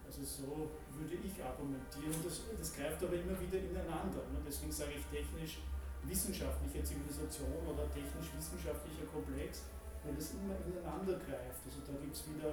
[0.06, 2.14] Also so würde ich argumentieren.
[2.22, 4.28] Das, das greift aber immer wieder ineinander.
[4.30, 4.44] ne?
[4.46, 9.64] Deswegen sage ich technisch-wissenschaftliche Zivilisation oder technisch-wissenschaftlicher Komplex.
[10.04, 11.62] weil es immer ineinander greift.
[11.64, 12.52] Also da gibt es wieder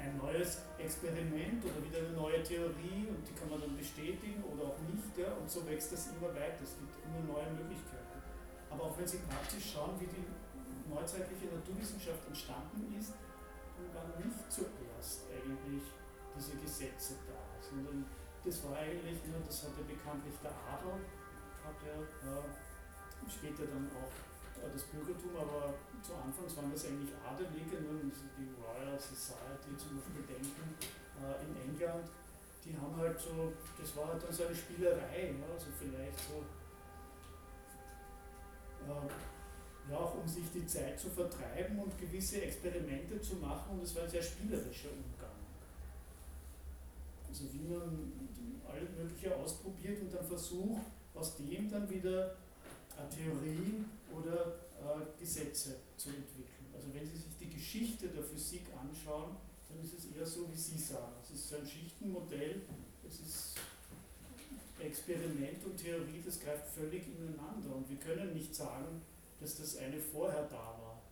[0.00, 4.72] ein neues Experiment oder wieder eine neue Theorie und die kann man dann bestätigen oder
[4.72, 5.12] auch nicht.
[5.16, 6.64] Ja, und so wächst das immer weiter.
[6.64, 8.18] Es gibt immer neue Möglichkeiten.
[8.70, 10.24] Aber auch wenn Sie praktisch schauen, wie die
[10.88, 13.12] neuzeitliche Naturwissenschaft entstanden ist,
[13.76, 15.84] dann waren nicht zuerst eigentlich
[16.36, 18.06] diese Gesetze da, sondern
[18.44, 21.04] das war eigentlich, das hat ja bekanntlich der Adel,
[21.60, 24.14] hat ja äh, später dann auch
[24.68, 30.24] das Bürgertum, aber zu Anfangs waren das eigentlich Adelige, ne, die Royal Society zum Beispiel
[30.26, 30.76] denken,
[31.20, 32.08] äh, in England,
[32.64, 36.44] die haben halt so, das war halt dann so eine Spielerei, ne, also vielleicht so,
[38.84, 39.08] äh,
[39.90, 43.94] ja auch um sich die Zeit zu vertreiben und gewisse Experimente zu machen und es
[43.96, 45.30] war ein sehr spielerischer Umgang.
[47.28, 48.12] Also wie man
[48.68, 50.82] alles Mögliche ausprobiert und dann versucht,
[51.14, 52.36] aus dem dann wieder
[53.08, 56.66] Theorien oder äh, Gesetze zu entwickeln.
[56.74, 59.36] Also wenn Sie sich die Geschichte der Physik anschauen,
[59.68, 61.12] dann ist es eher so, wie Sie sagen.
[61.22, 62.62] Es ist so ein Schichtenmodell,
[63.08, 63.54] es ist
[64.80, 67.76] Experiment und Theorie, das greift völlig ineinander.
[67.76, 69.02] Und wir können nicht sagen,
[69.40, 71.02] dass das eine vorher da war.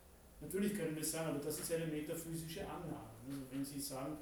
[0.41, 3.11] Natürlich können wir sagen, aber das ist eine metaphysische Annahme.
[3.27, 4.17] Also wenn Sie sagen,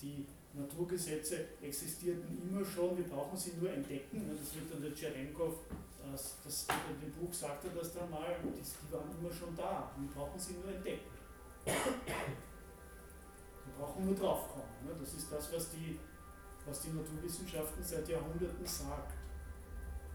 [0.00, 4.22] die Naturgesetze existierten immer schon, wir brauchen sie nur entdecken.
[4.40, 5.54] Das wird dann der Tscherenkov,
[6.12, 9.56] das, das, in dem Buch sagt er das dann mal, die, die waren immer schon
[9.56, 11.10] da, wir brauchen sie nur entdecken.
[11.64, 11.74] Wir
[13.78, 14.68] brauchen nur draufkommen.
[15.00, 15.98] Das ist das, was die,
[16.66, 19.12] was die Naturwissenschaften seit Jahrhunderten sagt.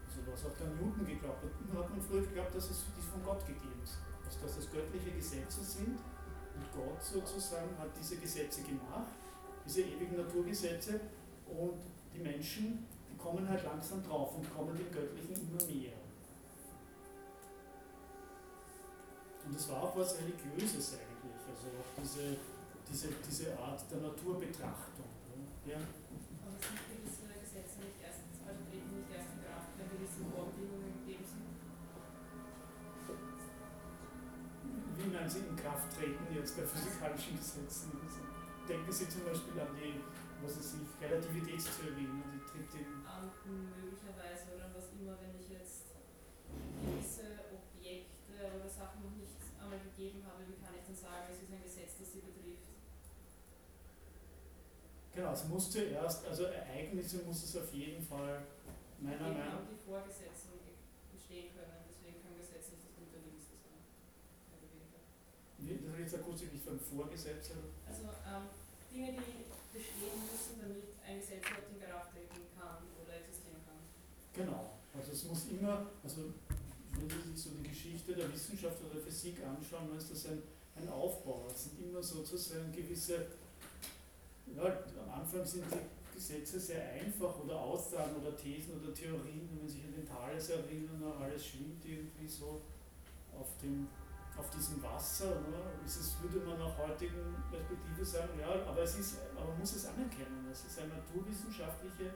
[0.06, 1.50] Also was auch der Newton geglaubt hat.
[1.78, 3.98] Hat man früher geglaubt, dass es die von Gott gegeben ist.
[4.24, 9.10] Also dass das göttliche Gesetze sind und Gott sozusagen hat diese Gesetze gemacht
[9.70, 11.00] diese ewigen Naturgesetze
[11.46, 11.80] und
[12.12, 12.86] die Menschen,
[13.22, 15.92] kommen halt langsam drauf und kommen dem Göttlichen immer mehr.
[19.46, 22.36] Und es war auch was Religiöses eigentlich, also auch diese,
[22.88, 25.10] diese, diese Art der Naturbetrachtung.
[25.66, 25.76] Ja?
[25.76, 30.92] Aber sind gewisse Gesetze nicht erst, also treten nicht erst in Kraft, wenn gewisse Vorbedingungen
[31.02, 31.50] gegeben sind?
[34.96, 37.90] Wie meinen Sie in Kraft treten jetzt bei physikalischen Gesetzen?
[38.00, 38.22] Also
[38.68, 39.98] denken Sie zum Beispiel an die,
[40.46, 42.22] was ich, Relativitätstheorie, ne?
[42.38, 42.99] die tritt in.
[43.20, 45.92] Um, möglicherweise, oder was immer, wenn ich jetzt
[46.80, 51.44] gewisse Objekte oder Sachen noch nicht einmal gegeben habe, wie kann ich dann sagen, es
[51.44, 52.72] ist ein Gesetz, das sie betrifft?
[55.12, 58.40] Genau, es muss zuerst, also Ereignisse muss es auf jeden Fall
[59.04, 59.68] meiner Meinung nach.
[59.68, 60.56] die Vorgesetze
[61.12, 63.84] entstehen können, deswegen kann Gesetz nicht das Unterliegste sein.
[65.60, 67.52] Das habe ich jetzt akustisch nicht von Vorgesetze.
[67.84, 68.48] Also ähm,
[68.88, 69.44] Dinge, die
[69.76, 73.78] bestehen müssen, damit ein Gesetz überhaupt in Kraft treten kann oder existieren kann.
[74.44, 74.70] Genau.
[74.96, 76.32] Also es muss immer, also
[76.92, 80.26] wenn Sie sich so die Geschichte der Wissenschaft oder der Physik anschauen, dann ist das
[80.26, 80.42] ein,
[80.76, 81.46] ein Aufbau.
[81.52, 83.26] Es sind immer sozusagen gewisse,
[84.56, 89.60] ja, am Anfang sind die Gesetze sehr einfach oder Aussagen oder Thesen oder Theorien, wenn
[89.60, 92.60] man sich an den Thales erinnern, alles schwimmt irgendwie so
[93.38, 93.88] auf dem
[94.38, 99.18] auf diesem Wasser, ne, ist würde man nach heutigen Perspektive sagen, ja, aber, es ist,
[99.36, 102.14] aber man muss es anerkennen, es ist eine naturwissenschaftliche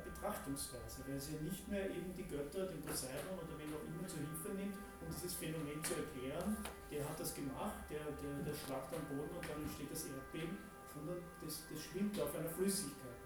[0.00, 4.20] Betrachtungsweise, weil sie nicht mehr eben die Götter, den Poseidon oder wen auch immer zur
[4.24, 6.56] Hilfe nimmt, um dieses Phänomen zu erklären,
[6.90, 10.56] der hat das gemacht, der, der, der schlagt am Boden und dann entsteht das Erdbeben,
[10.92, 13.18] sondern das, das schwimmt auf einer Flüssigkeit.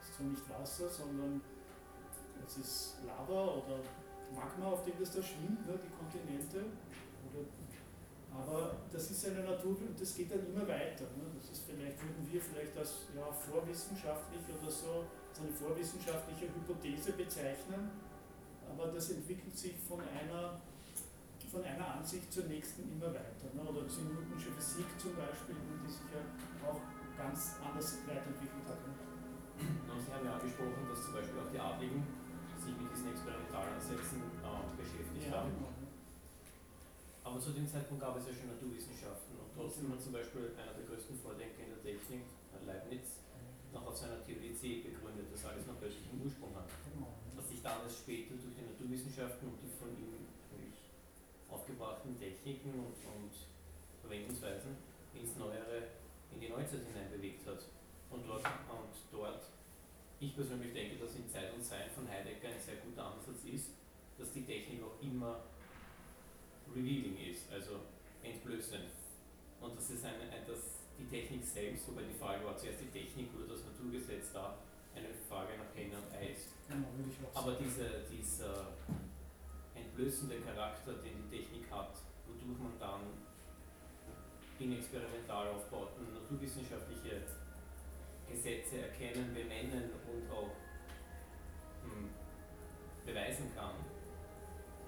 [0.00, 1.40] Es ist zwar nicht Wasser, sondern
[2.46, 3.80] es ist Lava oder
[4.34, 6.64] Magma, auf dem das da schwimmt, ne, die Kontinente.
[8.32, 11.04] Aber das ist eine Natur und das geht dann immer weiter.
[11.18, 11.26] Ne?
[11.36, 17.12] Das ist vielleicht, würden wir vielleicht als ja, vorwissenschaftlich oder so, als eine vorwissenschaftliche Hypothese
[17.12, 17.90] bezeichnen,
[18.66, 20.58] aber das entwickelt sich von einer,
[21.50, 23.46] von einer Ansicht zur nächsten immer weiter.
[23.54, 23.62] Ne?
[23.62, 26.22] Oder die Newtonsche Physik zum Beispiel, die sich ja
[26.66, 26.82] auch
[27.14, 28.82] ganz anders weiterentwickelt hat.
[28.82, 28.94] Ne?
[30.02, 32.02] Sie haben ja angesprochen, dass zum Beispiel auch die Adligen
[32.58, 35.54] sich mit diesen Experimentalansätzen äh, beschäftigt ja, haben.
[35.54, 35.70] Genau.
[37.22, 40.74] Aber zu dem Zeitpunkt gab es ja schon Naturwissenschaften und trotzdem hat zum Beispiel einer
[40.74, 42.26] der größten Vordenker in der Technik,
[42.66, 43.19] Leibniz,
[43.72, 46.68] noch auf seiner Theorie C begründet, dass alles noch göttlichen Ursprung hat.
[47.36, 50.20] Was sich damals später durch die Naturwissenschaften und die von ihm
[51.50, 53.34] aufgebrachten Techniken und, und
[54.00, 54.76] Verwendungsweisen
[55.14, 55.90] ins Neuere,
[56.32, 57.64] in die Neuzeit hinein bewegt hat.
[58.10, 59.42] Und dort, und dort,
[60.20, 63.70] ich persönlich denke, dass in Zeit und Sein von Heidegger ein sehr guter Ansatz ist,
[64.18, 65.42] dass die Technik auch immer
[66.74, 67.80] revealing ist, also
[68.22, 68.90] entblößend.
[69.60, 70.69] Und das ist eine, dass
[71.00, 74.58] die Technik selbst, wobei die Frage war zuerst die Technik oder das Naturgesetz da,
[74.94, 76.52] eine Frage nach Henne und Ei ist.
[76.68, 76.88] Genau,
[77.34, 78.68] Aber diese, dieser
[79.74, 81.96] entblößende Charakter, den die Technik hat,
[82.26, 83.00] wo du wodurch man dann
[84.58, 87.22] in Experimentalaufbauten naturwissenschaftliche
[88.28, 90.52] Gesetze erkennen, benennen und auch
[91.82, 92.10] hm,
[93.06, 93.74] beweisen kann,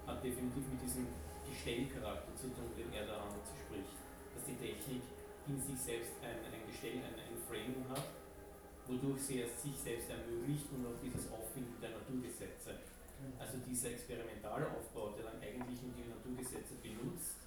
[0.05, 1.07] hat definitiv mit diesem
[1.49, 3.25] Gestellcharakter zu tun, den er da
[3.65, 3.97] spricht,
[4.35, 5.01] dass die Technik
[5.47, 8.03] in sich selbst ein, ein Gestell, ein, ein Framing hat,
[8.87, 12.79] wodurch sie es sich selbst ermöglicht und auch dieses Auffinden der Naturgesetze.
[13.39, 17.37] Also dieser Experimentalaufbau, der dann eigentlich die Naturgesetze benutzt,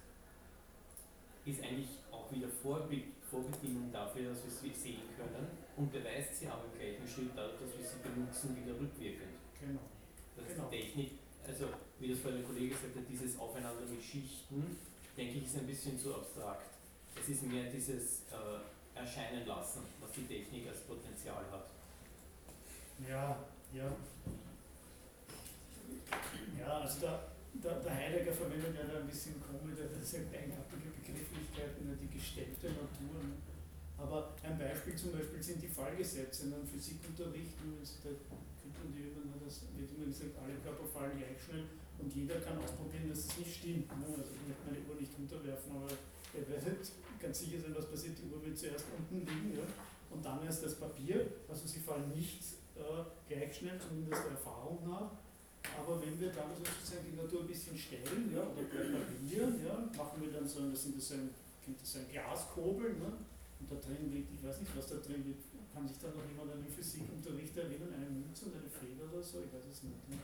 [1.45, 5.47] ist eigentlich auch wieder Vorbild, Vorbedingung dafür, dass wir sie sehen können
[5.77, 9.37] und beweist sie aber im gleichen Schritt dadurch, dass wir sie benutzen, wieder rückwirkend.
[9.59, 9.79] Genau.
[10.35, 10.65] Das Genau.
[10.65, 11.11] ist die Technik,
[11.47, 11.65] also
[11.99, 14.77] wie das vorhin der Kollege sagte, dieses Aufeinander mit Schichten,
[15.15, 16.76] denke ich, ist ein bisschen zu abstrakt.
[17.21, 21.67] Es ist mehr dieses äh, Erscheinen lassen, was die Technik als Potenzial hat.
[23.07, 23.37] Ja,
[23.73, 23.91] ja.
[26.57, 27.19] Ja, also der,
[27.63, 32.67] der, der Heidegger verwendet ja da ein bisschen komische, das sind eigenartige Begrifflichkeiten, die gestellte
[32.73, 33.21] Natur.
[33.21, 33.37] Ne.
[33.97, 38.93] Aber ein Beispiel zum Beispiel sind die Fallgesetze in einem Physikunterricht, ne, also da man
[38.93, 41.65] die, ne, das wird immer gesagt, alle Körper fallen gleich schnell
[41.97, 43.89] und jeder kann ausprobieren, dass es nicht stimmt.
[43.89, 44.05] Ne.
[44.05, 45.91] Also ich möchte meine Uhr nicht runterwerfen, aber
[46.37, 49.65] ihr werdet ganz sicher sein, was passiert, die Uhr wird zuerst unten liegen ja,
[50.09, 52.41] und dann erst das Papier, also sie fallen nicht
[52.77, 55.11] äh, gleich schnell, zumindest der Erfahrung nach.
[55.75, 60.21] Aber wenn wir dann sozusagen die Natur ein bisschen stellen ja, oder präparieren, ja, machen
[60.21, 61.29] wir dann so ein, das sind das ein,
[61.63, 63.11] kennt das ein Glaskobel, ne?
[63.59, 65.43] und da drin liegt, ich weiß nicht, was da drin liegt,
[65.73, 69.21] kann sich da noch jemand an den Physikunterricht erinnern, eine Münze und eine Feder oder
[69.21, 70.09] so, ich weiß es nicht.
[70.09, 70.17] Ne?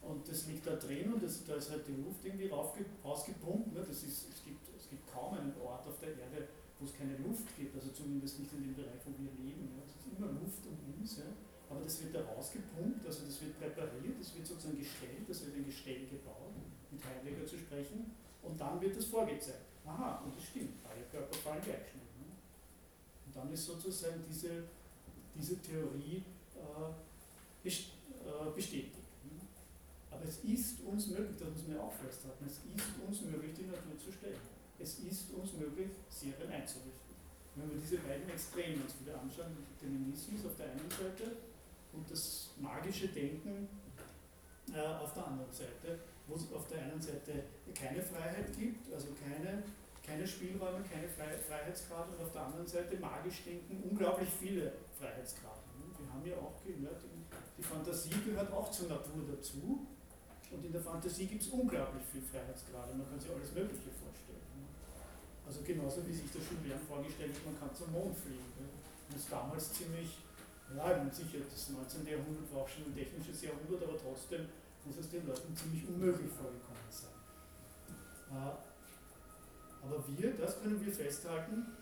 [0.00, 3.74] Und das liegt da drin und das, da ist halt die Luft irgendwie rausgepumpt.
[3.74, 3.84] Ne?
[3.84, 6.48] Das ist, es, gibt, es gibt kaum einen Ort auf der Erde,
[6.80, 9.68] wo es keine Luft gibt, also zumindest nicht in dem Bereich, wo wir leben.
[9.76, 9.84] Ja?
[9.84, 11.20] Es ist immer Luft um uns.
[11.20, 11.28] Ja?
[11.68, 15.56] Aber das wird da rausgepumpt, also das wird präpariert, das wird sozusagen gestellt, das wird
[15.56, 16.56] ein Gestell gebaut,
[16.90, 19.68] mit Heidegger zu sprechen, und dann wird das vorgezeigt.
[19.84, 22.08] Aha, und das stimmt, alle Körper fallen gleich schnell.
[22.24, 22.32] Ne?
[23.26, 24.64] Und dann ist sozusagen diese,
[25.36, 26.24] diese Theorie
[26.56, 28.96] äh, äh, bestätigt.
[29.28, 29.36] Ne?
[30.10, 32.64] Aber es ist uns möglich, das muss man ja auch festhalten, es ist
[33.06, 34.40] uns möglich, die Natur zu stellen.
[34.80, 37.14] Es ist uns möglich, Serien einzurichten.
[37.56, 41.36] Wenn wir diese beiden Extreme uns wieder anschauen, den Determinismus auf der einen Seite
[41.92, 43.68] und das magische Denken
[44.72, 45.98] äh, auf der anderen Seite,
[46.28, 47.42] wo es auf der einen Seite
[47.74, 49.64] keine Freiheit gibt, also keine,
[50.06, 55.66] keine Spielräume, keine Fre Freiheitsgrade und auf der anderen Seite magisch denken unglaublich viele Freiheitsgrade.
[55.74, 55.90] Ne?
[55.98, 57.02] Wir haben ja auch gehört,
[57.56, 59.86] die Fantasie gehört auch zur Natur dazu
[60.52, 64.27] und in der Fantasie gibt es unglaublich viele Freiheitsgrade, man kann sich alles Mögliche vorstellen.
[65.48, 68.52] Also genauso wie sich der Julian vorgestellt hat, man kann zum Mond fliegen.
[69.08, 70.20] Das ist damals ziemlich
[70.76, 72.04] ja, ich sicher, das 19.
[72.04, 74.44] Jahrhundert war auch schon ein technisches Jahrhundert, aber trotzdem
[74.84, 77.16] muss es den Leuten ziemlich unmöglich vorgekommen sein.
[78.28, 78.52] Äh,
[79.80, 81.72] aber wir, das können wir festhalten,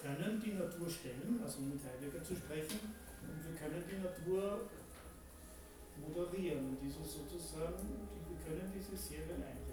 [0.00, 2.80] können die Natur stellen, also um mit Heidegger zu sprechen,
[3.20, 4.64] und wir können die Natur
[6.00, 7.84] moderieren, und diese sozusagen,
[8.24, 9.65] wir können diese Serien einrichten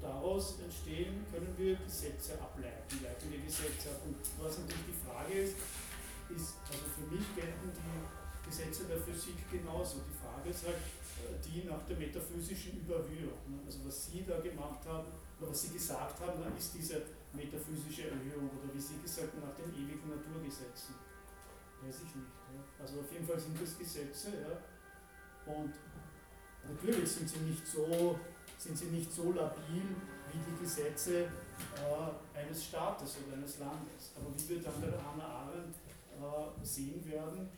[0.00, 4.00] daraus entstehen, können wir Gesetze ableiten, leitende Gesetze ab.
[4.04, 5.56] Und was natürlich die Frage ist,
[6.30, 9.98] ist, also für mich gelten die Gesetze der Physik genauso.
[10.06, 10.80] Die Frage ist halt
[11.44, 13.60] die nach der metaphysischen Überhöhung.
[13.66, 17.02] Also was Sie da gemacht haben, oder was Sie gesagt haben, ist diese
[17.32, 20.94] metaphysische Erhöhung, oder wie Sie gesagt haben, nach den ewigen Naturgesetzen.
[21.82, 22.32] Weiß ich nicht.
[22.80, 25.52] Also auf jeden Fall sind das Gesetze, ja.
[25.52, 25.72] Und
[26.68, 28.18] natürlich sind sie nicht so
[28.60, 29.96] sind sie nicht so labil
[30.32, 34.12] wie die Gesetze äh, eines Staates oder eines Landes.
[34.14, 35.76] Aber wie wir dann bei Hannah Arendt
[36.20, 37.48] äh, sehen werden,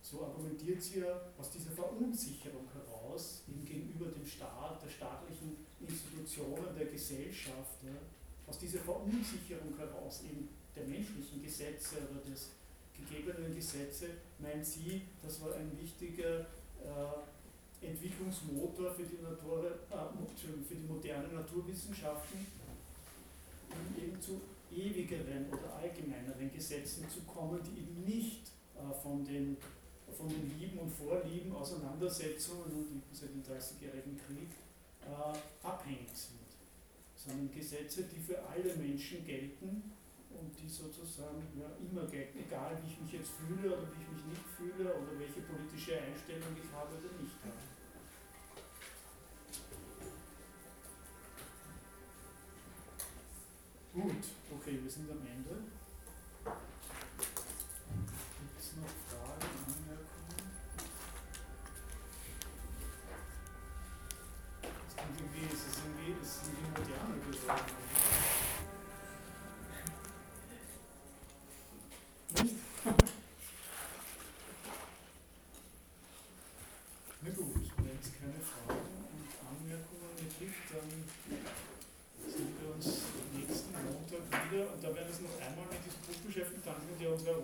[0.00, 6.74] so argumentiert sie ja aus dieser Verunsicherung heraus, eben gegenüber dem Staat, der staatlichen Institutionen,
[6.78, 7.98] der Gesellschaft, ja,
[8.46, 12.50] aus dieser Verunsicherung heraus, eben der menschlichen Gesetze oder des
[12.94, 14.06] gegebenen Gesetze,
[14.38, 17.39] meint sie, das war ein wichtiger äh,
[17.82, 22.46] Entwicklungsmotor für die, Natur, äh, für die modernen Naturwissenschaften,
[23.70, 24.40] um eben zu
[24.70, 29.56] ewigeren oder allgemeineren Gesetzen zu kommen, die eben nicht äh, von, den,
[30.16, 34.50] von den Lieben und Vorlieben, Auseinandersetzungen und seit dem Dreißigjährigen Krieg
[35.02, 36.38] äh, abhängig sind,
[37.16, 39.92] sondern Gesetze, die für alle Menschen gelten
[40.30, 44.10] und die sozusagen ja, immer gelten, egal wie ich mich jetzt fühle oder wie ich
[44.12, 47.69] mich nicht fühle oder welche politische Einstellung ich habe oder nicht habe.
[53.92, 54.22] Gut,
[54.54, 55.64] okay, wir sind am Ende.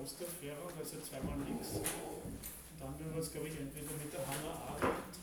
[0.06, 1.82] Osterferrer, also zweimal nichts.
[2.78, 5.18] Dann werden wir uns, glaube ich, entweder mit der Hannah Arendt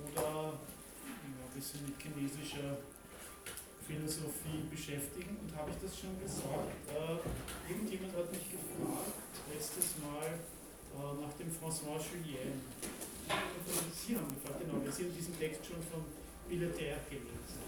[0.00, 2.80] oder ja, ein bisschen mit chinesischer
[3.84, 5.36] Philosophie beschäftigen.
[5.44, 6.72] Und habe ich das schon gesagt?
[6.88, 7.20] Äh,
[7.68, 9.12] irgendjemand hat mich gefragt,
[9.52, 12.64] letztes Mal äh, nach dem François Julien.
[13.92, 16.00] Sie haben gefragt, genau, Sie haben diesen Text schon von
[16.48, 17.60] Billeter gelesen.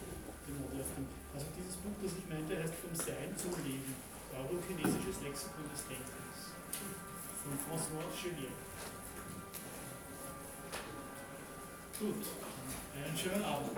[1.36, 4.07] Also dieses Buch, das ich meinte, heißt Vom Sein zum Leben.
[4.38, 6.54] Euro-chinesisches Lexikon des Denkens.
[7.42, 8.54] Von François Julien.
[11.98, 12.24] Gut,
[12.94, 13.72] einen schönen Abend.